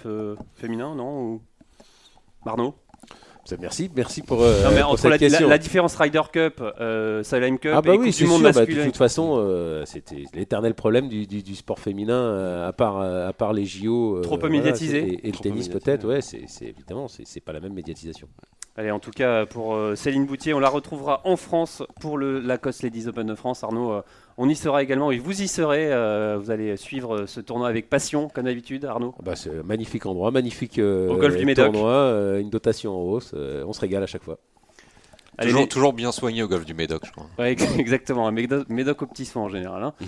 féminin, 0.56 0.94
non 0.94 1.20
ou... 1.22 1.42
Marno? 2.44 2.74
Merci, 3.60 3.90
merci 3.94 4.22
pour, 4.22 4.42
euh, 4.42 4.62
Non, 4.64 4.70
mais 4.72 4.80
pour 4.82 4.90
entre 4.90 4.98
cette 5.00 5.10
la, 5.10 5.18
question. 5.18 5.48
la 5.48 5.58
différence 5.58 5.94
Ryder 5.96 6.22
Cup, 6.32 6.62
euh, 6.80 7.22
Solheim 7.22 7.58
Cup 7.58 7.72
Ah 7.74 7.82
bah 7.82 7.94
et 7.94 7.98
oui, 7.98 8.06
Coupe 8.06 8.14
c'est 8.14 8.24
du 8.24 8.30
Monde 8.30 8.42
sûr. 8.42 8.52
bah, 8.52 8.66
de 8.66 8.84
toute 8.84 8.96
façon, 8.96 9.36
euh, 9.38 9.84
c'était 9.86 10.24
l'éternel 10.34 10.74
problème 10.74 11.08
du, 11.08 11.26
du- 11.26 11.42
du 11.42 11.54
sport 11.54 11.78
féminin, 11.78 12.14
euh, 12.18 12.68
à 12.68 12.72
part 12.72 12.98
euh, 13.00 13.28
à 13.28 13.32
part 13.32 13.52
les 13.52 13.64
JO. 13.64 14.16
euh, 14.16 14.20
Trop 14.22 14.36
peu 14.36 14.48
voilà, 14.48 14.56
médiatisé. 14.62 14.98
Et, 14.98 15.24
et 15.24 15.26
le 15.28 15.32
Trop 15.32 15.42
tennis 15.44 15.68
peut-être, 15.68 16.06
ouais, 16.06 16.20
c'est 16.20 16.42
c'est- 16.48 16.66
évidemment, 16.66 17.08
c'est 17.08 17.26
c'est 17.26 17.40
pas 17.40 17.52
la 17.52 17.60
même 17.60 17.72
médiatisation. 17.72 18.28
Allez, 18.76 18.90
en 18.92 19.00
tout 19.00 19.10
cas, 19.10 19.44
pour 19.44 19.74
euh, 19.74 19.96
Céline 19.96 20.24
Boutier, 20.26 20.54
on 20.54 20.60
la 20.60 20.68
retrouvera 20.68 21.20
en 21.24 21.36
France 21.36 21.82
pour 22.00 22.16
le 22.16 22.38
Lacoste 22.40 22.82
Ladies 22.84 23.08
Open 23.08 23.26
de 23.26 23.34
France. 23.34 23.64
Arnaud, 23.64 23.90
euh, 23.92 24.02
on 24.40 24.48
y 24.48 24.54
sera 24.54 24.82
également 24.82 25.10
et 25.10 25.18
vous 25.18 25.42
y 25.42 25.48
serez. 25.48 25.92
euh, 25.92 26.38
vous 26.40 26.50
allez 26.50 26.76
suivre 26.76 27.26
ce 27.26 27.40
tournoi 27.40 27.68
avec 27.68 27.90
passion, 27.90 28.28
comme 28.28 28.44
d'habitude, 28.44 28.84
Arnaud. 28.84 29.14
Ah 29.18 29.22
bah, 29.24 29.36
c'est 29.36 29.50
un 29.50 29.62
magnifique 29.64 30.06
endroit, 30.06 30.30
magnifique 30.30 30.78
euh, 30.78 31.08
Au 31.10 31.16
golfe 31.16 31.36
du 31.36 31.44
Médoc. 31.44 31.72
tournoi, 31.72 31.90
euh, 31.90 32.40
une 32.40 32.48
dotation 32.50 32.92
en 32.96 33.02
hausse, 33.02 33.32
euh, 33.34 33.64
on 33.66 33.72
se 33.72 33.80
régale 33.80 34.02
à 34.02 34.06
chaque 34.06 34.22
fois. 34.22 34.38
Allez, 35.36 35.48
Toujours, 35.50 35.62
les- 35.62 35.68
toujours 35.68 35.92
bien 35.92 36.12
soigné 36.12 36.42
au 36.42 36.48
golf 36.48 36.64
du 36.64 36.74
Médoc, 36.74 37.02
je 37.06 37.12
crois. 37.12 37.26
Ouais, 37.38 37.56
exactement, 37.78 38.26
un 38.26 38.32
Médoc, 38.32 38.68
Médoc 38.68 39.02
au 39.02 39.06
petit 39.06 39.24
soin 39.26 39.42
en 39.42 39.48
général. 39.48 39.82
hein. 39.82 39.92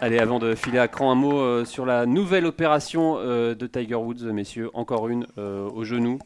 Allez, 0.00 0.18
avant 0.18 0.38
de 0.38 0.54
filer 0.54 0.78
à 0.78 0.88
cran, 0.88 1.10
un 1.10 1.14
mot 1.14 1.38
euh, 1.40 1.64
sur 1.64 1.86
la 1.86 2.04
nouvelle 2.04 2.44
opération 2.44 3.16
euh, 3.18 3.54
de 3.54 3.66
Tiger 3.66 3.94
Woods, 3.94 4.24
messieurs. 4.32 4.68
Encore 4.74 5.08
une 5.08 5.26
euh, 5.38 5.66
au 5.70 5.84
genou. 5.84 6.18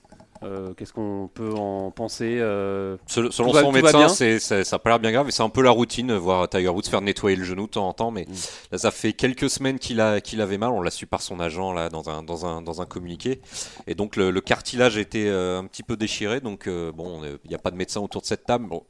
Euh, 0.44 0.72
Qu'est-ce 0.74 0.92
qu'on 0.92 1.28
peut 1.32 1.52
en 1.54 1.90
penser 1.90 2.38
euh, 2.38 2.96
Selon, 3.06 3.30
selon 3.32 3.48
Tout 3.48 3.54
va- 3.56 3.62
son 3.62 3.72
médecin, 3.72 4.08
ça 4.08 4.56
n'a 4.60 4.78
pas 4.78 4.90
l'air 4.90 5.00
bien 5.00 5.10
grave, 5.10 5.26
mais 5.26 5.32
c'est 5.32 5.42
un 5.42 5.48
peu 5.48 5.62
la 5.62 5.70
routine, 5.70 6.12
voir 6.14 6.48
Tiger 6.48 6.68
Woods 6.68 6.84
faire 6.88 7.00
nettoyer 7.00 7.36
le 7.36 7.44
genou 7.44 7.66
de 7.66 7.70
temps 7.72 7.88
en 7.88 7.92
temps. 7.92 8.10
Mais 8.12 8.22
Mm. 8.28 8.32
là, 8.72 8.78
ça 8.78 8.90
fait 8.92 9.12
quelques 9.14 9.50
semaines 9.50 9.78
qu'il, 9.80 10.00
avait 10.00 10.58
mal. 10.58 10.70
On 10.70 10.80
l'a 10.80 10.90
su 10.92 11.06
par 11.06 11.22
son 11.22 11.40
agent 11.40 11.72
là, 11.72 11.88
dans, 11.88 12.08
un, 12.08 12.22
dans, 12.22 12.46
un, 12.46 12.62
dans 12.62 12.80
un 12.80 12.86
communiqué. 12.86 13.40
Et 13.88 13.94
donc, 13.96 14.14
le, 14.16 14.30
le 14.30 14.40
cartilage 14.40 14.96
était 14.96 15.26
euh, 15.26 15.58
un 15.58 15.64
petit 15.64 15.82
peu 15.82 15.96
déchiré. 15.96 16.40
Donc, 16.40 16.66
euh, 16.68 16.92
bon, 16.92 17.24
euh, 17.24 17.36
il 17.44 17.48
n'y 17.48 17.56
a 17.56 17.58
pas 17.58 17.70
de 17.72 17.76
médecin 17.76 18.00
autour 18.00 18.20
de 18.22 18.26
cette 18.26 18.44
table. 18.46 18.66
Bon. 18.68 18.84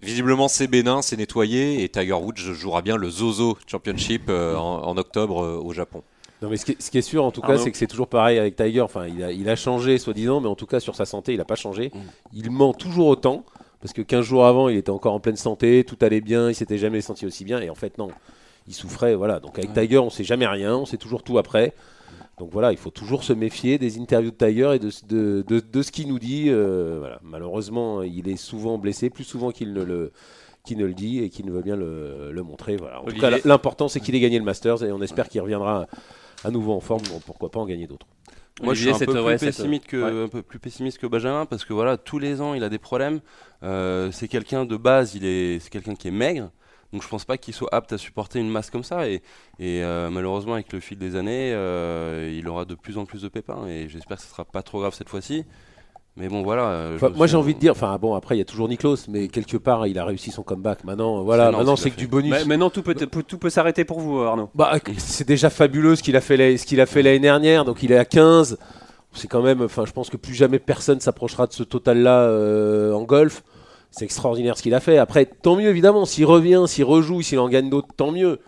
Visiblement, 0.00 0.48
c'est 0.48 0.66
bénin, 0.66 1.00
c'est 1.02 1.16
nettoyé. 1.16 1.84
Et 1.84 1.88
Tiger 1.88 2.14
Woods 2.14 2.36
jouera 2.36 2.82
bien 2.82 2.96
le 2.96 3.08
Zozo 3.10 3.56
Championship 3.66 4.22
euh, 4.30 4.56
en, 4.56 4.82
en 4.84 4.96
octobre 4.96 5.44
euh, 5.44 5.60
au 5.62 5.72
Japon. 5.72 6.02
Non, 6.42 6.48
mais 6.50 6.56
ce 6.56 6.64
qui, 6.64 6.72
est, 6.72 6.82
ce 6.82 6.90
qui 6.90 6.98
est 6.98 7.02
sûr, 7.02 7.24
en 7.24 7.30
tout 7.30 7.40
cas, 7.40 7.56
c'est 7.58 7.70
que 7.70 7.78
c'est 7.78 7.86
toujours 7.86 8.08
pareil 8.08 8.38
avec 8.38 8.56
Tiger. 8.56 8.80
Enfin, 8.80 9.06
il 9.06 9.22
a, 9.22 9.30
il 9.32 9.48
a 9.48 9.56
changé, 9.56 9.98
soi-disant, 9.98 10.40
mais 10.40 10.48
en 10.48 10.56
tout 10.56 10.66
cas, 10.66 10.80
sur 10.80 10.96
sa 10.96 11.04
santé, 11.04 11.32
il 11.32 11.38
n'a 11.38 11.44
pas 11.44 11.54
changé. 11.54 11.90
Mm. 11.94 11.98
Il 12.34 12.50
ment 12.50 12.74
toujours 12.74 13.06
autant, 13.06 13.44
parce 13.80 13.92
que 13.92 14.02
15 14.02 14.24
jours 14.24 14.44
avant, 14.46 14.68
il 14.68 14.76
était 14.76 14.90
encore 14.90 15.14
en 15.14 15.20
pleine 15.20 15.36
santé, 15.36 15.84
tout 15.84 15.96
allait 16.00 16.20
bien, 16.20 16.48
il 16.50 16.54
s'était 16.54 16.78
jamais 16.78 17.00
senti 17.00 17.26
aussi 17.26 17.44
bien, 17.44 17.60
et 17.60 17.70
en 17.70 17.74
fait, 17.74 17.96
non, 17.98 18.08
il 18.66 18.74
souffrait. 18.74 19.14
Voilà. 19.14 19.38
Donc, 19.40 19.58
avec 19.58 19.72
Tiger, 19.72 19.98
on 19.98 20.10
sait 20.10 20.24
jamais 20.24 20.46
rien, 20.46 20.76
on 20.76 20.84
sait 20.86 20.96
toujours 20.98 21.22
tout 21.22 21.38
après. 21.38 21.74
Donc 22.38 22.48
voilà, 22.50 22.72
il 22.72 22.78
faut 22.78 22.90
toujours 22.90 23.22
se 23.22 23.32
méfier 23.32 23.78
des 23.78 23.98
interviews 24.00 24.32
de 24.32 24.36
Tiger 24.36 24.72
et 24.74 24.78
de, 24.80 24.90
de, 25.08 25.44
de- 25.46 25.60
de 25.60 25.82
ce 25.82 25.92
qu'il 25.92 26.08
nous 26.08 26.18
dit. 26.18 26.46
Euh, 26.48 26.96
voilà. 26.98 27.20
Malheureusement, 27.22 28.02
il 28.02 28.26
est 28.28 28.36
souvent 28.36 28.78
blessé, 28.78 29.10
plus 29.10 29.22
souvent 29.22 29.50
qu'il 29.52 29.72
ne 29.74 29.82
le, 29.84 30.12
qu'il 30.64 30.78
ne 30.78 30.86
le 30.86 30.94
dit 30.94 31.20
et 31.20 31.28
qu'il 31.28 31.46
ne 31.46 31.52
veut 31.52 31.60
bien 31.62 31.76
le, 31.76 32.32
le 32.32 32.42
montrer. 32.42 32.76
Voilà. 32.76 33.00
En 33.02 33.04
tout 33.04 33.16
cas, 33.16 33.30
l'important, 33.44 33.86
c'est 33.86 34.00
qu'il 34.00 34.14
ait 34.16 34.20
gagné 34.20 34.38
le 34.38 34.44
Masters 34.44 34.82
et 34.82 34.90
on 34.90 35.02
espère 35.02 35.28
qu'il 35.28 35.40
reviendra 35.42 35.86
à 36.44 36.50
nouveau 36.50 36.72
en 36.72 36.80
forme. 36.80 37.02
Pourquoi 37.26 37.50
pas 37.50 37.60
en 37.60 37.66
gagner 37.66 37.86
d'autres. 37.86 38.06
Moi, 38.62 38.74
je 38.74 38.82
suis 38.82 38.90
un 38.90 38.98
peu, 38.98 39.06
plus 39.06 39.20
ouais, 39.20 39.38
pessimiste 39.38 39.86
que, 39.86 39.96
ouais. 39.96 40.24
un 40.24 40.28
peu 40.28 40.42
plus 40.42 40.58
pessimiste 40.58 40.98
que 40.98 41.06
Benjamin 41.06 41.46
parce 41.46 41.64
que 41.64 41.72
voilà, 41.72 41.96
tous 41.96 42.18
les 42.18 42.40
ans, 42.40 42.54
il 42.54 42.62
a 42.62 42.68
des 42.68 42.78
problèmes. 42.78 43.20
Euh, 43.62 44.10
c'est 44.12 44.28
quelqu'un 44.28 44.64
de 44.64 44.76
base, 44.76 45.14
il 45.14 45.24
est, 45.24 45.58
c'est 45.60 45.70
quelqu'un 45.70 45.94
qui 45.94 46.08
est 46.08 46.12
maigre. 46.12 46.50
Donc 46.92 47.02
je 47.02 47.08
pense 47.08 47.24
pas 47.24 47.38
qu'il 47.38 47.54
soit 47.54 47.72
apte 47.72 47.92
à 47.94 47.98
supporter 47.98 48.38
une 48.38 48.50
masse 48.50 48.70
comme 48.70 48.84
ça. 48.84 49.08
Et, 49.08 49.22
et, 49.58 49.82
euh, 49.82 50.10
malheureusement, 50.10 50.54
avec 50.54 50.72
le 50.72 50.80
fil 50.80 50.98
des 50.98 51.16
années, 51.16 51.52
euh, 51.54 52.30
il 52.36 52.46
aura 52.46 52.66
de 52.66 52.74
plus 52.74 52.98
en 52.98 53.06
plus 53.06 53.22
de 53.22 53.28
pépins. 53.28 53.66
Et 53.66 53.88
j'espère 53.88 54.18
que 54.18 54.22
ce 54.22 54.28
sera 54.28 54.44
pas 54.44 54.62
trop 54.62 54.80
grave 54.80 54.94
cette 54.94 55.08
fois-ci. 55.08 55.44
Mais 56.16 56.28
bon, 56.28 56.42
voilà. 56.42 56.64
euh, 56.68 56.96
Enfin, 56.96 57.08
moi, 57.16 57.26
j'ai 57.26 57.36
envie 57.38 57.54
de 57.54 57.58
dire, 57.58 57.72
enfin 57.72 57.96
bon, 57.98 58.14
après, 58.14 58.34
il 58.36 58.38
y 58.38 58.42
a 58.42 58.44
toujours 58.44 58.68
Niklos, 58.68 58.96
mais 59.08 59.28
quelque 59.28 59.56
part, 59.56 59.86
il 59.86 59.98
a 59.98 60.04
réussi 60.04 60.30
son 60.30 60.42
comeback. 60.42 60.84
Maintenant, 60.84 61.22
voilà, 61.22 61.44
énorme 61.44 61.56
maintenant, 61.62 61.76
ce 61.76 61.84
c'est 61.84 61.90
que 61.90 61.96
du 61.96 62.06
bonus. 62.06 62.30
Bah, 62.30 62.44
Maintenant, 62.46 62.68
tout 62.68 62.82
peut, 62.82 62.94
tout 62.94 63.38
peut 63.38 63.48
s'arrêter 63.48 63.84
pour 63.86 63.98
vous, 64.00 64.18
Arnaud. 64.20 64.50
Bah, 64.54 64.74
c'est 64.98 65.26
déjà 65.26 65.48
fabuleux 65.48 65.96
ce 65.96 66.02
qu'il 66.02 66.16
a 66.16 66.20
fait 66.20 66.36
la- 66.36 66.58
ce 66.58 66.66
qu'il 66.66 66.80
a 66.82 66.86
fait 66.86 67.02
l'année 67.02 67.18
dernière. 67.20 67.64
Donc 67.64 67.82
il 67.82 67.92
est 67.92 67.96
à 67.96 68.04
15. 68.04 68.58
C'est 69.14 69.28
quand 69.28 69.42
même. 69.42 69.62
Enfin, 69.62 69.84
je 69.86 69.92
pense 69.92 70.10
que 70.10 70.16
plus 70.18 70.34
jamais 70.34 70.58
personne 70.58 71.00
s'approchera 71.00 71.46
de 71.46 71.52
ce 71.54 71.62
total-là 71.62 72.20
euh, 72.24 72.92
en 72.92 73.04
golf. 73.04 73.42
C'est 73.90 74.04
extraordinaire 74.04 74.56
ce 74.58 74.62
qu'il 74.62 74.74
a 74.74 74.80
fait. 74.80 74.98
Après, 74.98 75.24
tant 75.26 75.56
mieux 75.56 75.68
évidemment. 75.68 76.04
S'il 76.04 76.24
revient, 76.26 76.64
s'il 76.66 76.84
rejoue, 76.84 77.22
s'il 77.22 77.38
en 77.38 77.48
gagne 77.48 77.68
d'autres, 77.70 77.88
tant 77.96 78.10
mieux. 78.12 78.38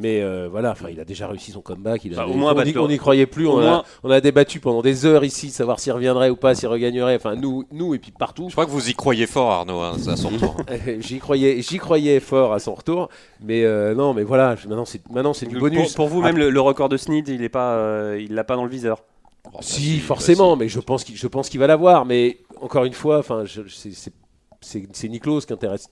Mais 0.00 0.22
euh, 0.22 0.46
voilà, 0.48 0.70
enfin, 0.70 0.90
il 0.90 1.00
a 1.00 1.04
déjà 1.04 1.26
réussi 1.26 1.50
son 1.50 1.60
comeback. 1.60 2.04
Il 2.04 2.14
a- 2.14 2.18
Bah, 2.18 2.26
au 2.28 2.34
moins, 2.34 2.52
on, 2.52 2.54
battre 2.54 2.68
y, 2.68 2.72
le- 2.72 2.80
on 2.80 2.88
y 2.88 2.98
croyait 2.98 3.26
plus. 3.26 3.48
On, 3.48 3.56
moins- 3.56 3.78
a, 3.78 3.84
on 4.04 4.10
a 4.12 4.20
débattu 4.20 4.60
pendant 4.60 4.80
des 4.80 5.04
heures 5.06 5.24
ici, 5.24 5.48
de 5.48 5.52
savoir 5.52 5.80
s'il 5.80 5.92
reviendrait 5.92 6.30
ou 6.30 6.36
pas, 6.36 6.54
s'il 6.54 6.68
regagnerait. 6.68 7.16
Enfin, 7.16 7.34
nous, 7.34 7.64
nous 7.72 7.94
et 7.94 7.98
puis 7.98 8.12
partout. 8.12 8.46
Je 8.48 8.54
crois 8.54 8.64
que 8.64 8.70
vous 8.70 8.88
y 8.88 8.94
croyez 8.94 9.26
fort, 9.26 9.50
Arnaud, 9.50 9.80
hein, 9.80 9.96
à 10.06 10.14
son 10.16 10.30
tour. 10.30 10.56
j'y 11.00 11.18
croyais, 11.18 11.60
j'y 11.62 11.78
croyais 11.78 12.20
fort 12.20 12.52
à 12.52 12.60
son 12.60 12.74
retour. 12.74 13.08
Mais 13.42 13.64
euh, 13.64 13.94
non, 13.96 14.14
mais 14.14 14.22
voilà, 14.22 14.54
maintenant 14.68 14.84
c'est 14.84 15.00
maintenant 15.10 15.34
c'est 15.34 15.46
du 15.46 15.58
bonus. 15.58 15.94
pour 15.94 16.06
vous, 16.06 16.22
même 16.22 16.38
le, 16.38 16.50
le 16.50 16.60
record 16.60 16.88
de 16.88 16.96
Snead, 16.96 17.26
il 17.28 17.42
est 17.42 17.48
pas, 17.48 17.72
euh, 17.72 18.20
il 18.24 18.34
l'a 18.34 18.44
pas 18.44 18.54
dans 18.54 18.64
le 18.64 18.70
viseur. 18.70 19.02
Oh, 19.46 19.50
bah, 19.54 19.58
Si, 19.62 19.96
bah, 19.96 20.02
forcément, 20.06 20.52
si. 20.54 20.58
mais 20.60 20.68
je 20.68 20.78
pense 20.78 21.02
qu'il, 21.02 21.16
je 21.16 21.26
pense 21.26 21.48
qu'il 21.48 21.58
va 21.58 21.66
l'avoir. 21.66 22.04
Mais 22.04 22.38
encore 22.60 22.84
une 22.84 22.92
fois, 22.92 23.18
enfin, 23.18 23.42
c'est, 23.46 23.90
c'est, 23.92 24.12
c'est, 24.60 24.88
c'est 24.92 25.08
Niklos 25.08 25.40
qui 25.40 25.52
intéresse 25.52 25.88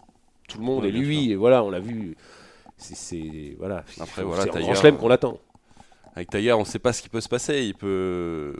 tout 0.49 0.59
le 0.59 0.65
monde 0.65 0.83
Ouais, 0.85 0.91
et 0.91 0.93
lui. 0.93 1.33
Et 1.33 1.35
voilà, 1.35 1.65
on 1.65 1.71
l'a 1.71 1.81
vu. 1.81 2.17
C'est, 2.79 3.57
voilà. 3.59 3.85
Après, 4.01 4.23
voilà, 4.23 4.47
qu'on 4.47 5.09
l'attend. 5.09 5.39
Avec 6.15 6.31
Tiger, 6.31 6.53
on 6.53 6.65
sait 6.65 6.79
pas 6.79 6.93
ce 6.93 7.03
qui 7.03 7.09
peut 7.09 7.21
se 7.21 7.29
passer. 7.29 7.63
Il 7.65 7.75
peut, 7.75 8.55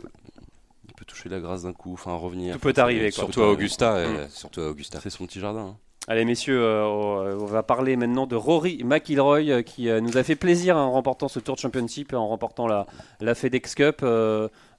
il 0.87 0.93
peut 0.93 1.05
toucher 1.05 1.29
la 1.29 1.39
grâce 1.39 1.63
d'un 1.63 1.73
coup, 1.73 1.93
enfin 1.93 2.13
revenir. 2.15 2.53
Tout 2.53 2.59
peut 2.59 2.73
arriver, 2.77 3.11
quoi. 3.11 3.23
Surtout 3.25 3.41
à 3.41 3.49
Augusta. 3.49 3.95
euh, 3.95 4.27
Surtout 4.29 4.61
à 4.61 4.69
Augusta. 4.69 4.99
C'est 5.01 5.09
son 5.09 5.25
petit 5.25 5.39
jardin. 5.39 5.59
hein. 5.61 5.77
Allez 6.09 6.23
messieurs, 6.23 6.61
euh, 6.63 7.35
on 7.37 7.45
va 7.45 7.63
parler 7.63 7.97
maintenant 7.97 8.27
de 8.27 8.35
Rory 8.37 8.81
McIlroy 8.85 9.49
euh, 9.49 9.61
qui 9.61 9.89
euh, 9.89 9.99
nous 9.99 10.17
a 10.17 10.23
fait 10.23 10.37
plaisir 10.37 10.77
en 10.77 10.89
remportant 10.91 11.27
ce 11.27 11.39
Tour 11.39 11.55
de 11.55 11.59
Championship, 11.59 12.13
en 12.13 12.29
remportant 12.29 12.65
la, 12.65 12.87
la 13.19 13.35
FedEx 13.35 13.75
Cup. 13.75 14.05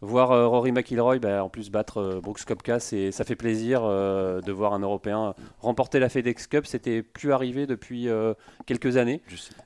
Voir 0.01 0.31
euh, 0.31 0.47
Rory 0.47 0.71
McIlroy 0.73 1.19
bah, 1.19 1.43
en 1.43 1.49
plus 1.49 1.71
battre 1.71 1.99
euh, 1.99 2.21
Brooks 2.21 2.45
Koepka, 2.45 2.79
c'est- 2.79 3.11
ça 3.11 3.25
fait 3.25 3.35
plaisir 3.35 3.81
euh, 3.85 4.41
de 4.41 4.53
voir 4.53 4.73
un 4.73 4.79
Européen 4.81 5.35
remporter 5.61 5.99
la 5.99 6.09
FedEx 6.09 6.47
Cup. 6.47 6.67
C'était 6.67 7.03
plus 7.03 7.33
arrivé 7.33 7.67
depuis 7.67 8.09
euh, 8.09 8.35
quelques 8.67 8.97
années. 8.97 9.23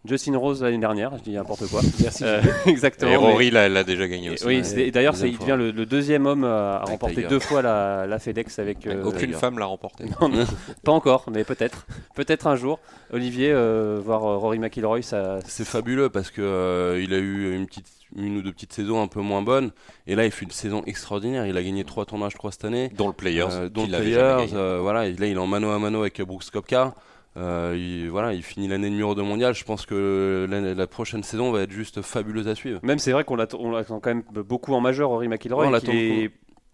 Justin 0.06 0.36
Rose 0.38 0.62
l'année 0.62 0.78
dernière, 0.78 1.16
je 1.18 1.22
dis 1.22 1.32
n'importe 1.32 1.66
quoi. 1.68 1.80
Merci. 2.00 2.24
Euh, 2.24 2.40
exactement. 2.66 3.10
Et 3.10 3.14
mais- 3.14 3.30
Rory 3.30 3.50
l'a 3.50 3.68
l'a 3.68 3.84
déjà 3.84 4.08
gagné 4.08 4.30
aussi. 4.30 4.46
oui, 4.46 4.56
ouais. 4.58 4.64
c'est- 4.64 4.90
d'ailleurs, 4.90 5.14
il 5.24 5.36
devient 5.38 5.56
le, 5.58 5.70
le 5.70 5.86
deuxième 5.86 6.24
homme 6.26 6.44
à, 6.44 6.76
Avec 6.76 6.88
remporter 6.90 7.14
Tiger. 7.16 7.28
deux 7.28 7.38
fois 7.40 7.60
la, 7.62 8.06
la 8.06 8.18
FedEx 8.18 8.58
avec. 8.58 8.86
euh, 8.86 9.02
Aucune 9.04 9.20
Tiger. 9.26 9.32
femme 9.34 9.58
l'a 9.58 9.66
remporté. 9.66 10.04
non, 10.20 10.28
non, 10.28 10.44
pas 10.84 10.92
encore, 10.92 11.26
mais 11.30 11.44
peut-être. 11.44 11.86
Peut-être 12.14 12.46
un 12.46 12.56
jour. 12.56 12.78
Olivier, 13.12 13.50
euh, 13.52 14.00
voir 14.02 14.24
euh, 14.24 14.36
Rory 14.38 14.58
McIlroy, 14.58 15.02
ça. 15.02 15.40
C'est 15.46 15.66
fabuleux 15.66 16.08
parce 16.08 16.30
que 16.30 16.40
euh, 16.40 17.00
il 17.02 17.12
a 17.12 17.18
eu 17.18 17.54
une 17.54 17.66
petite 17.66 17.86
une 18.16 18.36
ou 18.36 18.42
deux 18.42 18.52
petites 18.52 18.72
saisons 18.72 19.02
un 19.02 19.06
peu 19.06 19.20
moins 19.20 19.42
bonnes. 19.42 19.70
Et 20.06 20.14
là 20.14 20.24
il 20.24 20.30
fait 20.30 20.44
une 20.44 20.50
saison 20.50 20.82
extraordinaire. 20.86 21.46
Il 21.46 21.56
a 21.56 21.62
gagné 21.62 21.84
trois 21.84 22.04
tournois 22.04 22.28
je 22.28 22.36
crois 22.36 22.52
cette 22.52 22.64
année. 22.64 22.90
Dont 22.96 23.08
le 23.08 23.12
Players. 23.12 23.46
Euh, 23.50 23.68
dont 23.68 23.84
qu'il 23.84 23.92
le 23.92 23.98
Players 23.98 24.54
euh, 24.54 24.78
voilà 24.80 25.06
et 25.06 25.12
là 25.14 25.26
il 25.26 25.34
est 25.34 25.38
en 25.38 25.46
mano 25.46 25.70
à 25.70 25.78
mano 25.78 26.00
avec 26.00 26.20
Brooks 26.22 26.50
Koepka. 26.50 26.94
Euh, 27.38 27.74
il, 27.76 28.10
voilà 28.10 28.34
il 28.34 28.42
finit 28.42 28.68
l'année 28.68 28.90
numéro 28.90 29.14
2 29.14 29.22
mondial. 29.22 29.54
Je 29.54 29.64
pense 29.64 29.86
que 29.86 30.46
la, 30.50 30.74
la 30.74 30.86
prochaine 30.86 31.22
saison 31.22 31.50
va 31.50 31.62
être 31.62 31.70
juste 31.70 32.02
fabuleuse 32.02 32.48
à 32.48 32.54
suivre. 32.54 32.80
Même 32.82 32.98
c'est 32.98 33.12
vrai 33.12 33.24
qu'on 33.24 33.36
l'attend 33.36 34.00
quand 34.00 34.06
même 34.06 34.22
beaucoup 34.32 34.74
en 34.74 34.80
majeur, 34.80 35.08
Rory 35.08 35.28
McIlroy. 35.28 35.62
Ouais, 35.62 35.68
on 35.68 35.70
l'attend 35.70 35.92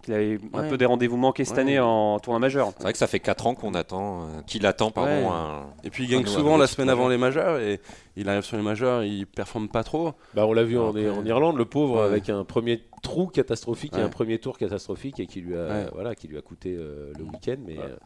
qu'il 0.09 0.15
avait 0.15 0.39
un 0.55 0.63
Ouais. 0.63 0.69
peu 0.69 0.79
des 0.79 0.87
rendez-vous 0.87 1.17
manqués 1.17 1.45
cette 1.45 1.57
Ouais. 1.57 1.63
année 1.63 1.79
en 1.79 2.19
tournoi 2.19 2.39
majeur. 2.41 2.73
C'est 2.77 2.83
vrai 2.83 2.93
que 2.93 2.99
ça 2.99 3.07
fait 3.07 3.21
4 3.21 3.47
ans 3.47 3.55
qu'on 3.55 3.75
attend, 3.75 4.23
euh, 4.23 4.25
qu'il 4.47 4.65
attend 4.67 4.91
pardon, 4.91 5.11
Ouais. 5.11 5.27
un- 5.27 5.67
et 5.85 5.91
puis 5.91 6.05
il 6.05 6.11
gagne 6.11 6.27
souvent 6.27 6.57
la 6.57 6.67
semaine 6.67 6.89
avant 6.89 7.09
les 7.09 7.19
majeurs 7.19 7.59
et 7.59 7.81
il 8.17 8.29
arrive 8.29 8.43
sur 8.43 8.57
les 8.57 8.63
majeurs 8.63 9.05
il 9.05 9.27
performe 9.27 9.69
pas 9.69 9.85
trop 9.85 10.13
Bah, 10.35 10.47
on 10.47 10.53
l'a 10.53 10.65
vu 10.65 10.79
en, 10.79 10.95
Irlande, 11.25 11.57
le 11.57 11.65
pauvre, 11.65 11.97
Ouais. 12.01 12.07
avec 12.07 12.29
un 12.31 12.45
premier 12.45 12.83
trou 13.03 13.27
catastrophique 13.27 13.95
et 13.97 14.01
un 14.01 14.09
premier 14.09 14.39
tour 14.39 14.59
catastrophique 14.59 15.21
et 15.21 15.27
qui 15.27 15.41
lui 15.41 15.57
a, 15.57 15.67
Ouais. 15.69 15.87
voilà, 15.93 16.15
qui 16.15 16.27
lui 16.29 16.39
a 16.39 16.43
coûté 16.43 16.75
euh, 16.77 17.13
le 17.19 17.25
week-end. 17.25 17.57
Mais 17.67 17.77
Ouais. 17.79 17.85
euh, 17.85 17.97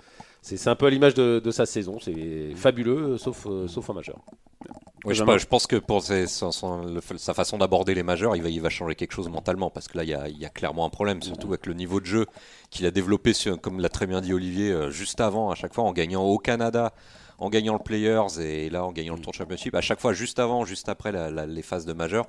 c'est, 0.42 0.68
un 0.68 0.74
peu 0.74 0.86
à 0.86 0.90
l'image 0.90 1.14
de, 1.14 1.50
sa 1.50 1.66
saison. 1.66 1.98
C'est 2.00 2.54
fabuleux, 2.56 3.12
euh, 3.12 3.18
sauf, 3.18 3.46
euh, 3.46 3.68
en 3.88 3.94
majeur. 3.94 4.18
Je, 5.08 5.46
pense 5.46 5.66
que 5.66 5.76
pour 5.76 6.02
sa 6.02 7.34
façon 7.34 7.58
d'aborder 7.58 7.94
les 7.94 8.02
majeurs, 8.02 8.36
il 8.36 8.60
va, 8.60 8.68
changer 8.68 8.94
quelque 8.94 9.12
chose 9.12 9.28
mentalement 9.28 9.70
parce 9.70 9.88
que 9.88 9.96
là, 9.96 10.04
il 10.04 10.38
y 10.38 10.44
a, 10.44 10.48
clairement 10.48 10.84
un 10.84 10.90
problème, 10.90 11.22
surtout 11.22 11.48
avec 11.48 11.66
le 11.66 11.74
niveau 11.74 12.00
de 12.00 12.06
jeu 12.06 12.26
qu'il 12.70 12.86
a 12.86 12.90
développé, 12.90 13.32
comme 13.60 13.80
l'a 13.80 13.88
très 13.88 14.06
bien 14.06 14.20
dit 14.20 14.32
Olivier, 14.32 14.70
euh, 14.70 14.90
juste 14.90 15.20
avant, 15.20 15.50
à 15.50 15.54
chaque 15.54 15.74
fois 15.74 15.84
en 15.84 15.92
gagnant 15.92 16.22
au 16.24 16.38
Canada, 16.38 16.92
en 17.38 17.48
gagnant 17.48 17.74
le 17.74 17.80
Players 17.80 18.40
et 18.40 18.70
là 18.70 18.84
en 18.84 18.92
gagnant 18.92 19.14
le 19.14 19.20
Tour 19.20 19.34
Championship, 19.34 19.74
à 19.74 19.80
chaque 19.80 20.00
fois 20.00 20.12
juste 20.12 20.38
avant, 20.38 20.64
juste 20.64 20.88
après 20.88 21.12
les 21.46 21.62
phases 21.62 21.86
de 21.86 21.92
majeur, 21.92 22.26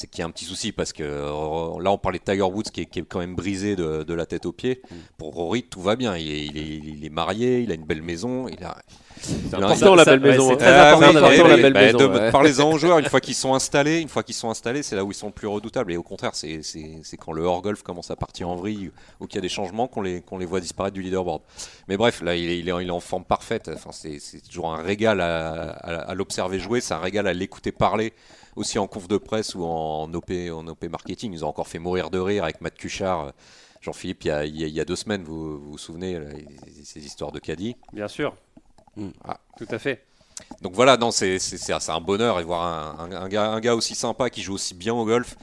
c'est 0.00 0.06
qu'il 0.06 0.20
y 0.20 0.22
a 0.22 0.26
un 0.26 0.30
petit 0.30 0.46
souci 0.46 0.72
parce 0.72 0.94
que 0.94 1.02
euh, 1.02 1.78
là 1.82 1.92
on 1.92 1.98
parlait 1.98 2.18
de 2.18 2.24
Tiger 2.24 2.40
Woods 2.40 2.70
qui 2.72 2.80
est, 2.80 2.86
qui 2.86 3.00
est 3.00 3.02
quand 3.02 3.18
même 3.18 3.34
brisé 3.34 3.76
de, 3.76 4.02
de 4.02 4.14
la 4.14 4.24
tête 4.24 4.46
aux 4.46 4.52
pieds. 4.52 4.80
Pour 5.18 5.34
Rory, 5.34 5.62
tout 5.64 5.82
va 5.82 5.94
bien. 5.94 6.16
Il 6.16 6.30
est, 6.30 6.46
il, 6.46 6.56
est, 6.56 6.62
il 6.96 7.04
est 7.04 7.10
marié, 7.10 7.60
il 7.60 7.70
a 7.70 7.74
une 7.74 7.84
belle 7.84 8.00
maison, 8.00 8.48
il 8.48 8.64
a, 8.64 8.78
C'est 9.20 9.52
Non, 9.52 9.64
important 9.66 9.90
ça- 9.90 9.96
la 9.96 10.04
ça- 10.04 10.10
belle 10.16 10.22
ouais, 10.22 10.30
maison. 10.30 10.48
c'est 10.50 10.56
très 10.56 10.78
important 10.80 11.08
oui, 11.08 11.14
d'avoir 11.14 11.30
oui, 11.32 11.36
la 11.38 11.54
oui, 11.56 11.62
belle 11.62 11.74
maison, 11.74 11.98
de- 11.98 12.06
ouais. 12.18 12.30
Parlez-en 12.32 12.70
aux 12.72 12.78
joueurs, 12.78 12.98
une 12.98 13.04
fois 13.10 13.20
qu'ils 13.20 13.34
sont 13.34 13.52
installés, 13.52 14.00
une 14.00 14.08
fois 14.08 14.22
qu'ils 14.22 14.34
sont 14.34 14.48
installés, 14.48 14.82
c'est 14.82 14.96
là 14.96 15.04
où 15.04 15.10
ils 15.10 15.14
sont 15.14 15.26
le 15.26 15.32
plus 15.34 15.48
redoutables. 15.48 15.92
Et 15.92 15.98
au 15.98 16.02
contraire, 16.02 16.34
c'est 16.34 16.62
c'est- 16.62 17.00
c'est 17.02 17.18
quand 17.18 17.32
le 17.32 17.42
hors-golf 17.42 17.82
commence 17.82 18.10
à 18.10 18.16
partir 18.16 18.48
en 18.48 18.56
vrille 18.56 18.90
ou 19.20 19.26
qu'il 19.26 19.34
y 19.34 19.38
a 19.38 19.42
des 19.42 19.50
changements 19.50 19.86
qu'on 19.86 20.00
les, 20.00 20.22
qu'on 20.22 20.38
les 20.38 20.46
voit 20.46 20.60
disparaître 20.60 20.94
du 20.94 21.02
leaderboard. 21.02 21.42
Mais 21.88 21.98
bref, 21.98 22.22
là, 22.22 22.34
il 22.36 22.48
est, 22.50 22.58
il 22.58 22.66
est, 22.70 22.72
en- 22.72 22.78
il 22.78 22.88
est 22.88 22.90
en 22.90 23.00
forme 23.00 23.24
parfaite. 23.24 23.70
Enfin, 23.74 23.90
c'est 23.92 24.18
c'est 24.18 24.40
toujours 24.40 24.72
un 24.72 24.80
régal 24.82 25.20
à, 25.20 25.72
à- 25.72 26.10
à 26.10 26.14
l'observer 26.14 26.58
jouer, 26.58 26.80
c'est 26.80 26.94
un 26.94 27.00
régal 27.00 27.26
à 27.26 27.34
l'écouter 27.34 27.70
parler. 27.72 28.14
Aussi 28.56 28.78
en 28.78 28.86
conf 28.86 29.06
de 29.08 29.16
presse 29.16 29.54
ou 29.54 29.64
en 29.64 30.12
OP, 30.12 30.30
en 30.52 30.66
OP 30.66 30.84
marketing, 30.88 31.32
ils 31.32 31.44
ont 31.44 31.48
encore 31.48 31.68
fait 31.68 31.78
mourir 31.78 32.10
de 32.10 32.18
rire 32.18 32.44
avec 32.44 32.60
Matt 32.60 32.74
Cuchard, 32.74 33.32
Jean-Philippe, 33.80 34.24
il, 34.24 34.28
y 34.28 34.30
a- 34.30 34.44
il 34.44 34.56
y 34.60 34.64
a- 34.64 34.66
il 34.66 34.74
y 34.74 34.80
a 34.80 34.84
deux 34.84 34.96
semaines, 34.96 35.22
vous 35.24 35.58
vous, 35.58 35.70
vous 35.72 35.78
souvenez, 35.78 36.18
là, 36.18 36.30
ces 36.84 37.04
histoires 37.04 37.32
de 37.32 37.38
caddie. 37.38 37.76
Bien 37.92 38.08
sûr. 38.08 38.34
Mm. 38.96 39.08
Ah. 39.24 39.38
Tout 39.56 39.66
à 39.70 39.78
fait. 39.78 40.04
Donc 40.62 40.74
voilà, 40.74 40.96
non, 40.96 41.10
c'est 41.10 41.38
un 41.88 42.00
bonheur 42.00 42.40
et 42.40 42.44
voir 42.44 42.62
un, 43.00 43.04
un- 43.12 43.22
un 43.22 43.28
gars, 43.28 43.50
un 43.50 43.60
gars 43.60 43.74
aussi 43.74 43.94
sympa 43.94 44.30
qui 44.30 44.42
joue 44.42 44.54
aussi 44.54 44.74
bien 44.74 44.94
au 44.94 45.04
golf, 45.04 45.36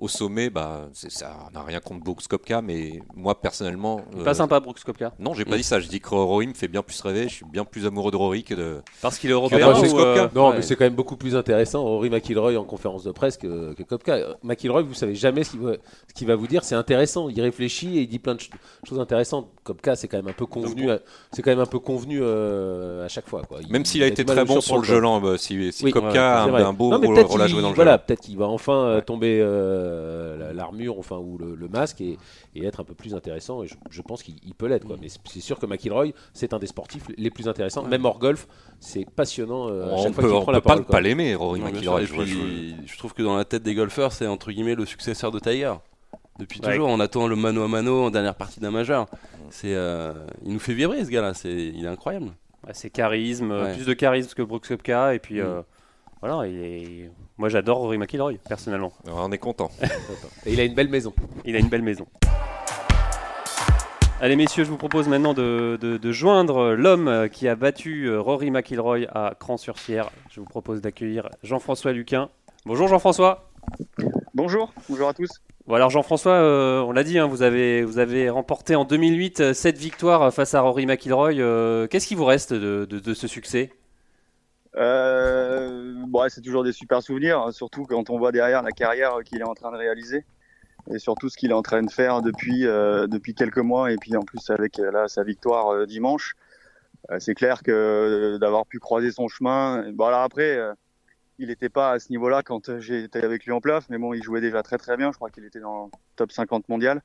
au 0.00 0.08
sommet, 0.08 0.48
bah, 0.50 0.88
ça 0.92 1.36
n'a 1.52 1.62
rien 1.62 1.78
contre 1.80 2.02
Brooks 2.02 2.26
Koepka, 2.26 2.62
mais 2.62 3.02
moi 3.14 3.38
personnellement. 3.40 4.00
euh, 4.16 4.24
Pas 4.24 4.34
sympa, 4.34 4.58
Brooks 4.58 4.82
Koepka. 4.82 5.12
Non, 5.18 5.34
j'ai 5.34 5.44
pas 5.44 5.56
dit 5.56 5.62
ça. 5.62 5.78
Je 5.78 5.88
dis 5.88 6.00
que 6.00 6.08
Rory 6.08 6.46
me 6.46 6.54
fait 6.54 6.68
bien 6.68 6.82
plus 6.82 6.98
rêver. 7.02 7.24
Je 7.28 7.34
suis 7.34 7.44
bien 7.44 7.64
plus 7.64 7.84
amoureux 7.86 8.10
de 8.10 8.16
Rory 8.16 8.42
que 8.42 8.54
de. 8.54 8.80
Parce 9.02 9.18
qu'il 9.18 9.28
est 9.30 9.34
Ah 9.34 9.36
européen 9.36 9.74
c'est 9.74 9.92
ou, 9.92 9.98
euh, 10.00 10.28
Non, 10.34 10.48
ouais. 10.50 10.56
mais 10.56 10.62
c'est 10.62 10.74
quand 10.76 10.84
même 10.84 10.94
beaucoup 10.94 11.16
plus 11.16 11.36
intéressant, 11.36 11.82
Rory 11.84 12.08
McIlroy 12.10 12.56
en 12.56 12.64
conférence 12.64 13.04
de 13.04 13.12
presse 13.12 13.36
que, 13.36 13.74
que 13.74 13.82
Kopka. 13.82 14.36
McIlroy, 14.42 14.82
vous 14.82 14.94
savez 14.94 15.14
jamais 15.14 15.44
ce 15.44 15.50
qu'il 15.52 15.60
va, 15.60 15.72
ce 16.08 16.14
qu'il 16.14 16.26
va 16.26 16.34
vous 16.34 16.46
dire, 16.46 16.64
c'est 16.64 16.74
intéressant. 16.74 17.28
Il 17.28 17.40
réfléchit 17.40 17.98
et 17.98 18.02
il 18.02 18.08
dit 18.08 18.18
plein 18.18 18.34
de 18.36 18.40
ch- 18.40 18.50
choses 18.88 18.98
intéressantes. 19.00 19.48
Kopka, 19.64 19.96
c'est 19.96 20.08
quand 20.08 20.16
même 20.16 20.28
un 20.28 20.32
peu 20.32 20.46
convenu, 20.46 20.90
à- 20.90 21.00
c'est 21.32 21.42
quand 21.42 21.50
même 21.50 21.60
un 21.60 21.66
peu 21.66 21.78
convenu 21.78 22.20
euh, 22.22 23.04
à 23.04 23.08
chaque 23.08 23.28
fois. 23.28 23.42
Quoi. 23.42 23.58
Il- 23.62 23.70
Même 23.70 23.84
s'il 23.84 24.02
a 24.02 24.06
il 24.06 24.12
été 24.12 24.24
très 24.24 24.44
bon 24.46 24.60
sur 24.62 24.78
le 24.78 24.84
jeu 24.84 24.98
lent, 24.98 25.20
bah, 25.20 25.36
si, 25.36 25.70
si 25.72 25.84
Oui, 25.84 25.90
Koepka 25.92 26.46
ouais, 26.46 26.62
a 26.62 26.66
un, 26.68 26.72
beau 26.72 26.90
Non, 26.90 27.00
rôle, 27.00 27.42
à 27.42 27.46
jouer 27.46 27.60
dans 27.62 27.68
le 27.68 27.74
voilà, 27.74 27.92
jeu. 27.92 27.98
peut-être 28.06 28.20
qu'il 28.20 28.38
va 28.38 28.46
enfin 28.46 28.72
euh, 28.84 29.00
tomber 29.02 29.38
euh, 29.90 30.36
la- 30.38 30.52
l'armure, 30.52 30.98
enfin 30.98 31.16
ou 31.18 31.36
le, 31.38 31.54
le 31.54 31.68
masque 31.68 32.00
et, 32.00 32.16
et 32.54 32.64
être 32.64 32.80
un 32.80 32.84
peu 32.84 32.94
plus 32.94 33.14
intéressant. 33.14 33.62
Et 33.62 33.66
je, 33.66 33.74
je 33.90 34.02
pense 34.02 34.22
qu'il 34.22 34.36
il 34.46 34.54
peut 34.54 34.66
l'être. 34.66 34.86
quoi. 34.86 34.96
Mais 35.00 35.08
c'est- 35.08 35.40
sûr 35.40 35.58
que 35.58 35.66
McIlroy, 35.66 36.12
c'est 36.32 36.54
un 36.54 36.58
des 36.58 36.66
sportifs 36.66 37.04
les 37.16 37.30
plus 37.30 37.48
intéressants. 37.48 37.82
Même 37.84 38.04
hors 38.04 38.18
golf, 38.18 38.46
c'est 38.78 39.04
passionnant. 39.10 39.68
euh, 39.68 39.90
à 39.90 39.92
On 39.94 40.02
chaque 40.04 40.12
peut, 40.14 40.22
qu'il 40.22 40.30
on 40.30 40.36
prend 40.42 40.46
peut 40.46 40.52
la 40.52 40.60
pas 40.60 40.68
parole. 40.68 40.80
ne 40.80 40.84
quoi. 40.86 40.92
pas 40.92 41.00
l'aimer, 41.00 41.34
Rory 41.34 41.60
McIlroy. 41.60 42.04
je 42.04 42.98
trouve 42.98 43.12
que 43.14 43.22
dans 43.22 43.36
la 43.36 43.44
tête 43.44 43.62
des 43.62 43.74
golfeurs, 43.74 44.12
c'est 44.12 44.26
entre 44.26 44.50
guillemets 44.52 44.74
le 44.74 44.86
successeur 44.86 45.30
de 45.30 45.38
Tiger. 45.38 45.74
Depuis 46.38 46.60
Ouais. 46.60 46.70
toujours, 46.72 46.88
on 46.88 47.00
attend 47.00 47.28
le 47.28 47.36
mano 47.36 47.62
à 47.62 47.68
mano 47.68 48.04
en 48.04 48.10
dernière 48.10 48.34
partie 48.34 48.60
d'un 48.60 48.70
majeur. 48.70 49.06
C'est, 49.50 49.74
euh, 49.74 50.12
il 50.44 50.52
nous 50.54 50.58
fait 50.58 50.72
vibrer 50.72 51.04
ce 51.04 51.10
gars-là. 51.10 51.34
C'est, 51.34 51.52
il 51.52 51.84
est 51.84 51.88
incroyable. 51.88 52.26
Ouais, 52.66 52.72
c'est 52.72 52.88
charisme, 52.88 53.50
Ouais. 53.52 53.74
plus 53.74 53.84
de 53.84 53.92
charisme 53.92 54.32
que 54.34 54.42
Brooks 54.42 54.68
Koepka. 54.68 55.14
Et 55.14 55.18
puis, 55.18 55.36
Mm. 55.40 55.44
euh, 55.44 55.62
voilà, 56.22 56.46
il 56.46 56.58
est... 56.62 57.10
moi 57.40 57.48
j'adore 57.48 57.78
Rory 57.78 57.96
McIlroy, 57.98 58.34
personnellement. 58.48 58.92
On 59.10 59.32
est 59.32 59.38
content. 59.38 59.70
Et 60.46 60.52
il 60.52 60.60
a 60.60 60.64
une 60.64 60.74
belle 60.74 60.90
maison. 60.90 61.12
Il 61.46 61.56
a 61.56 61.58
une 61.58 61.68
belle 61.70 61.80
maison. 61.82 62.06
Allez 64.20 64.36
messieurs, 64.36 64.64
je 64.64 64.68
vous 64.70 64.76
propose 64.76 65.08
maintenant 65.08 65.32
de, 65.32 65.78
de- 65.80 65.96
de 65.96 66.12
joindre 66.12 66.72
l'homme 66.74 67.28
qui 67.32 67.48
a 67.48 67.56
battu 67.56 68.04
euh, 68.04 68.20
Rory 68.20 68.50
McIlroy 68.50 69.06
à 69.14 69.32
Cran-sur-Sierre. 69.40 70.10
Je 70.30 70.40
vous 70.40 70.46
propose 70.46 70.82
d'accueillir 70.82 71.30
Jean-François 71.42 71.92
Luquin. 71.92 72.28
Bonjour 72.66 72.86
Jean-François. 72.88 73.48
Bonjour, 74.34 74.74
bonjour 74.90 75.08
à 75.08 75.14
tous. 75.14 75.30
Bon 75.66 75.74
alors 75.76 75.88
Jean-François, 75.88 76.32
euh, 76.34 76.80
on 76.82 76.92
l'a 76.92 77.04
dit, 77.04 77.18
hein, 77.18 77.26
vous, 77.26 77.40
avez, 77.40 77.82
vous 77.82 77.98
avez 77.98 78.28
remporté 78.28 78.74
en 78.76 78.84
2008 78.84 79.54
cette 79.54 79.78
victoire 79.78 80.32
face 80.34 80.52
à 80.52 80.60
Rory 80.60 80.84
McIlroy. 80.84 81.34
Euh, 81.38 81.86
Qu'est-ce 81.86 82.06
qui 82.06 82.14
vous 82.14 82.24
reste 82.26 82.52
de, 82.52 82.84
de- 82.90 82.98
de 82.98 83.14
ce 83.14 83.26
succès? 83.26 83.72
Euh, 84.76 85.94
bon, 86.06 86.28
c'est 86.28 86.40
toujours 86.40 86.62
des 86.62 86.72
super 86.72 87.02
souvenirs, 87.02 87.40
hein, 87.40 87.52
surtout 87.52 87.84
quand 87.84 88.10
on 88.10 88.18
voit 88.18 88.32
derrière 88.32 88.62
la 88.62 88.70
carrière 88.70 89.18
qu'il 89.24 89.40
est 89.40 89.44
en 89.44 89.54
train 89.54 89.72
de 89.72 89.76
réaliser 89.76 90.24
et 90.88 90.98
surtout 90.98 91.28
ce 91.28 91.36
qu'il 91.36 91.50
est 91.50 91.54
en 91.54 91.62
train 91.62 91.82
de 91.82 91.90
faire 91.90 92.22
depuis 92.22 92.66
euh, 92.66 93.06
depuis 93.06 93.34
quelques 93.34 93.58
mois 93.58 93.92
et 93.92 93.96
puis 93.96 94.16
en 94.16 94.22
plus 94.22 94.48
avec 94.50 94.78
euh, 94.78 94.90
là 94.90 95.08
sa 95.08 95.24
victoire 95.24 95.68
euh, 95.68 95.86
dimanche. 95.86 96.34
Euh, 97.10 97.18
c'est 97.18 97.34
clair 97.34 97.62
que 97.62 98.38
d'avoir 98.40 98.66
pu 98.66 98.78
croiser 98.78 99.10
son 99.10 99.28
chemin. 99.28 99.90
Bon 99.92 100.06
alors 100.06 100.20
après, 100.20 100.58
il 101.38 101.48
n'était 101.48 101.70
pas 101.70 101.92
à 101.92 101.98
ce 101.98 102.10
niveau-là 102.10 102.42
quand 102.42 102.68
été 102.68 103.22
avec 103.22 103.46
lui 103.46 103.52
en 103.52 103.60
plaf, 103.60 103.86
mais 103.88 103.98
bon, 103.98 104.12
il 104.12 104.22
jouait 104.22 104.42
déjà 104.42 104.62
très 104.62 104.78
très 104.78 104.96
bien. 104.96 105.10
Je 105.10 105.16
crois 105.16 105.30
qu'il 105.30 105.44
était 105.44 105.60
dans 105.60 105.86
le 105.86 105.90
top 106.16 106.30
50 106.30 106.68
mondial. 106.68 107.02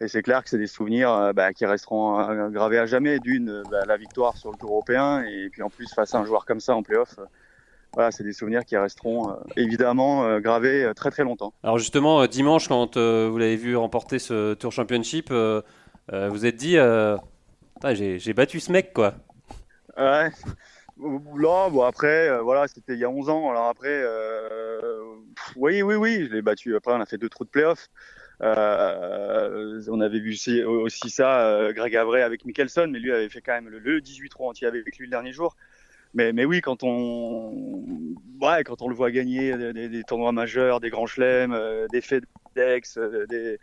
Et 0.00 0.08
c'est 0.08 0.22
clair 0.22 0.44
que 0.44 0.48
c'est 0.48 0.58
des 0.58 0.68
souvenirs 0.68 1.12
euh, 1.12 1.32
bah, 1.32 1.52
qui 1.52 1.66
resteront 1.66 2.20
euh, 2.20 2.48
gravés 2.50 2.78
à 2.78 2.86
jamais. 2.86 3.18
D'une, 3.18 3.50
euh, 3.50 3.62
bah, 3.70 3.84
la 3.86 3.96
victoire 3.96 4.36
sur 4.36 4.52
le 4.52 4.56
Tour 4.56 4.70
européen, 4.70 5.22
et 5.24 5.48
puis 5.50 5.62
en 5.62 5.70
plus 5.70 5.92
face 5.92 6.14
à 6.14 6.18
un 6.18 6.24
joueur 6.24 6.44
comme 6.44 6.60
ça 6.60 6.74
en 6.74 6.82
playoff, 6.82 7.16
voilà, 7.94 8.10
c'est 8.10 8.24
des 8.24 8.32
souvenirs 8.32 8.64
qui 8.64 8.76
resteront 8.76 9.30
euh, 9.30 9.34
évidemment 9.56 10.24
euh, 10.24 10.40
gravés 10.40 10.84
euh, 10.84 10.94
très 10.94 11.10
très 11.10 11.24
longtemps. 11.24 11.52
Alors 11.62 11.78
justement, 11.78 12.26
dimanche, 12.26 12.68
quand 12.68 12.96
vous 12.96 13.38
l'avez 13.38 13.56
vu 13.56 13.76
remporter 13.76 14.18
ce 14.18 14.54
Tour 14.54 14.72
Championship, 14.72 15.30
euh, 15.30 15.62
vous 16.10 16.46
êtes 16.46 16.56
dit, 16.56 16.76
j'ai 17.82 18.32
battu 18.34 18.60
ce 18.60 18.72
mec 18.72 18.92
quoi. 18.92 19.14
Ouais. 19.96 20.30
Là, 21.36 21.70
bon 21.70 21.82
après, 21.82 22.40
voilà, 22.40 22.66
c'était 22.66 22.94
il 22.94 22.98
y 22.98 23.04
a 23.04 23.10
11 23.10 23.28
ans. 23.30 23.50
Alors 23.50 23.68
après, 23.68 24.02
pff, 25.36 25.52
oui, 25.56 25.80
oui, 25.82 25.94
oui, 25.94 26.26
je 26.28 26.34
l'ai 26.34 26.42
battu. 26.42 26.74
Après, 26.74 26.92
on 26.92 27.00
a 27.00 27.06
fait 27.06 27.18
deux 27.18 27.28
trous 27.28 27.44
de 27.44 27.50
playoff. 27.50 27.88
Euh, 28.42 29.82
on 29.88 30.00
avait 30.00 30.20
vu 30.20 30.36
aussi, 30.66 31.10
ça, 31.10 31.48
euh, 31.48 31.72
Greg 31.72 31.96
Avray 31.96 32.22
avec 32.22 32.44
Mickelson, 32.44 32.86
mais 32.88 32.98
lui 33.00 33.12
avait 33.12 33.28
fait 33.28 33.40
quand 33.40 33.52
même 33.52 33.68
le, 33.68 33.78
le 33.80 34.00
18 34.00 34.28
trous 34.28 34.48
entier 34.48 34.66
avec 34.66 34.84
lui 34.96 35.06
le 35.06 35.10
dernier 35.10 35.32
jour. 35.32 35.56
Mais, 36.14 36.32
mais 36.32 36.44
oui, 36.44 36.60
quand 36.60 36.82
on, 36.84 38.14
ouais, 38.40 38.64
quand 38.64 38.82
on 38.82 38.88
le 38.88 38.94
voit 38.94 39.10
gagner 39.10 39.56
des, 39.56 39.72
des- 39.72 39.88
des 39.88 40.04
tournois 40.04 40.32
majeurs, 40.32 40.80
des 40.80 40.90
grands 40.90 41.06
chelems, 41.06 41.52
euh, 41.52 41.88
des 41.88 42.00
FedEx, 42.00 42.98
euh, 42.98 43.26
des, 43.26 43.58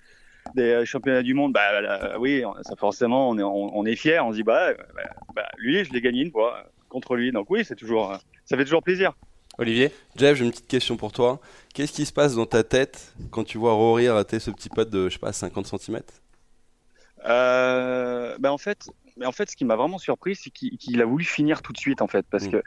des 0.55 0.85
championnats 0.85 1.23
du 1.23 1.33
monde, 1.33 1.53
bah, 1.53 2.17
oui, 2.19 2.43
ça 2.63 2.75
forcément, 2.77 3.29
on 3.29 3.37
est, 3.37 3.43
on, 3.43 3.77
on 3.77 3.85
est 3.85 3.95
fier. 3.95 4.25
On 4.25 4.31
se 4.31 4.37
dit, 4.37 4.43
bah, 4.43 4.73
bah, 4.95 5.03
bah, 5.35 5.47
lui, 5.57 5.83
je 5.85 5.93
l'ai 5.93 6.01
gagné 6.01 6.21
une 6.23 6.31
fois 6.31 6.57
euh, 6.59 6.69
contre 6.89 7.15
lui. 7.15 7.31
Donc 7.31 7.49
oui, 7.49 7.65
c'est 7.65 7.75
toujours, 7.75 8.13
euh, 8.13 8.17
ça 8.45 8.57
fait 8.57 8.65
toujours 8.65 8.83
plaisir. 8.83 9.13
Olivier 9.57 9.91
Jeff, 10.15 10.37
j'ai 10.37 10.45
une 10.45 10.51
petite 10.51 10.67
question 10.67 10.97
pour 10.97 11.11
toi. 11.11 11.39
Qu'est-ce 11.73 11.93
qui 11.93 12.05
se 12.05 12.13
passe 12.13 12.35
dans 12.35 12.45
ta 12.45 12.63
tête 12.63 13.13
quand 13.31 13.43
tu 13.43 13.57
vois 13.57 13.73
Rory 13.73 14.09
rater 14.09 14.39
ce 14.39 14.51
petit 14.51 14.69
pote 14.69 14.89
de, 14.89 15.07
je 15.09 15.13
sais 15.13 15.19
pas, 15.19 15.33
50 15.33 15.65
cm 15.67 16.01
Euh, 17.25 18.35
ben 18.39 18.51
en 18.51 18.57
fait, 18.57 18.89
mais 19.17 19.25
en 19.25 19.31
fait, 19.31 19.49
ce 19.49 19.55
qui 19.55 19.65
m'a 19.65 19.75
vraiment 19.75 19.97
surpris, 19.97 20.35
c'est 20.35 20.49
qu'il 20.49 20.77
qu'il 20.77 21.01
a 21.01 21.05
voulu 21.05 21.23
finir 21.23 21.61
tout 21.61 21.73
de 21.73 21.77
suite, 21.77 22.01
en 22.01 22.07
fait, 22.07 22.25
parce 22.29 22.45
Mm. 22.45 22.51
que 22.51 22.63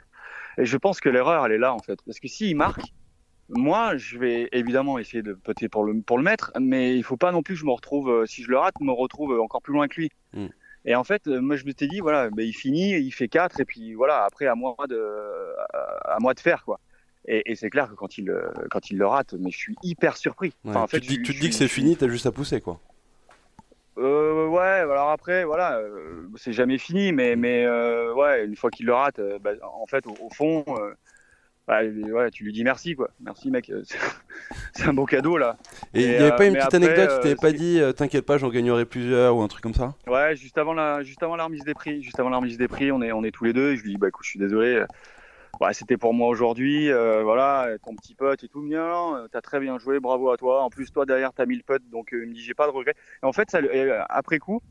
et 0.57 0.65
je 0.65 0.77
pense 0.77 0.99
que 0.99 1.07
l'erreur, 1.09 1.45
elle 1.45 1.53
est 1.53 1.57
là, 1.57 1.73
en 1.73 1.79
fait, 1.79 1.99
parce 2.05 2.19
que 2.19 2.27
s'il 2.27 2.55
marque, 2.57 2.81
moi, 3.49 3.95
je 3.97 4.17
vais 4.17 4.49
évidemment 4.51 4.99
essayer 4.99 5.23
de 5.23 5.33
poter 5.33 5.69
pour 5.69 5.83
le 5.85 6.01
pour 6.01 6.17
le 6.17 6.23
mettre, 6.23 6.51
mais 6.59 6.95
il 6.97 7.03
faut 7.03 7.17
pas 7.17 7.31
non 7.31 7.41
plus 7.43 7.53
que 7.55 7.59
je 7.61 7.65
me 7.65 7.71
retrouve, 7.71 8.09
euh, 8.09 8.25
si 8.25 8.43
je 8.43 8.49
le 8.49 8.57
rate, 8.57 8.75
me 8.81 8.91
retrouve 8.91 9.39
encore 9.39 9.61
plus 9.61 9.73
loin 9.73 9.87
que 9.87 10.01
lui. 10.01 10.09
Mm. 10.33 10.47
Et 10.85 10.95
en 10.95 11.03
fait, 11.03 11.27
euh, 11.27 11.41
moi, 11.41 11.55
je 11.55 11.65
m'étais 11.65 11.87
dit, 11.87 11.99
voilà, 11.99 12.29
ben, 12.29 12.43
il 12.45 12.53
finit, 12.53 12.91
il 12.99 13.11
fait 13.11 13.27
4 13.27 13.59
et 13.59 13.65
puis 13.65 13.93
voilà, 13.93 14.23
après 14.23 14.47
à 14.47 14.55
moi 14.55 14.75
de 14.87 15.01
à, 15.73 16.15
à 16.15 16.19
moi 16.19 16.33
de 16.33 16.39
faire, 16.39 16.63
quoi. 16.63 16.79
Et, 17.27 17.51
et 17.51 17.55
c'est 17.55 17.69
clair 17.69 17.89
que 17.89 17.95
quand 17.95 18.17
il 18.17 18.29
euh, 18.29 18.49
quand 18.71 18.89
il 18.89 18.97
le 18.97 19.05
rate, 19.05 19.33
mais 19.33 19.51
je 19.51 19.57
suis 19.57 19.75
hyper 19.83 20.15
surpris. 20.17 20.53
Ouais, 20.63 20.71
Enfin, 20.71 20.81
en 20.83 20.87
fait, 20.87 21.01
Tu 21.01 21.07
te 21.07 21.11
dis, 21.11 21.15
je- 21.17 21.21
tu 21.21 21.31
te 21.31 21.37
je 21.37 21.41
dis 21.41 21.47
que 21.49 21.55
suis- 21.55 21.67
c'est 21.67 21.73
fini, 21.73 21.97
t'as 21.97 22.07
juste 22.07 22.25
à 22.25 22.31
pousser 22.31 22.61
quoi. 22.61 22.79
Euh, 23.97 24.47
ouais, 24.47 24.61
alors 24.61 25.09
après, 25.09 25.43
voilà, 25.43 25.77
euh, 25.79 26.27
c'est 26.37 26.53
jamais 26.53 26.77
fini, 26.77 27.11
mais, 27.11 27.35
mais 27.35 27.65
euh, 27.65 28.13
ouais, 28.13 28.45
une 28.45 28.55
fois 28.55 28.71
qu'il 28.71 28.85
le 28.85 28.93
rate, 28.93 29.19
bah, 29.41 29.51
en 29.61 29.85
fait, 29.87 30.07
au, 30.07 30.15
au 30.21 30.29
fond, 30.29 30.63
bah, 31.69 31.83
ouais, 31.83 32.31
tu 32.31 32.43
lui 32.43 32.51
dis 32.51 32.63
merci, 32.63 32.95
quoi. 32.95 33.11
Merci, 33.19 33.51
mec, 33.51 33.69
euh, 33.69 33.83
c'est- 34.73 34.87
un 34.87 34.93
beau 34.93 35.05
cadeau, 35.05 35.37
là. 35.37 35.55
Et 35.93 36.01
il 36.01 36.09
n'y 36.09 36.15
avait 36.15 36.31
euh, 36.31 36.37
pas 36.37 36.45
une 36.45 36.53
mais 36.53 36.59
petite 36.59 36.73
après, 36.73 36.87
anecdote, 36.87 37.09
tu 37.09 37.15
euh, 37.15 37.21
t'avais 37.21 37.35
pas 37.35 37.49
c'est- 37.51 37.57
dit, 37.57 37.79
euh, 37.79 37.91
t'inquiète 37.91 38.25
pas, 38.25 38.39
j'en 38.39 38.49
gagnerai 38.49 38.85
plusieurs 38.85 39.35
ou 39.35 39.41
un 39.41 39.47
truc 39.47 39.61
comme 39.61 39.75
ça? 39.75 39.93
Ouais, 40.07 40.35
juste 40.35 40.57
avant 40.57 40.73
la, 40.73 41.03
juste 41.03 41.21
avant 41.21 41.35
la 41.35 41.45
remise 41.45 41.63
des 41.65 41.75
prix, 41.75 42.01
juste 42.01 42.19
avant 42.19 42.29
la 42.29 42.37
remise 42.37 42.57
des 42.57 42.67
prix, 42.67 42.91
on 42.91 43.01
est, 43.03 43.11
on 43.11 43.23
est 43.23 43.29
tous 43.31 43.43
les 43.43 43.53
deux, 43.53 43.73
et 43.73 43.77
je 43.77 43.83
lui 43.83 43.91
dis, 43.91 43.97
bah, 43.97 44.07
écoute, 44.07 44.25
je 44.25 44.31
suis 44.31 44.39
désolé, 44.39 44.75
euh, 44.77 44.85
ouais, 45.61 45.73
c'était 45.73 45.97
pour 45.97 46.15
moi 46.15 46.27
aujourd'hui, 46.27 46.89
euh, 46.91 47.21
voilà, 47.21 47.67
ton 47.83 47.95
petit 47.95 48.15
pote 48.15 48.43
et 48.43 48.47
tout, 48.47 48.63
non, 48.63 49.27
t'as 49.31 49.41
très 49.41 49.59
bien 49.59 49.77
joué, 49.77 49.99
bravo 49.99 50.31
à 50.31 50.37
toi. 50.37 50.63
En 50.63 50.69
plus, 50.71 50.91
toi, 50.91 51.05
derrière, 51.05 51.33
t'as 51.33 51.45
mis 51.45 51.55
le 51.55 51.63
putt, 51.63 51.87
donc 51.91 52.13
euh, 52.13 52.23
il 52.23 52.29
me 52.29 52.33
dit, 52.33 52.41
j'ai 52.41 52.55
pas 52.55 52.65
de 52.65 52.71
regret. 52.71 52.95
Et 53.21 53.25
en 53.27 53.33
fait, 53.33 53.51
ça, 53.51 53.59
euh, 53.59 54.01
après 54.09 54.39
coup, 54.39 54.61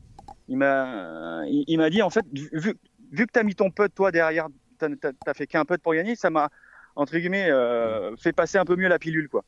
il 0.49 0.57
m'a, 0.57 1.43
il, 1.47 1.63
il 1.67 1.77
m'a 1.77 1.89
dit, 1.89 2.01
en 2.01 2.09
fait, 2.09 2.25
vu, 2.33 2.49
vu- 3.11 3.25
que 3.27 3.31
t'as 3.31 3.43
mis 3.43 3.55
ton 3.55 3.71
putt, 3.71 3.93
toi, 3.95 4.11
derrière, 4.11 4.47
t'as, 4.77 4.89
t'as, 4.99 5.11
t'as 5.13 5.33
fait 5.33 5.47
qu'un 5.47 5.63
putt 5.63 5.81
pour 5.81 5.93
gagner, 5.93 6.15
ça 6.15 6.29
m'a, 6.29 6.49
entre 6.99 7.17
guillemets, 7.17 7.49
euh, 7.49 8.15
fait 8.17 8.33
passer 8.33 8.57
un 8.57 8.65
peu 8.65 8.75
mieux 8.75 8.87
la 8.89 8.99
pilule, 8.99 9.29
quoi. 9.29 9.43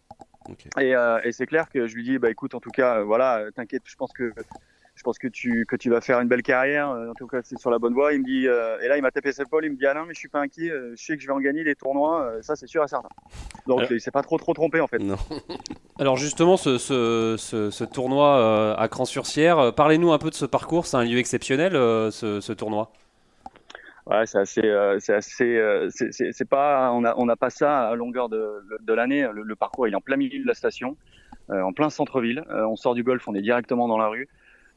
Et, 0.80 0.96
euh, 0.96 1.20
et 1.24 1.32
c'est 1.32 1.46
clair 1.46 1.70
que 1.70 1.86
je 1.88 1.96
lui 1.96 2.04
dis, 2.04 2.18
bah 2.18 2.30
écoute, 2.32 2.56
en 2.56 2.60
tout 2.60 2.72
cas, 2.72 2.98
euh, 3.00 3.04
voilà, 3.04 3.44
t'inquiète, 3.56 3.84
je 3.86 3.96
pense 3.96 4.12
que 4.12 4.34
je 4.96 5.04
pense 5.04 5.18
que 5.18 5.28
tu 5.28 5.66
que 5.68 5.76
tu 5.76 5.90
vas 5.90 6.02
faire 6.02 6.20
une 6.20 6.28
belle 6.28 6.42
carrière. 6.44 6.90
En 6.90 7.14
tout 7.14 7.28
cas, 7.28 7.40
c'est 7.44 7.58
sur 7.58 7.72
la 7.72 7.80
bonne 7.80 7.94
voie. 7.94 8.14
Il 8.14 8.20
me 8.22 8.26
dit, 8.26 8.48
euh, 8.48 8.78
et 8.82 8.88
là, 8.88 8.98
il 8.98 9.02
m'a 9.02 9.12
tapé 9.12 9.32
ses 9.32 9.44
épaules. 9.44 9.66
Il 9.66 9.72
me 9.72 9.78
dit, 9.78 9.86
ah 9.88 9.94
non, 9.94 10.06
mais 10.06 10.14
je 10.14 10.20
suis 10.20 10.28
pas 10.28 10.40
inquiet. 10.42 10.70
Je 10.70 10.96
sais 11.02 11.16
que 11.16 11.22
je 11.22 11.28
vais 11.28 11.34
en 11.34 11.40
gagner 11.40 11.64
des 11.64 11.76
tournois. 11.76 12.34
Ça, 12.42 12.56
c'est 12.56 12.68
sûr 12.68 12.84
et 12.84 12.88
certain. 12.88 13.08
Donc, 13.68 13.80
Alors- 13.80 13.92
il 13.94 14.02
s'est 14.02 14.12
pas 14.12 14.22
trop 14.24 14.38
trop 14.38 14.54
trompé 14.54 14.80
en 14.82 14.88
fait. 14.88 15.00
Non. 15.00 15.16
Alors 16.00 16.18
justement, 16.18 16.58
ce, 16.58 16.78
ce- 16.78 17.36
ce- 17.38 17.70
ce 17.72 17.84
tournoi 17.84 18.76
à 18.78 18.88
Cran-sur-Sierre, 18.90 19.74
parlez-nous 19.76 20.12
un 20.12 20.18
peu 20.18 20.30
de 20.30 20.36
ce 20.36 20.46
parcours, 20.46 20.86
c'est 20.86 20.98
un 20.98 21.04
lieu 21.06 21.18
exceptionnel 21.20 21.74
ce, 21.74 22.40
ce 22.42 22.54
tournoi. 22.54 22.92
Ouais, 24.08 24.26
c'est 24.26 24.40
assez, 24.40 24.62
euh, 24.66 24.98
c'est 25.00 25.14
assez, 25.14 25.58
euh, 25.58 25.90
c'est- 25.92 26.46
pas, 26.50 26.92
on 26.92 27.04
a 27.06 27.14
on 27.18 27.26
n'a 27.26 27.36
pas 27.36 27.50
ça 27.52 27.88
à 27.90 27.96
longueur 27.96 28.30
de, 28.30 28.64
de 28.82 28.94
l'année. 28.94 29.28
Le, 29.32 29.56
parcours, 29.56 29.88
est 29.88 29.94
en 29.96 30.02
plein 30.02 30.18
milieu 30.18 30.42
de 30.42 30.48
la 30.48 30.56
station, 30.56 30.98
euh, 31.52 31.62
en 31.62 31.74
plein 31.74 31.90
centre-ville. 31.90 32.44
Euh, 32.50 32.66
on 32.68 32.76
sort 32.76 32.96
du 32.96 33.04
golf, 33.04 33.28
on 33.28 33.36
est 33.36 33.42
directement 33.42 33.88
dans 33.88 33.98
la 33.98 34.08
rue. 34.08 34.30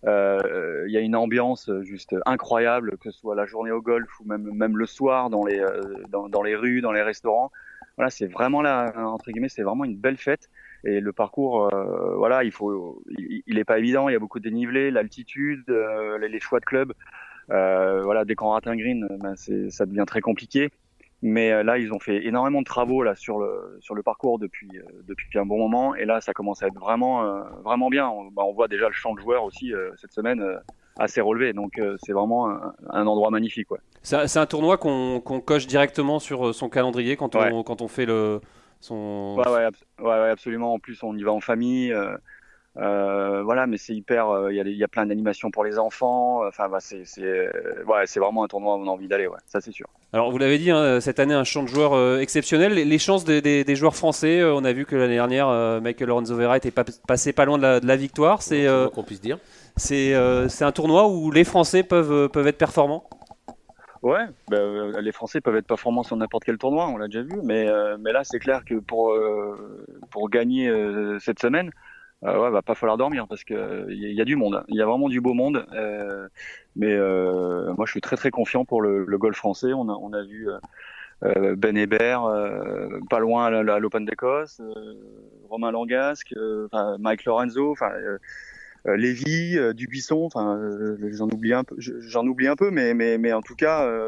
Il 0.07 0.91
y 0.93 0.97
a 0.99 1.01
une 1.01 1.17
ambiance 1.17 1.71
juste 1.83 2.15
incroyable, 2.27 2.99
que 2.99 3.11
ce 3.11 3.19
soit 3.21 3.35
la 3.35 3.47
journée 3.47 3.71
au 3.73 3.81
golf 3.83 4.09
ou 4.21 4.25
même 4.27 4.51
même 4.53 4.77
le 4.77 4.87
soir 4.87 5.31
dans 5.31 5.45
les 5.47 5.65
dans, 6.11 6.43
les 6.43 6.57
rues, 6.57 6.83
dans 6.83 6.93
les 6.93 7.03
restaurants. 7.03 7.51
Voilà, 7.97 8.11
c'est 8.11 8.27
vraiment 8.27 8.61
là 8.63 8.93
entre 8.97 9.31
guillemets, 9.31 9.49
c'est 9.49 9.63
vraiment 9.63 9.85
une 9.85 9.97
belle 9.97 10.19
fête. 10.19 10.51
Et 10.85 11.01
le 11.01 11.13
parcours, 11.15 11.71
voilà, 12.19 12.45
il 12.45 12.53
faut, 12.53 13.03
il, 13.09 13.43
il 13.47 13.59
est 13.59 13.65
pas 13.65 13.79
évident. 13.79 14.09
Il 14.11 14.13
y 14.13 14.17
a 14.17 14.19
beaucoup 14.19 14.41
de 14.41 14.45
dénivelé, 14.45 14.91
l'altitude, 14.91 15.65
les, 16.21 16.29
les 16.29 16.41
choix 16.41 16.61
de 16.61 16.67
club. 16.67 16.93
Euh, 17.51 18.03
voilà, 18.03 18.25
dès 18.25 18.35
qu'on 18.35 18.51
rate 18.51 18.67
un 18.67 18.77
green, 18.77 19.07
ben 19.21 19.35
ça 19.37 19.87
devient 19.87 20.05
très 20.07 20.21
compliqué. 20.21 20.71
Mais 21.27 21.53
euh, 21.53 21.63
là, 21.63 21.79
ils 21.79 21.91
ont 21.93 21.99
fait 22.01 22.27
énormément 22.27 22.61
de 22.61 22.67
travaux 22.67 23.03
là 23.03 23.15
sur 23.15 23.39
le 23.39 23.79
sur 23.81 23.95
le 23.95 24.03
parcours 24.03 24.39
depuis 24.39 24.69
euh, 24.75 24.83
depuis 25.09 25.39
un 25.39 25.47
bon 25.47 25.57
moment, 25.59 25.95
et 25.95 26.05
là, 26.05 26.21
ça 26.21 26.35
commence 26.35 26.63
à 26.63 26.67
être 26.67 26.79
vraiment 26.79 27.25
euh, 27.25 27.41
vraiment 27.65 27.89
bien. 27.89 28.07
On, 28.09 28.25
bah, 28.27 28.43
on 28.45 28.53
voit 28.53 28.69
déjà 28.69 28.89
le 28.89 28.93
champ 28.93 29.15
de 29.15 29.21
joueurs 29.21 29.45
aussi 29.45 29.73
euh, 29.73 29.91
cette 29.97 30.13
semaine 30.13 30.41
euh, 30.43 30.57
assez 30.99 31.21
relevé, 31.23 31.53
donc 31.55 31.81
c'est 32.05 32.13
vraiment 32.13 32.51
un, 32.51 32.75
un 32.91 33.07
endroit 33.07 33.31
magnifique. 33.31 33.71
Ouais. 33.71 33.79
C'est 34.03 34.37
un- 34.39 34.47
tournoi 34.47 34.77
qu'on 34.77 35.21
coche 35.21 35.67
directement 35.67 36.19
sur 36.19 36.55
son 36.55 36.69
calendrier 36.69 37.17
quand 37.17 37.35
on, 37.37 37.63
quand 37.63 37.81
on 37.81 37.89
fait 37.89 38.07
le 38.07 38.41
son. 38.81 39.37
Ouais, 39.39 39.51
ouais, 39.51 39.65
abs- 39.65 39.85
ouais, 40.01 40.05
ouais, 40.07 40.29
absolument. 40.31 40.75
En 40.75 40.79
plus, 40.79 41.03
on 41.03 41.17
y 41.17 41.23
va 41.23 41.33
en 41.33 41.41
famille. 41.41 41.93
Euh, 42.77 43.43
voilà, 43.45 43.67
mais 43.67 43.77
c'est 43.77 43.95
hyper. 43.95 44.29
euh, 44.29 44.53
Il 44.53 44.57
y, 44.57 44.61
a 44.61 44.65
y 44.65 44.87
plein 44.89 45.07
d'animations 45.07 45.51
pour 45.51 45.65
les 45.65 45.79
enfants. 45.79 46.45
Enfin, 46.47 46.69
bah, 46.69 46.79
c'est 46.81 47.05
euh, 47.19 47.51
ouais, 47.87 48.07
c'est 48.07 48.19
vraiment 48.21 48.43
un 48.45 48.49
tournoi 48.49 48.75
où 48.77 48.81
on 48.81 48.89
a 48.89 48.91
envie 48.91 49.09
d'aller. 49.09 49.27
Ouais, 49.27 49.39
ça 49.47 49.61
c'est 49.61 49.71
sûr. 49.73 49.87
Alors 50.13 50.31
vous 50.31 50.39
l'avez 50.39 50.59
dit, 50.59 50.71
hein, 50.71 51.01
cette 51.01 51.21
année 51.21 51.35
un 51.35 51.45
champ 51.45 51.63
de 51.63 51.69
joueurs 51.69 51.93
euh, 51.95 52.19
exceptionnel. 52.19 52.75
Les, 52.75 52.85
les 52.85 52.99
chances 52.99 53.25
des, 53.25 53.41
des- 53.41 53.65
des 53.65 53.77
joueurs 53.77 53.97
français, 53.97 54.41
euh, 54.41 54.55
on 54.55 54.65
a 54.65 54.73
vu 54.73 54.87
que 54.87 54.97
l'année 54.97 55.15
dernière, 55.15 55.49
euh, 55.49 55.81
Michael 55.81 56.09
Lorenzo 56.09 56.35
Vera 56.37 56.57
était 56.57 56.71
pas, 56.71 56.85
passé 57.07 57.33
pas 57.33 57.45
loin 57.45 57.59
de 57.59 57.63
la, 57.63 57.81
de 57.81 57.87
la 57.87 57.97
victoire. 57.97 58.43
C'est 58.43 58.67
euh, 58.67 58.89
qu'on 58.89 59.03
puisse 59.05 59.21
dire. 59.21 59.39
c'est 59.77 60.15
euh, 60.15 60.49
un 60.61 60.73
tournoi 60.73 61.09
où 61.09 61.31
les 61.31 61.45
Français 61.45 61.83
peuvent 61.85 62.13
euh, 62.13 62.29
peuvent 62.29 62.47
être 62.47 62.59
performants. 62.59 63.09
Ouais, 64.03 64.27
bah, 64.51 64.59
euh, 64.59 65.01
les 65.01 65.13
Français 65.13 65.41
peuvent 65.41 65.57
être 65.57 65.67
performants 65.67 66.03
sur 66.03 66.15
n'importe 66.17 66.45
quel 66.45 66.59
tournoi, 66.59 66.87
on 66.89 66.99
l'a 66.99 67.07
déjà 67.07 67.23
vu. 67.23 67.41
Mais 67.43 67.67
euh, 67.69 67.97
mais 67.99 68.13
là, 68.13 68.23
c'est 68.23 68.39
clair 68.39 68.63
que 68.65 68.75
pour 68.75 69.13
euh, 69.13 69.87
pour 70.11 70.29
gagner 70.29 70.69
euh, 70.69 71.19
cette 71.21 71.39
semaine, 71.41 71.71
euh, 72.25 72.39
ouais, 72.43 72.51
va 72.51 72.63
pas 72.63 72.75
falloir 72.75 72.97
dormir 72.97 73.27
parce 73.29 73.45
que 73.45 73.55
euh, 73.55 73.87
il 73.91 73.99
y, 74.03 74.07
a- 74.07 74.09
il 74.11 74.15
y 74.17 74.21
a 74.21 74.25
du 74.25 74.37
monde. 74.37 74.65
Il 74.69 74.77
y 74.77 74.83
a 74.83 74.87
vraiment 74.87 75.09
du 75.09 75.21
beau 75.21 75.35
monde. 75.35 75.67
euh, 75.73 76.29
mais 76.77 76.93
euh, 76.93 77.73
moi, 77.75 77.87
je 77.87 77.93
suis 77.93 78.01
très 78.01 78.17
très 78.17 78.31
confiant 78.31 78.65
pour 78.65 78.83
le, 78.83 79.05
le 79.05 79.19
golf 79.19 79.37
français. 79.37 79.73
On 79.75 79.89
a 79.89 79.93
on 79.93 80.13
a 80.13 80.23
vu. 80.23 80.49
euh, 80.51 80.59
euh, 81.25 81.57
Ben 81.57 81.77
Hébert, 81.77 82.25
euh, 82.25 83.01
pas 83.11 83.19
loin 83.21 83.47
à 83.47 83.79
l'Open 83.81 84.05
d'Écosse, 84.05 84.61
euh, 84.61 84.95
Romain 85.49 85.71
Langasque, 85.73 86.35
euh, 86.37 86.69
Mike 86.99 87.25
Lorenzo, 87.25 87.73
enfin 87.73 87.91
euh, 87.93 88.19
euh, 88.19 88.19
Lévy, 88.87 89.57
euh, 89.59 89.73
Dubuisson, 89.73 90.25
enfin 90.25 90.59
euh, 90.59 90.99
j'en 91.13 91.27
oublie 91.31 91.55
un 91.55 91.65
peu, 91.65 91.75
je- 91.79 91.99
j'en 92.01 92.27
oublie 92.27 92.49
un 92.49 92.57
peu, 92.57 92.71
mais 92.71 92.93
mais 92.93 93.17
mais 93.17 93.33
en 93.33 93.41
tout 93.41 93.55
cas 93.55 93.87
euh, 93.87 94.07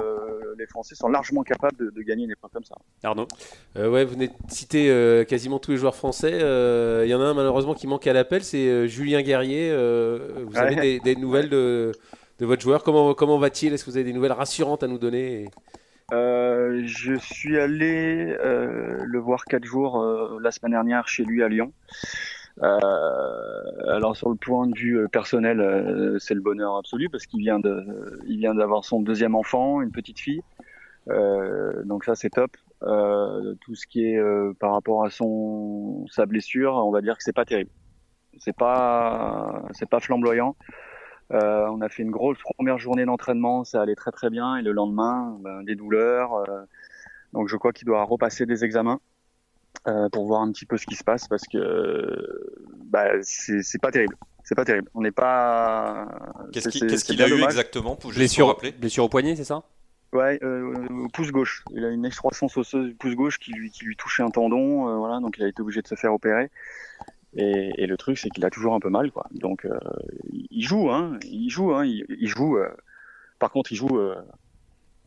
les 0.59 0.67
Français 0.67 0.95
sont 0.95 1.09
largement 1.09 1.43
capables 1.43 1.77
de, 1.79 1.91
de 1.91 2.03
gagner 2.03 2.25
une 2.25 2.31
épreuve 2.31 2.51
comme 2.53 2.65
ça. 2.65 2.77
Arnaud? 3.03 3.27
Euh, 3.77 3.89
ouais, 3.89 4.05
vous 4.05 4.13
venez 4.15 4.29
de 4.29 4.33
citer 4.49 4.91
euh, 4.91 5.25
quasiment 5.25 5.59
tous 5.59 5.71
les 5.71 5.77
joueurs 5.79 5.97
français. 5.97 6.33
Euh, 6.43 7.05
Il 7.07 7.11
y 7.11 7.15
en 7.15 7.21
a 7.21 7.25
un 7.25 7.35
malheureusement 7.35 7.75
qui 7.75 7.87
manque 7.87 8.07
à 8.07 8.13
l'appel, 8.13 8.43
c'est 8.45 8.69
euh, 8.69 8.87
Julien 8.87 9.23
Guerrier. 9.23 9.71
Euh, 9.71 10.45
vous 10.47 10.59
avez 10.59 10.75
des, 10.77 11.01
des 11.01 11.17
nouvelles 11.17 11.49
de, 11.49 11.93
de 12.39 12.47
votre 12.47 12.61
joueur? 12.61 12.83
Comment, 12.85 13.15
comment 13.15 13.39
va-t-il? 13.39 13.73
Est-ce 13.73 13.85
que 13.85 13.91
vous 13.91 13.97
avez 13.97 14.05
des 14.05 14.13
nouvelles 14.13 14.33
rassurantes 14.33 14.83
à 14.83 14.89
nous 14.89 14.99
donner? 14.99 15.49
Euh, 16.13 16.83
je 16.85 17.15
suis 17.15 17.59
allé 17.59 18.37
euh, 18.45 18.99
le 19.05 19.19
voir 19.19 19.45
quatre 19.45 19.65
jours 19.65 20.01
euh, 20.01 20.39
la 20.41 20.51
semaine 20.51 20.73
dernière 20.73 21.09
chez 21.09 21.25
lui 21.25 21.43
à 21.43 21.49
Lyon. 21.49 21.73
Alors 23.97 24.15
sur 24.15 24.29
le 24.29 24.37
point 24.37 24.67
de 24.67 24.79
vue 24.79 24.99
euh, 24.99 25.09
personnel, 25.09 25.59
euh, 25.59 26.19
c'est 26.19 26.35
le 26.35 26.43
bonheur 26.43 26.77
absolu 26.77 27.09
parce 27.09 27.25
qu'il 27.25 27.41
vient 27.41 27.59
de, 27.59 28.21
il 28.27 28.37
vient 28.37 28.55
d'avoir 28.55 28.85
son 28.85 29.01
deuxième 29.01 29.35
enfant, 29.35 29.81
une 29.81 29.91
petite 29.91 30.21
fille. 30.21 30.43
Euh, 31.09 31.83
donc 31.85 32.05
ça 32.05 32.15
c'est 32.15 32.29
top. 32.29 32.51
Tout 32.81 33.75
ce 33.75 33.87
qui 33.87 34.05
est 34.05 34.21
par 34.61 34.73
rapport 34.73 35.03
à 35.03 35.09
son 35.09 36.07
sa 36.09 36.27
blessure, 36.27 36.75
on 36.75 36.91
va 36.91 37.01
dire 37.01 37.17
que 37.17 37.23
c'est 37.23 37.33
pas 37.33 37.47
terrible. 37.47 37.71
C'est 38.39 38.55
pas 38.55 39.63
c'est 39.73 39.89
pas 39.89 39.99
flamboyant. 39.99 40.57
On 41.31 41.81
a 41.81 41.89
fait 41.89 42.03
une 42.03 42.11
grosse 42.11 42.39
première 42.55 42.77
journée 42.77 43.07
d'entraînement, 43.07 43.65
ça 43.65 43.81
allait 43.81 43.95
très 43.95 44.13
très 44.13 44.29
bien, 44.29 44.57
et 44.57 44.63
le 44.63 44.73
lendemain, 44.73 45.39
ben, 45.41 45.63
des 45.63 45.75
douleurs. 45.75 46.45
donc 47.33 47.49
je 47.49 47.57
crois 47.57 47.73
qu'il 47.73 47.87
doit 47.87 48.05
repasser 48.05 48.45
des 48.45 48.63
examens 48.63 49.01
pour 50.13 50.27
voir 50.27 50.43
un 50.43 50.53
petit 50.53 50.67
peu 50.67 50.77
ce 50.77 50.85
qui 50.85 50.97
se 50.97 51.05
passe, 51.05 51.29
parce 51.29 51.45
que 51.51 51.57
bah, 52.91 53.09
c'est 53.23 53.63
c'est 53.63 53.79
pas 53.81 53.91
terrible. 53.91 54.17
C'est 54.45 54.55
pas 54.55 54.65
terrible. 54.65 54.89
On 54.95 55.01
n'est 55.03 55.11
pas. 55.11 56.07
Qu'est-ce 56.53 56.69
qu'il 56.69 57.21
a 57.23 57.27
eu 57.27 57.31
dommage. 57.31 57.45
exactement 57.47 57.97
pour 57.97 58.11
juste 58.11 58.21
Blessure, 58.21 58.57
blessure 58.79 59.05
au 59.05 59.09
poignet, 59.09 59.35
c'est 59.37 59.45
ça? 59.45 59.65
Ouais, 60.13 60.39
euh, 60.43 60.87
au 61.05 61.09
pouce 61.09 61.31
gauche. 61.33 61.65
Il 61.73 61.85
a 61.85 61.91
une 61.91 62.05
excroissance 62.07 62.57
osseuse 62.57 62.87
du 62.87 62.95
pouce 62.95 63.15
gauche 63.17 63.39
qui 63.39 63.53
lui, 63.53 63.71
qui 63.71 63.85
lui 63.85 63.97
touchait 63.97 64.23
un 64.23 64.31
tendon, 64.31 64.89
euh, 64.89 64.97
voilà, 64.97 65.19
donc 65.21 65.37
il 65.37 65.45
a 65.45 65.49
été 65.49 65.61
obligé 65.63 65.83
de 65.83 65.89
se 65.89 65.97
faire 65.97 66.15
opérer. 66.15 66.49
Et, 67.37 67.73
et 67.77 67.87
le 67.87 67.97
truc, 67.97 68.17
c'est 68.19 68.31
qu'il 68.31 68.45
a 68.47 68.51
toujours 68.51 68.75
un 68.75 68.81
peu 68.81 68.89
mal, 68.89 69.11
quoi. 69.11 69.27
Donc, 69.33 69.67
euh, 69.67 69.77
il 70.51 70.63
joue, 70.63 70.91
hein, 70.91 71.19
il 71.25 71.51
joue, 71.51 71.75
hein, 71.75 71.85
il, 71.85 72.07
il 72.09 72.29
joue. 72.29 72.57
euh, 72.57 72.69
par 73.41 73.51
contre, 73.51 73.73
il 73.73 73.77
joue, 73.77 73.99
euh, 73.99 74.15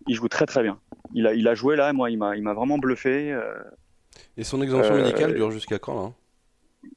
il 0.08 0.15
joue 0.15 0.28
très 0.28 0.46
très 0.46 0.62
bien. 0.63 0.78
Il 1.13 1.26
a, 1.26 1.34
il 1.34 1.48
a 1.48 1.56
joué 1.56 1.76
là, 1.78 1.92
moi, 1.94 2.12
il 2.12 2.18
m'a, 2.18 2.36
il 2.36 2.44
m'a 2.44 2.54
vraiment 2.54 2.78
bluffé. 2.78 3.32
euh, 3.32 3.54
Et 4.38 4.44
son 4.44 4.62
exemption 4.62 4.94
Euh, 4.96 4.98
médicale 5.02 5.34
dure 5.34 5.50
jusqu'à 5.50 5.80
quand 5.80 5.96
là? 5.96 6.02
hein 6.02 6.13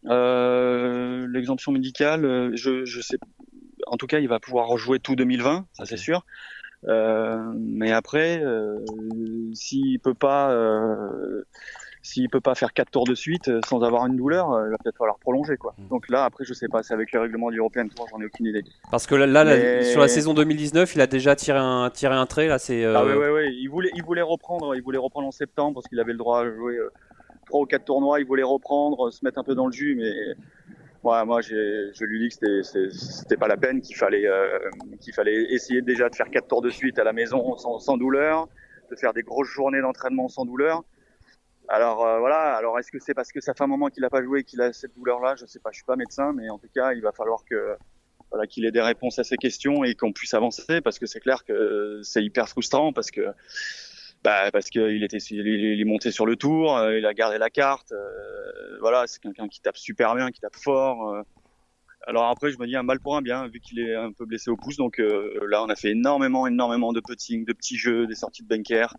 Euh, 0.06 1.26
L'exemption 1.30 1.72
médicale, 1.72 2.24
euh, 2.24 2.50
je, 2.54 2.84
je 2.84 3.00
sais. 3.00 3.16
En 3.86 3.96
tout 3.96 4.06
cas, 4.06 4.18
il 4.20 4.28
va 4.28 4.38
pouvoir 4.40 4.66
rejouer 4.68 4.98
tout 5.00 5.16
2020, 5.16 5.66
ça 5.72 5.84
c'est 5.86 5.96
sûr. 5.96 6.24
Euh, 6.88 7.38
mais 7.58 7.92
après, 7.92 8.42
s'il 9.54 10.00
peut 10.00 10.14
pas, 10.14 10.56
s'il 12.02 12.28
peut 12.28 12.40
pas 12.40 12.54
faire 12.56 12.72
quatre 12.72 12.90
tours 12.90 13.04
de 13.06 13.14
suite 13.14 13.50
sans 13.66 13.82
avoir 13.82 14.06
une 14.06 14.16
douleur, 14.16 14.48
il 14.66 14.70
va 14.70 14.76
peut-être 14.78 14.96
falloir 14.98 15.18
prolonger 15.18 15.56
quoi. 15.56 15.74
Mm. 15.78 15.88
Donc 15.88 16.08
là, 16.08 16.24
après, 16.24 16.44
je 16.44 16.52
sais 16.54 16.66
pas, 16.68 16.82
c'est 16.82 16.94
avec 16.94 17.12
le 17.12 17.20
règlement 17.20 17.50
du 17.50 17.58
European 17.58 17.86
Tour, 17.88 18.06
j'en 18.10 18.20
ai 18.20 18.24
aucune 18.24 18.46
idée. 18.46 18.64
Parce 18.90 19.06
que 19.06 19.14
là, 19.14 19.26
là, 19.26 19.44
la- 19.44 19.56
Mais- 19.56 19.82
sur 19.84 20.00
la 20.00 20.08
saison 20.08 20.34
2019, 20.34 20.94
il 20.96 21.00
a 21.00 21.06
déjà 21.06 21.36
tiré 21.36 21.58
un 21.58 21.90
tiré 21.90 22.14
un 22.14 22.26
trait. 22.26 22.48
Là, 22.48 22.58
c'est. 22.58 22.84
euh, 22.84 22.94
Ah 22.96 23.04
ouais, 23.04 23.14
ouais, 23.14 23.30
ouais. 23.30 23.52
Il 23.54 23.68
voulait, 23.68 23.90
il 23.94 24.02
voulait 24.02 24.22
reprendre, 24.22 24.74
il 24.74 24.82
voulait 24.82 24.98
reprendre 24.98 25.28
en 25.28 25.32
septembre 25.32 25.74
parce 25.74 25.86
qu'il 25.88 26.00
avait 26.00 26.12
le 26.12 26.18
droit 26.18 26.40
à 26.40 26.50
jouer 26.50 26.78
trois 27.52 27.60
ou 27.60 27.66
quatre 27.66 27.84
tournois. 27.84 28.18
Il 28.18 28.26
voulait 28.26 28.42
reprendre, 28.42 29.08
euh, 29.08 29.10
se 29.10 29.22
mettre 29.24 29.38
un 29.38 29.44
peu 29.44 29.54
dans 29.54 29.66
le 29.66 29.72
jus, 29.72 29.94
mais 29.94 30.10
ouais, 31.04 31.24
moi, 31.26 31.42
je 31.42 32.04
lui 32.04 32.18
dis 32.18 32.34
que 32.34 32.62
c'était, 32.62 33.36
pas 33.36 33.48
la 33.48 33.58
peine, 33.58 33.82
qu'il 33.82 33.96
fallait, 33.96 34.26
euh, 34.26 34.58
qu'il 35.00 35.12
fallait 35.12 35.52
essayer 35.52 35.82
déjà 35.82 36.08
de 36.08 36.14
faire 36.14 36.30
quatre 36.30 36.48
tours 36.48 36.62
de 36.62 36.70
suite 36.70 36.98
à 36.98 37.04
la 37.04 37.12
maison 37.12 37.56
sans, 37.58 37.96
douleur, 37.98 38.48
de 38.90 38.96
faire 38.96 39.12
des 39.12 39.22
grosses 39.22 39.48
journées 39.48 39.82
d'entraînement 39.82 40.28
sans 40.28 40.46
douleur. 40.46 40.82
Alors 41.68 42.06
euh, 42.06 42.18
voilà. 42.18 42.56
Alors 42.56 42.78
est-ce 42.78 42.90
que 42.90 42.98
c'est 42.98 43.14
parce 43.14 43.30
que 43.30 43.40
ça 43.40 43.52
fait 43.54 43.64
un 43.64 43.68
moment 43.68 43.88
qu'il 43.88 44.04
a 44.04 44.10
pas 44.10 44.22
joué 44.22 44.44
qu'il 44.44 44.60
a 44.62 44.72
cette 44.72 44.94
douleur-là? 44.94 45.36
Je 45.36 45.46
sais 45.46 45.60
pas. 45.60 45.70
Je 45.72 45.76
suis 45.76 45.84
pas 45.84 45.96
médecin, 45.96 46.32
mais 46.32 46.48
en 46.50 46.58
tout 46.58 46.68
cas, 46.74 46.92
il 46.92 47.02
va 47.02 47.12
falloir 47.12 47.44
qu'il 48.48 48.64
ait 48.64 48.72
des 48.72 48.80
réponses 48.80 49.18
à 49.18 49.24
ces 49.24 49.36
questions 49.36 49.84
et 49.84 49.94
qu'on 49.94 50.12
puisse 50.12 50.34
avancer 50.34 50.80
parce 50.80 50.98
que 50.98 51.06
c'est 51.06 51.20
clair 51.20 51.44
que 51.44 52.00
c'est 52.02 52.24
hyper 52.24 52.48
frustrant 52.48 52.92
parce 52.92 53.10
que 53.10 53.22
bah, 54.24 54.50
parce 54.52 54.70
qu'il 54.70 55.02
était 55.02 55.18
il, 55.18 55.80
est 55.80 55.84
monté 55.84 56.12
sur 56.12 56.26
le 56.26 56.36
tour, 56.36 56.76
euh, 56.76 56.98
il 56.98 57.06
a 57.06 57.14
gardé 57.14 57.38
la 57.38 57.50
carte, 57.50 57.92
euh, 57.92 58.78
voilà, 58.80 59.04
c'est 59.06 59.20
quelqu'un 59.20 59.48
qui 59.48 59.60
tape 59.60 59.76
super 59.76 60.14
bien, 60.14 60.30
qui 60.30 60.40
tape 60.40 60.54
fort. 60.54 61.10
euh. 61.10 61.22
Alors 62.06 62.28
après, 62.28 62.50
je 62.50 62.58
me 62.58 62.66
dis 62.66 62.76
un 62.76 62.82
mal 62.82 63.00
pour 63.00 63.16
un 63.16 63.22
bien 63.22 63.46
vu 63.48 63.60
qu'il 63.60 63.78
est 63.80 63.94
un 63.94 64.12
peu 64.12 64.24
blessé 64.24 64.50
au 64.50 64.56
pouce, 64.56 64.76
donc 64.76 64.98
là 64.98 65.62
on 65.62 65.68
a 65.68 65.76
fait 65.76 65.90
énormément, 65.90 66.48
énormément 66.48 66.92
de 66.92 67.00
putting, 67.00 67.44
de 67.44 67.52
petits 67.52 67.76
jeux, 67.76 68.08
des 68.08 68.16
sorties 68.16 68.42
de 68.42 68.48
bunker. 68.48 68.96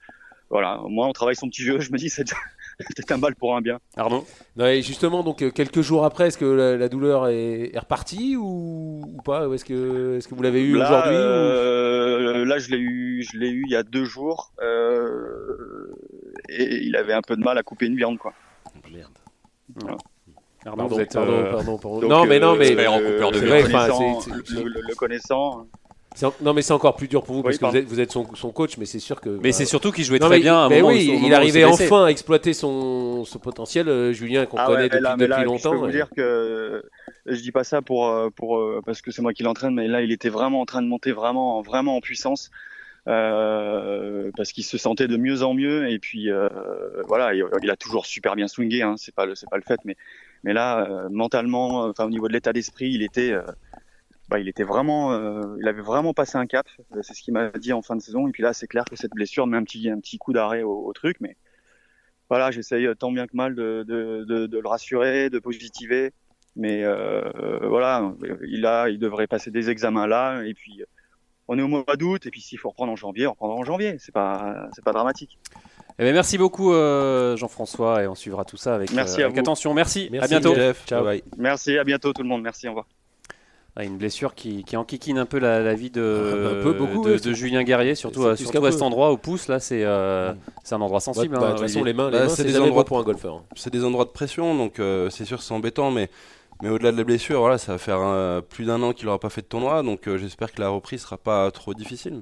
Voilà, 0.54 0.80
moi 0.88 1.08
on 1.08 1.14
travaille 1.14 1.36
son 1.36 1.48
petit 1.50 1.64
jeu, 1.64 1.80
je 1.82 1.92
me 1.92 1.98
dis 1.98 2.12
c'est 2.12 2.26
peut-être 2.78 3.12
un 3.12 3.18
mal 3.18 3.34
pour 3.36 3.56
un 3.56 3.62
bien. 3.62 3.80
Arnaud. 3.98 4.24
Non, 4.56 4.68
et 4.68 4.84
justement, 4.84 5.24
donc 5.24 5.42
euh, 5.42 5.50
quelques 5.50 5.82
jours 5.82 6.06
après, 6.06 6.28
est-ce 6.28 6.38
que 6.38 6.46
la, 6.46 6.78
la 6.78 6.90
douleur 6.90 7.28
est, 7.28 7.72
est 7.74 7.80
repartie 7.80 8.36
ou, 8.38 9.02
ou 9.04 9.22
pas 9.24 9.48
Ou 9.48 9.56
Est-ce 9.56 9.66
que, 9.66 10.18
est-ce 10.18 10.28
que 10.28 10.36
vous 10.36 10.44
l'avez 10.44 10.62
eu 10.62 10.78
Là, 10.78 10.86
aujourd'hui 10.86 11.16
ou- 11.16 11.20
euh, 11.20 12.46
là, 12.46 12.60
je 12.60 12.70
l'ai 12.70 12.78
eu, 12.78 13.24
je 13.24 13.36
l'ai 13.40 13.50
eu 13.50 13.64
il 13.66 13.72
y 13.72 13.76
a 13.76 13.82
deux 13.82 14.06
jours, 14.06 14.52
euh, 14.62 15.96
et 16.50 16.84
il 16.84 16.96
avait 16.98 17.14
un 17.14 17.24
peu 17.24 17.36
de 17.36 17.42
mal 17.42 17.58
à 17.58 17.64
couper 17.64 17.88
une 17.88 17.96
viande, 17.96 18.20
quoi. 18.20 18.34
Merde. 18.92 19.10
Arnaud, 20.66 20.78
Pardon, 20.78 20.88
vous 20.96 21.02
êtes, 21.02 21.14
pardon, 21.14 21.32
euh, 21.34 21.52
pardon, 21.52 21.78
pardon. 21.80 22.00
Donc, 22.00 22.10
non, 22.12 22.26
mais 22.26 22.40
non, 22.40 22.54
euh, 22.54 22.58
mais 22.60 22.76
vrai, 22.76 23.64
c'est- 24.24 24.54
le, 24.54 24.64
le- 24.70 24.82
le 24.88 24.96
connaissant. 24.96 25.66
Non, 26.42 26.54
mais 26.54 26.62
c'est 26.62 26.74
encore 26.74 26.96
plus 26.96 27.08
dur 27.08 27.24
pour 27.24 27.36
vous 27.36 27.42
Oui, 27.42 27.44
parce 27.44 27.58
que 27.58 27.66
vous 27.66 27.78
êtes, 27.78 27.86
vous 27.86 28.00
êtes 28.00 28.12
son, 28.12 28.34
son 28.36 28.52
coach, 28.52 28.78
mais 28.78 28.86
c'est 28.86 29.00
sûr 29.00 29.20
que. 29.20 29.30
Mais 29.30 29.50
bah, 29.50 29.52
c'est 29.52 29.66
surtout 29.66 29.92
qu'il 29.92 30.04
jouait 30.04 30.20
non, 30.20 30.28
très 30.28 30.38
mais, 30.38 30.42
bien. 30.42 30.56
à 30.56 30.66
un 30.66 30.70
mais 30.70 30.82
moment 30.82 30.94
oui, 30.94 31.20
il 31.24 31.34
arrivait 31.34 31.64
enfin 31.66 32.06
à 32.06 32.10
exploiter 32.10 32.54
son, 32.54 33.26
son 33.26 33.40
potentiel, 33.40 33.90
euh, 33.90 34.14
Julien, 34.14 34.46
qu'on 34.46 34.58
Ah 34.58 34.68
connaît 34.68 34.90
depuis, 34.90 35.02
là, 35.02 35.16
mais 35.18 35.28
depuis 35.28 35.40
là, 35.40 35.44
longtemps. 35.46 35.74
Je 35.74 35.80
peux 35.80 35.86
vous 35.86 35.92
dire 35.92 36.10
que 36.16 36.84
je 37.26 37.42
dis 37.42 37.52
pas 37.52 37.64
ça 37.64 37.82
pour 37.82 38.08
euh, 38.08 38.30
pour 38.30 38.58
euh, 38.58 38.82
parce 38.86 39.02
que 39.02 39.12
c'est 39.12 39.22
moi 39.22 39.34
qui 39.34 39.44
l'entraîne, 39.44 39.74
mais 39.74 39.88
là, 39.88 40.02
il 40.02 40.12
était 40.12 40.30
vraiment 40.30 40.62
en 40.62 40.66
train 40.66 40.82
de 40.82 40.88
monter 40.88 41.12
vraiment 41.12 41.62
vraiment 41.62 41.98
en 41.98 42.02
puissance. 42.02 42.52
Euh, 43.06 44.32
parce 44.38 44.54
qu'il 44.54 44.64
se 44.64 44.78
sentait 44.78 45.10
de 45.10 45.18
mieux 45.18 45.44
en 45.44 45.54
mieux 45.54 45.90
et 45.90 46.00
puis 46.00 46.32
euh, 46.32 46.48
voilà 47.06 47.34
il, 47.34 47.44
il 47.62 47.70
a 47.70 47.76
toujours 47.76 48.06
super 48.06 48.34
bien 48.34 48.48
swingé 48.48 48.82
hein, 48.82 48.96
c'est 48.96 49.14
pas 49.14 49.26
le 49.26 49.36
c'est 49.36 49.50
pas 49.50 49.58
le 49.58 49.62
fait 49.62 49.78
mais 49.84 49.98
mais 50.46 50.54
là 50.54 50.88
euh, 50.90 51.10
mentalement 51.10 51.82
enfin 51.88 52.06
au 52.06 52.10
niveau 52.10 52.30
de 52.30 52.34
l'état 52.34 52.54
d'esprit 52.54 52.92
il 52.94 53.04
était 53.04 53.32
euh, 53.34 53.42
bah, 54.34 54.40
il 54.40 54.50
était 54.50 54.64
vraiment 54.64 55.14
euh, 55.14 55.42
il 55.62 55.68
avait 55.68 55.82
vraiment 55.82 56.14
passé 56.14 56.38
un 56.38 56.46
cap 56.48 56.68
c'est 57.02 57.14
ce 57.14 57.22
qu'il 57.22 57.34
m'a 57.34 57.50
dit 57.52 57.72
en 57.72 57.82
fin 57.82 57.96
de 57.96 58.02
saison 58.02 58.28
et 58.28 58.32
puis 58.32 58.44
là 58.44 58.52
c'est 58.52 58.68
clair 58.68 58.84
que 58.84 58.96
cette 58.96 59.12
blessure 59.12 59.48
met 59.48 59.58
un 59.58 59.64
petit 59.64 59.90
un 59.90 60.00
petit 60.00 60.18
coup 60.18 60.34
d'arrêt 60.34 60.64
au, 60.64 60.86
au 60.86 60.92
truc 60.92 61.18
mais 61.22 61.38
voilà 62.30 62.52
j'essaye 62.52 62.88
tant 62.98 63.12
bien 63.12 63.28
que 63.28 63.38
mal 63.38 63.54
de, 63.56 63.86
de, 63.88 64.26
de, 64.28 64.48
de 64.48 64.58
le 64.60 64.68
rassurer 64.68 65.30
de 65.30 65.40
positiver 65.40 66.12
mais 66.56 66.84
euh, 66.84 67.30
voilà 67.68 68.12
il 68.48 68.66
a 68.66 68.90
il 68.90 69.00
devrait 69.00 69.28
passer 69.28 69.52
des 69.52 69.70
examens 69.70 70.08
là 70.08 70.42
et 70.44 70.54
puis 70.54 70.84
on 71.48 71.60
est 71.60 71.62
au 71.62 71.68
mois 71.68 71.84
d'août 71.98 72.26
et 72.26 72.32
puis 72.32 72.42
s'il 72.42 72.58
faut 72.58 72.70
reprendre 72.70 72.92
en 72.92 72.96
janvier, 72.96 73.28
on 73.28 73.32
reprendra 73.32 73.58
en 73.58 73.66
janvier. 73.66 73.98
C'est 74.00 74.14
pas, 74.14 74.70
c'est 74.74 74.84
pas 74.84 74.94
dramatique. 74.94 75.38
Eh 76.00 76.04
ben, 76.04 76.14
merci 76.14 76.38
beaucoup 76.38 76.74
euh, 76.74 77.36
Jean-François 77.36 78.02
et 78.04 78.08
on 78.08 78.16
suivra 78.16 78.46
tout 78.46 78.56
ça 78.58 78.76
avec, 78.76 78.92
Merci 78.94 79.20
euh, 79.20 79.24
à 79.24 79.26
avec 79.26 79.36
vous. 79.36 79.42
attention. 79.42 79.74
Merci, 79.74 80.08
Merci, 80.12 80.34
à 80.34 80.40
bientôt. 80.40 80.56
Jeff. 80.56 80.86
Ciao. 80.86 81.04
Bye 81.04 81.22
bye. 81.22 81.32
Merci, 81.38 81.78
à 81.78 81.84
bientôt 81.84 82.14
tout 82.14 82.24
le 82.24 82.30
monde. 82.30 82.42
Merci, 82.42 82.68
au 82.68 82.72
revoir. 82.72 82.88
Ah, 83.76 83.84
une 83.84 83.98
blessure 83.98 84.36
qui, 84.36 84.64
qui 84.64 84.78
enquiquine 84.78 85.18
un 85.18 85.26
peu 85.26 85.40
la, 85.40 85.60
la 85.62 85.74
vie 85.74 85.90
de, 85.90 86.60
Un 86.60 86.62
peu, 86.62 86.74
beaucoup, 86.74 87.04
de, 87.04 87.14
ouais, 87.14 87.34
Julien 87.34 87.64
Guerrier, 87.64 87.96
surtout, 87.96 88.26
à, 88.28 88.36
plus 88.36 88.44
surtout 88.46 88.64
à 88.66 88.72
cet 88.72 88.84
endroit 88.84 89.10
au 89.10 89.18
pouce. 89.18 89.48
Là, 89.48 89.60
c'est 89.60 89.84
euh, 89.84 90.32
c'est 90.64 90.76
un 90.76 90.82
endroit 90.82 90.98
Bah, 90.98 91.02
sensible. 91.02 91.36
bah, 91.40 91.42
hein, 91.42 91.48
de 91.48 91.52
toute 91.58 91.62
façon, 91.62 91.82
Olivier. 91.82 91.84
les 91.86 91.94
mains, 91.98 92.12
les 92.12 92.18
Bah, 92.20 92.24
mains, 92.26 92.30
c'est 92.30 92.44
des 92.44 92.60
endroits 92.60 92.86
pour 92.86 93.00
un 93.00 93.04
golfeur. 93.04 93.36
hein. 93.38 93.44
C'est 93.56 93.74
des 93.74 93.84
endroits 93.84 94.06
de 94.06 94.12
pression, 94.12 94.56
donc 94.56 94.80
euh, 94.80 95.10
c'est 95.10 95.26
sûr 95.26 95.40
que 95.40 95.44
c'est 95.44 95.56
embêtant, 95.56 95.90
mais, 95.90 96.10
mais 96.62 96.70
au-delà 96.70 96.92
de 96.92 96.98
la 96.98 97.04
blessure, 97.04 97.40
voilà, 97.40 97.58
ça 97.58 97.72
va 97.72 97.78
faire 97.80 97.98
euh, 98.00 98.42
plus 98.42 98.66
d'un 98.66 98.80
an 98.84 98.94
qu'il 98.94 99.06
n'aura 99.08 99.18
pas 99.18 99.30
fait 99.30 99.42
de 99.42 99.48
tournoi, 99.48 99.82
donc 99.82 100.08
euh, 100.08 100.18
j'espère 100.20 100.52
que 100.52 100.62
la 100.62 100.70
reprise 100.70 101.02
sera 101.02 101.18
pas 101.18 101.50
trop 101.50 101.74
difficile. 101.74 102.22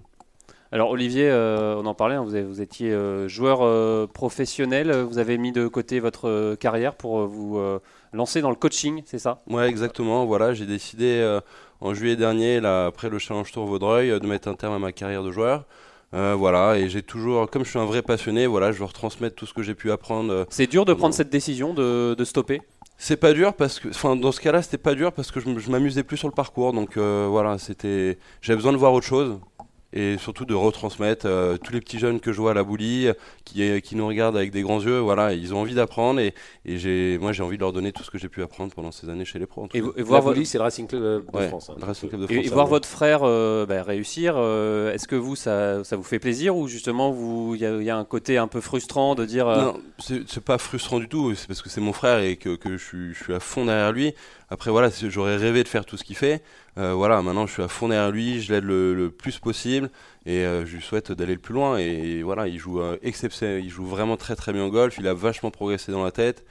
Alors 0.72 0.92
Olivier, 0.92 1.30
euh, 1.30 1.76
on 1.76 1.86
en 1.86 1.94
parlait, 1.94 2.16
hein, 2.16 2.24
vous, 2.24 2.34
avez- 2.34 2.46
vous 2.46 2.62
étiez 2.62 2.92
euh, 2.92 3.28
joueur 3.28 3.60
euh, 3.62 4.08
professionnel, 4.08 4.94
vous 5.02 5.18
avez 5.18 5.38
mis 5.38 5.52
de 5.52 5.68
côté 5.68 6.00
votre 6.00 6.30
euh, 6.30 6.56
carrière 6.56 6.96
pour 6.96 7.20
euh, 7.20 7.26
vous 7.26 7.60
lancer 8.14 8.42
dans 8.42 8.50
le 8.50 8.56
coaching, 8.56 9.02
c'est 9.06 9.20
ça? 9.20 9.42
Ouais, 9.48 9.68
exactement. 9.68 10.26
Voilà, 10.26 10.54
j'ai 10.54 10.66
décidé 10.66 11.20
euh, 11.20 11.40
en 11.80 11.94
juillet 11.94 12.16
dernier, 12.16 12.60
là, 12.60 12.88
après 12.88 13.10
le 13.10 13.20
Challenge 13.20 13.52
Tour 13.52 13.66
Vaudreuil, 13.66 14.12
euh, 14.12 14.20
de 14.20 14.28
mettre 14.28 14.48
un 14.48 14.56
terme 14.56 14.74
à 14.74 14.80
ma 14.80 14.92
carrière 14.92 15.24
de 15.24 15.32
joueur. 15.32 15.66
Euh, 16.14 16.36
voilà, 16.38 16.78
et 16.78 16.90
j'ai 16.90 17.02
toujours, 17.02 17.50
comme 17.50 17.64
je 17.64 17.70
suis 17.70 17.80
un 17.80 17.86
vrai 17.86 18.02
passionné, 18.02 18.46
voilà, 18.46 18.74
je 18.74 18.80
veux 18.80 18.86
retransmettre 18.86 19.36
tout 19.36 19.46
ce 19.46 19.54
que 19.54 19.64
j'ai 19.64 19.76
pu 19.76 19.92
apprendre. 19.92 20.46
C'est 20.50 20.68
dur 20.68 20.84
de 20.84 20.94
prendre 20.94 21.14
cette 21.14 21.30
décision 21.30 21.74
de, 21.74 22.16
de 22.18 22.26
stopper? 22.26 22.62
C'est 23.04 23.18
pas 23.18 23.34
dur 23.34 23.56
parce 23.56 23.80
que, 23.80 23.88
enfin, 23.88 24.16
dans 24.16 24.32
ce 24.32 24.40
cas-là, 24.40 24.62
c'était 24.62 24.78
pas 24.78 24.94
dur 24.94 25.12
parce 25.12 25.32
que 25.32 25.40
je, 25.40 25.72
m'amusais 25.72 26.04
plus 26.04 26.18
sur 26.18 26.28
le 26.28 26.36
parcours, 26.36 26.72
donc 26.72 26.98
euh, 26.98 27.26
voilà, 27.28 27.58
c'était, 27.58 28.20
j'avais 28.42 28.58
besoin 28.58 28.74
de 28.74 28.78
voir 28.78 28.94
autre 28.94 29.08
chose 29.08 29.40
et 29.94 30.18
surtout 30.18 30.46
de 30.46 30.54
retransmettre 30.54 31.26
euh, 31.26 31.58
tous 31.58 31.74
les 31.74 31.82
petits 31.82 32.00
jeunes 32.00 32.20
que 32.20 32.32
je 32.32 32.40
vois 32.40 32.52
à 32.52 32.54
la 32.54 32.64
boulie, 32.64 33.10
qui, 33.46 33.82
qui 33.82 33.96
nous 33.96 34.08
regardent 34.08 34.38
avec 34.38 34.52
des 34.52 34.62
grands 34.62 34.82
yeux, 34.82 35.00
voilà, 35.00 35.34
ils 35.34 35.54
ont 35.54 35.60
envie 35.60 35.74
d'apprendre 35.76 36.20
et, 36.20 36.34
et 36.66 36.78
j'ai, 36.78 37.18
moi, 37.20 37.32
j'ai 37.34 37.44
envie 37.44 37.58
de 37.58 37.62
leur 37.62 37.74
donner 37.74 37.92
tout 37.92 38.04
ce 38.04 38.12
que 38.12 38.18
j'ai 38.18 38.30
pu 38.30 38.42
apprendre 38.42 38.74
pendant 38.74 38.92
ces 38.92 39.10
années 39.10 39.26
chez 39.26 39.40
les 39.40 39.46
pros. 39.46 39.68
et, 39.74 39.82
voir, 40.02 40.22
vo- 40.22 40.30
Boulie, 40.32 40.46
c'est 40.46 40.58
le 40.58 40.64
Racing 40.64 40.88
Club 40.88 41.02
de 41.02 41.38
Ouais, 41.38 41.48
France. 41.50 41.70
hein. 41.70 41.76
le 41.80 41.86
Racing 41.86 42.10
Club 42.10 42.22
de 42.22 42.26
et- 42.26 42.34
France. 42.36 42.46
et 42.46 42.48
ça, 42.50 42.54
voir 42.56 42.66
ouais. 42.68 42.70
votre 42.72 42.88
frère 42.88 43.20
euh, 43.24 43.66
bah, 43.66 43.84
réussir, 43.84 44.36
euh, 44.38 44.94
est-ce 44.94 45.08
que 45.08 45.16
vous, 45.16 45.36
ça, 45.36 45.84
ça 45.84 45.96
vous 45.98 46.04
fait 46.04 46.20
plaisir 46.20 46.56
ou 46.56 46.68
justement 46.68 47.12
vous- 47.12 47.56
il 47.56 47.62
y, 47.62 47.66
a- 47.66 47.76
il 47.78 47.84
y 47.84 47.90
a 47.90 47.98
un 47.98 48.06
côté 48.06 48.38
un 48.38 48.48
peu 48.48 48.62
frustrant 48.62 49.16
de 49.16 49.26
dire 49.26 49.48
euh, 49.48 49.62
Non, 49.74 49.82
c'est 50.00 50.44
pas 50.44 50.58
frustrant 50.58 51.00
du 51.00 51.08
tout, 51.10 51.36
c'est 51.36 51.48
parce 51.48 51.62
que 51.62 51.70
c'est 51.70 51.82
mon 51.82 51.94
frère 51.94 52.20
et 52.20 52.38
que, 52.38 52.56
que 52.56 52.78
je, 52.78 52.84
suis, 52.84 53.14
je 53.14 53.24
suis 53.24 53.34
à 53.34 53.40
fond 53.40 53.66
derrière 53.66 53.92
lui. 53.92 54.14
Après, 54.50 54.70
voilà, 54.72 54.90
j'aurais 55.08 55.38
rêvé 55.38 55.64
de 55.64 55.68
faire 55.70 55.86
tout 55.86 55.96
ce 55.98 56.04
qu'il 56.04 56.16
fait. 56.18 56.42
Euh, 56.78 56.94
voilà, 56.94 57.22
maintenant 57.22 57.46
je 57.48 57.54
suis 57.54 57.64
à 57.64 57.68
fond 57.68 57.90
derrière 57.90 58.12
lui, 58.12 58.42
je 58.42 58.54
l'aide 58.54 58.64
le, 58.64 58.94
le 58.94 59.12
plus 59.12 59.40
possible 59.40 59.90
et 60.26 60.46
euh, 60.46 60.66
je 60.66 60.76
lui 60.76 60.82
souhaite 60.82 61.12
d'aller 61.12 61.34
le 61.34 61.40
plus 61.40 61.54
loin. 61.54 61.78
Et, 61.78 62.24
voilà, 62.24 62.48
il 62.48 62.58
joue 62.58 62.80
euh, 62.82 62.98
exceptionnel, 63.02 63.64
il 63.64 63.70
joue 63.70 63.86
vraiment 63.86 64.16
très 64.18 64.36
très 64.36 64.54
bien 64.54 64.64
au 64.66 64.72
golf, 64.72 64.98
il 64.98 65.08
a 65.08 65.14
vachement 65.14 65.52
progressé 65.52 65.92
dans 65.92 66.04
la 66.04 66.12
tête. 66.12 66.46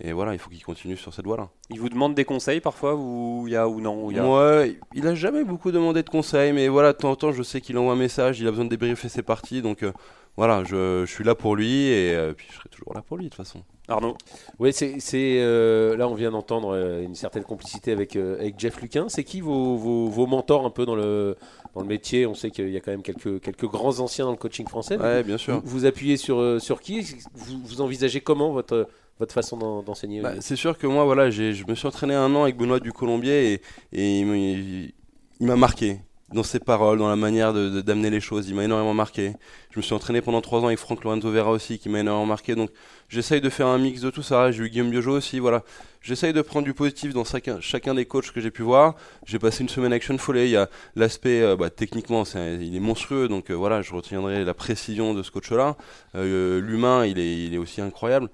Et 0.00 0.12
voilà, 0.12 0.32
il 0.32 0.40
faut 0.40 0.50
qu'il 0.50 0.62
continue 0.64 0.96
sur 0.96 1.14
cette 1.14 1.24
voie-là. 1.24 1.48
il 1.70 1.78
vous 1.78 1.88
demande 1.88 2.14
des 2.16 2.24
conseils 2.24 2.60
parfois 2.60 2.96
ou 2.96 3.44
il 3.46 3.52
y 3.52 3.56
a 3.56 3.68
ou 3.68 3.80
non 3.80 4.04
ou 4.04 4.10
il 4.10 4.16
y 4.16 4.20
a- 4.20 4.24
Moi, 4.24 4.64
il 4.92 5.06
a 5.06 5.14
jamais 5.14 5.44
beaucoup 5.44 5.70
demandé 5.70 6.02
de 6.02 6.10
conseils, 6.10 6.52
mais 6.52 6.66
voilà, 6.66 6.92
de 6.92 6.98
temps 6.98 7.12
en 7.12 7.16
temps, 7.16 7.30
je 7.30 7.44
sais 7.44 7.60
qu'il 7.60 7.78
envoie 7.78 7.92
un 7.92 7.96
message, 7.96 8.40
il 8.40 8.46
a 8.48 8.50
besoin 8.50 8.64
de 8.64 8.70
débriefer 8.70 9.08
ses 9.08 9.22
parties, 9.22 9.62
donc 9.62 9.84
euh, 9.84 9.92
voilà, 10.36 10.64
je, 10.64 11.04
je 11.06 11.10
suis 11.10 11.24
là 11.24 11.34
pour 11.34 11.56
lui 11.56 11.86
et 11.86 12.14
euh, 12.14 12.32
puis 12.32 12.46
je 12.50 12.56
serai 12.56 12.68
toujours 12.68 12.92
là 12.94 13.02
pour 13.02 13.16
lui 13.16 13.24
de 13.24 13.30
toute 13.30 13.36
façon. 13.36 13.62
Arnaud 13.86 14.16
Oui, 14.58 14.72
c'est 14.72 14.98
c'est, 14.98 15.36
euh, 15.40 15.94
là 15.96 16.08
on 16.08 16.14
vient 16.14 16.30
d'entendre 16.30 16.74
euh, 16.74 17.02
une 17.02 17.14
certaine 17.14 17.44
complicité 17.44 17.92
avec, 17.92 18.16
euh, 18.16 18.38
avec 18.40 18.58
Jeff 18.58 18.80
Luquin. 18.80 19.06
C'est 19.08 19.24
qui 19.24 19.40
vos, 19.42 19.76
vos, 19.76 20.08
vos 20.08 20.26
mentors 20.26 20.64
un 20.64 20.70
peu 20.70 20.86
dans 20.86 20.94
le, 20.96 21.36
dans 21.74 21.82
le 21.82 21.86
métier? 21.86 22.26
On 22.26 22.34
sait 22.34 22.50
qu'il 22.50 22.70
y 22.70 22.76
a 22.76 22.80
quand 22.80 22.92
même 22.92 23.02
quelques, 23.02 23.40
quelques 23.40 23.66
grands 23.66 23.98
anciens 24.00 24.24
dans 24.24 24.30
le 24.30 24.38
coaching 24.38 24.66
français. 24.66 24.96
Ouais, 24.96 25.22
bien 25.22 25.36
sûr. 25.36 25.60
Vous, 25.62 25.80
vous 25.80 25.84
appuyez 25.84 26.16
sur, 26.16 26.60
sur 26.60 26.80
qui? 26.80 27.02
Vous, 27.34 27.60
vous 27.62 27.80
envisagez 27.82 28.20
comment 28.22 28.52
votre, 28.52 28.88
votre 29.18 29.34
façon 29.34 29.58
d'en- 29.58 29.82
d'enseigner? 29.82 30.22
Bah, 30.22 30.32
c'est 30.40 30.56
sûr 30.56 30.78
que 30.78 30.86
moi, 30.86 31.04
voilà, 31.04 31.28
j'ai- 31.30 31.52
je 31.52 31.66
me 31.66 31.74
suis 31.74 31.86
entraîné 31.86 32.14
un 32.14 32.34
an 32.34 32.44
avec 32.44 32.56
Benoît 32.56 32.80
du 32.80 32.92
Colombier 32.92 33.52
et, 33.52 33.60
et 33.92 34.20
il, 34.20 34.26
me- 34.26 34.36
il- 34.38 34.92
il 35.40 35.46
m'a 35.46 35.56
marqué 35.56 35.98
dans 36.34 36.42
ses 36.42 36.58
paroles, 36.58 36.98
dans 36.98 37.08
la 37.08 37.16
manière 37.16 37.52
d'amener 37.54 38.10
les 38.10 38.20
choses. 38.20 38.48
Il 38.48 38.54
m'a 38.56 38.64
énormément 38.64 38.92
marqué. 38.92 39.32
Je 39.70 39.78
me 39.78 39.82
suis 39.82 39.94
entraîné 39.94 40.20
pendant 40.20 40.40
trois 40.40 40.60
ans 40.60 40.66
avec 40.66 40.78
Franck 40.78 41.04
Lorenzo 41.04 41.30
Vera 41.30 41.50
aussi, 41.50 41.78
qui 41.78 41.88
m'a 41.88 42.00
énormément 42.00 42.26
marqué. 42.26 42.56
Donc, 42.56 42.70
j'essaye 43.08 43.40
de 43.40 43.48
faire 43.48 43.68
un 43.68 43.78
mix 43.78 44.00
de 44.00 44.10
tout 44.10 44.22
ça. 44.22 44.50
J'ai 44.50 44.64
eu 44.64 44.68
Guillaume 44.68 44.90
Biojo 44.90 45.12
aussi. 45.12 45.38
Voilà, 45.38 45.62
j'essaye 46.02 46.32
de 46.32 46.42
prendre 46.42 46.64
du 46.64 46.74
positif 46.74 47.14
dans 47.14 47.24
chacun, 47.24 47.94
des 47.94 48.04
coachs 48.04 48.32
que 48.32 48.40
j'ai 48.40 48.50
pu 48.50 48.62
voir. 48.62 48.96
J'ai 49.26 49.38
passé 49.38 49.62
une 49.62 49.68
semaine 49.68 49.98
Sean 50.02 50.18
Foley. 50.18 50.48
Il 50.48 50.50
y 50.50 50.56
a 50.56 50.68
l'aspect, 50.96 51.40
euh, 51.40 51.56
bah, 51.56 51.70
techniquement, 51.70 52.24
il 52.34 52.74
est 52.74 52.80
monstrueux. 52.80 53.28
Donc, 53.28 53.50
euh, 53.50 53.54
voilà, 53.54 53.80
je 53.80 53.94
retiendrai 53.94 54.44
la 54.44 54.54
précision 54.54 55.14
de 55.14 55.22
ce 55.22 55.30
coach-là. 55.30 55.76
Euh, 56.16 56.60
L'humain, 56.60 57.06
il 57.06 57.18
est, 57.20 57.46
il 57.46 57.54
est 57.54 57.58
aussi 57.58 57.80
incroyable. 57.80 58.28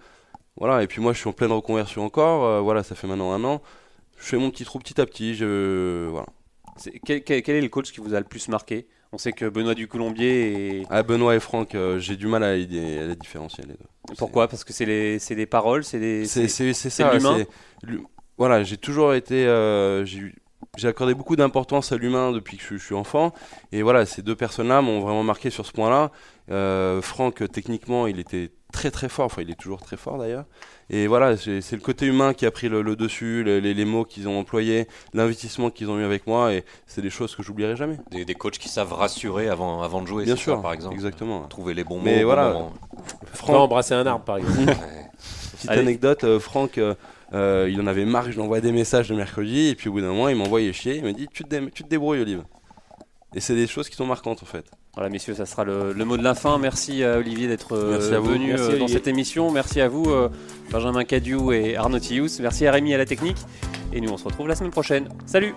Voilà, 0.57 0.83
et 0.83 0.87
puis 0.87 1.01
moi 1.01 1.15
je 1.15 1.19
suis 1.19 1.29
en 1.29 1.33
pleine 1.33 1.53
reconversion 1.53 2.05
encore, 2.05 2.63
voilà, 2.63 2.83
ça 2.83 2.95
fait 2.95 3.07
maintenant 3.07 3.33
un 3.33 3.45
an. 3.45 3.63
Je 4.19 4.27
fais 4.27 4.37
mon 4.37 4.51
petit 4.51 4.65
trou 4.65 4.79
petit 4.79 5.01
à 5.01 5.07
petit, 5.07 5.35
je 5.35 6.09
voilà. 6.11 6.27
Quel, 7.05 7.23
quel- 7.25 7.43
quel 7.43 7.57
est 7.57 7.61
le 7.61 7.69
coach 7.69 7.93
qui 7.93 8.01
vous 8.01 8.14
a 8.14 8.19
le 8.19 8.27
plus 8.27 8.49
marqué? 8.49 8.87
On 9.12 9.19
sait 9.19 9.33
que 9.33 9.49
Benoît 9.49 9.75
Ducoulombier 9.75 10.79
et 10.81 10.87
Ah, 10.88 11.03
Benoît 11.03 11.35
et 11.35 11.40
Franck, 11.40 11.75
euh, 11.75 11.99
j'ai 11.99 12.16
du 12.16 12.27
mal 12.29 12.45
à 12.45 12.57
les, 12.57 12.99
à 12.99 13.07
les 13.09 13.16
différencier 13.16 13.64
les 13.64 13.75
deux. 13.75 14.14
pourquoi? 14.16 14.47
Parce 14.49 14.62
que 14.64 14.73
c'est 14.73 14.85
les, 14.87 15.19
c'est 15.19 15.35
des 15.35 15.47
paroles, 15.47 15.83
c'est 15.85 15.99
des. 15.99 16.25
C'est 16.27 16.47
c'est- 16.49 16.73
c'est 16.73 16.90
c'est 16.90 17.03
ça. 17.03 17.12
l'humain 17.14 17.45
Voilà, 18.38 18.62
j'ai 18.62 18.77
toujours 18.79 19.12
été, 19.14 19.47
euh, 19.47 20.05
j'ai 20.07 20.88
accordé 20.88 21.14
beaucoup 21.14 21.37
d'importance 21.37 21.93
à 21.93 21.97
l'humain 21.97 22.33
depuis 22.33 22.57
que 22.57 22.62
je, 22.62 22.77
je 22.77 22.85
suis 22.85 22.95
enfant. 22.95 23.33
Et 23.73 23.83
voilà, 23.83 24.07
ces 24.07 24.23
deux 24.23 24.37
personnes-là 24.37 24.81
m'ont 24.81 25.01
vraiment 25.01 25.23
marqué 25.25 25.51
sur 25.51 25.66
ce 25.66 25.73
point-là. 25.73 26.11
Euh, 26.51 27.03
Franck, 27.03 27.43
techniquement, 27.53 28.07
il 28.07 28.19
était 28.19 28.51
très 28.71 28.91
très 28.91 29.09
fort. 29.09 29.27
Enfin, 29.27 29.43
il 29.43 29.51
est 29.51 29.59
toujours 29.59 29.81
très 29.83 29.97
fort 29.97 30.19
d'ailleurs. 30.19 30.45
Et 30.89 31.07
voilà, 31.07 31.37
c'est 31.37 31.73
le 31.73 31.79
côté 31.81 32.07
humain 32.07 32.35
qui 32.35 32.47
a 32.47 32.51
pris 32.51 32.69
le, 32.69 32.83
le 32.83 32.97
dessus, 32.97 33.45
les, 33.45 33.85
mots 33.85 34.05
qu'ils 34.05 34.29
ont 34.29 34.39
employés, 34.39 34.89
l'investissement 35.15 35.71
qu'ils 35.71 35.89
ont 35.91 35.99
eu 35.99 36.05
avec 36.05 36.27
moi. 36.27 36.53
Et 36.53 36.65
c'est 36.87 37.03
des 37.03 37.11
choses 37.11 37.37
que 37.37 37.43
j'oublierai 37.43 37.77
jamais. 37.77 37.97
Des, 38.11 38.25
des 38.25 38.35
coachs 38.35 38.59
qui 38.59 38.69
savent 38.69 38.93
rassurer 38.93 39.49
avant, 39.49 39.83
avant 39.83 40.03
de 40.03 40.07
jouer, 40.07 40.25
Bien 40.25 40.37
c'est 40.37 40.43
sûr, 40.43 40.57
ça, 40.57 40.63
par 40.63 40.73
exemple. 40.73 40.95
exactement. 40.95 41.43
Trouver 41.49 41.75
les 41.75 41.85
bons 41.85 41.97
mots. 41.99 42.05
Mais 42.05 42.21
bon 42.21 42.25
voilà. 42.27 42.57
Franck, 43.35 43.57
embrasser 43.57 43.95
un 43.95 44.07
arbre 44.07 44.25
par 44.25 44.39
exemple. 44.39 44.59
Ouais. 44.69 44.75
Petite 45.53 45.71
Allez. 45.71 45.83
anecdote, 45.83 46.25
euh, 46.25 46.41
Franck, 46.41 46.79
euh, 46.79 46.95
euh, 47.35 47.69
il 47.71 47.79
en 47.83 47.87
avait 47.87 48.07
marre, 48.07 48.25
je 48.31 48.37
lui 48.37 48.41
envoyais 48.41 48.63
des 48.63 48.73
messages 48.73 49.11
le 49.11 49.17
mercredi, 49.17 49.69
et 49.69 49.75
puis 49.75 49.91
au 49.91 49.93
bout 49.93 50.01
d'un 50.01 50.07
moment, 50.09 50.29
il 50.29 50.37
m'envoyait 50.37 50.73
chier, 50.73 50.97
il 50.97 51.05
m'a 51.05 51.13
dit 51.13 51.29
tu 51.33 51.45
te, 51.45 51.49
dé- 51.51 51.71
tu 51.71 51.85
te 51.85 51.89
débrouilles, 51.89 52.21
Olive. 52.21 52.43
Et 53.35 53.40
c'est 53.40 53.55
des 53.55 53.66
choses 53.66 53.88
qui 53.88 53.97
sont 53.97 54.07
marquantes 54.07 54.43
en 54.43 54.47
fait. 54.47 54.64
Voilà, 54.95 55.09
messieurs, 55.09 55.35
ça 55.35 55.47
sera 55.47 55.64
le, 55.64 55.93
le 55.93 56.05
mot 56.05 56.16
de 56.16 56.23
la 56.25 56.35
fin. 56.35 56.59
Merci 56.59 57.05
à 57.05 57.19
Olivier 57.19 57.47
d'être 57.47 57.77
euh, 57.77 58.21
venu 58.21 58.49
Merci, 58.49 58.62
euh, 58.62 58.66
dans 58.66 58.73
Olivier. 58.73 58.88
cette 58.88 59.07
émission. 59.07 59.51
Merci 59.53 59.81
à 59.81 59.88
vous, 59.88 60.11
euh, 60.11 60.29
Benjamin 60.73 61.05
Cadieu 61.05 61.53
et 61.53 61.77
Arnaud 61.77 62.01
Thius. 62.01 62.40
Merci 62.40 62.66
à 62.66 62.73
Rémi 62.73 62.93
à 62.93 62.99
la 62.99 63.07
technique. 63.07 63.38
Et 63.93 64.01
nous, 64.01 64.11
on 64.11 64.16
se 64.16 64.25
retrouve 64.25 64.49
la 64.49 64.57
semaine 64.57 64.73
prochaine. 64.73 65.09
Salut 65.27 65.55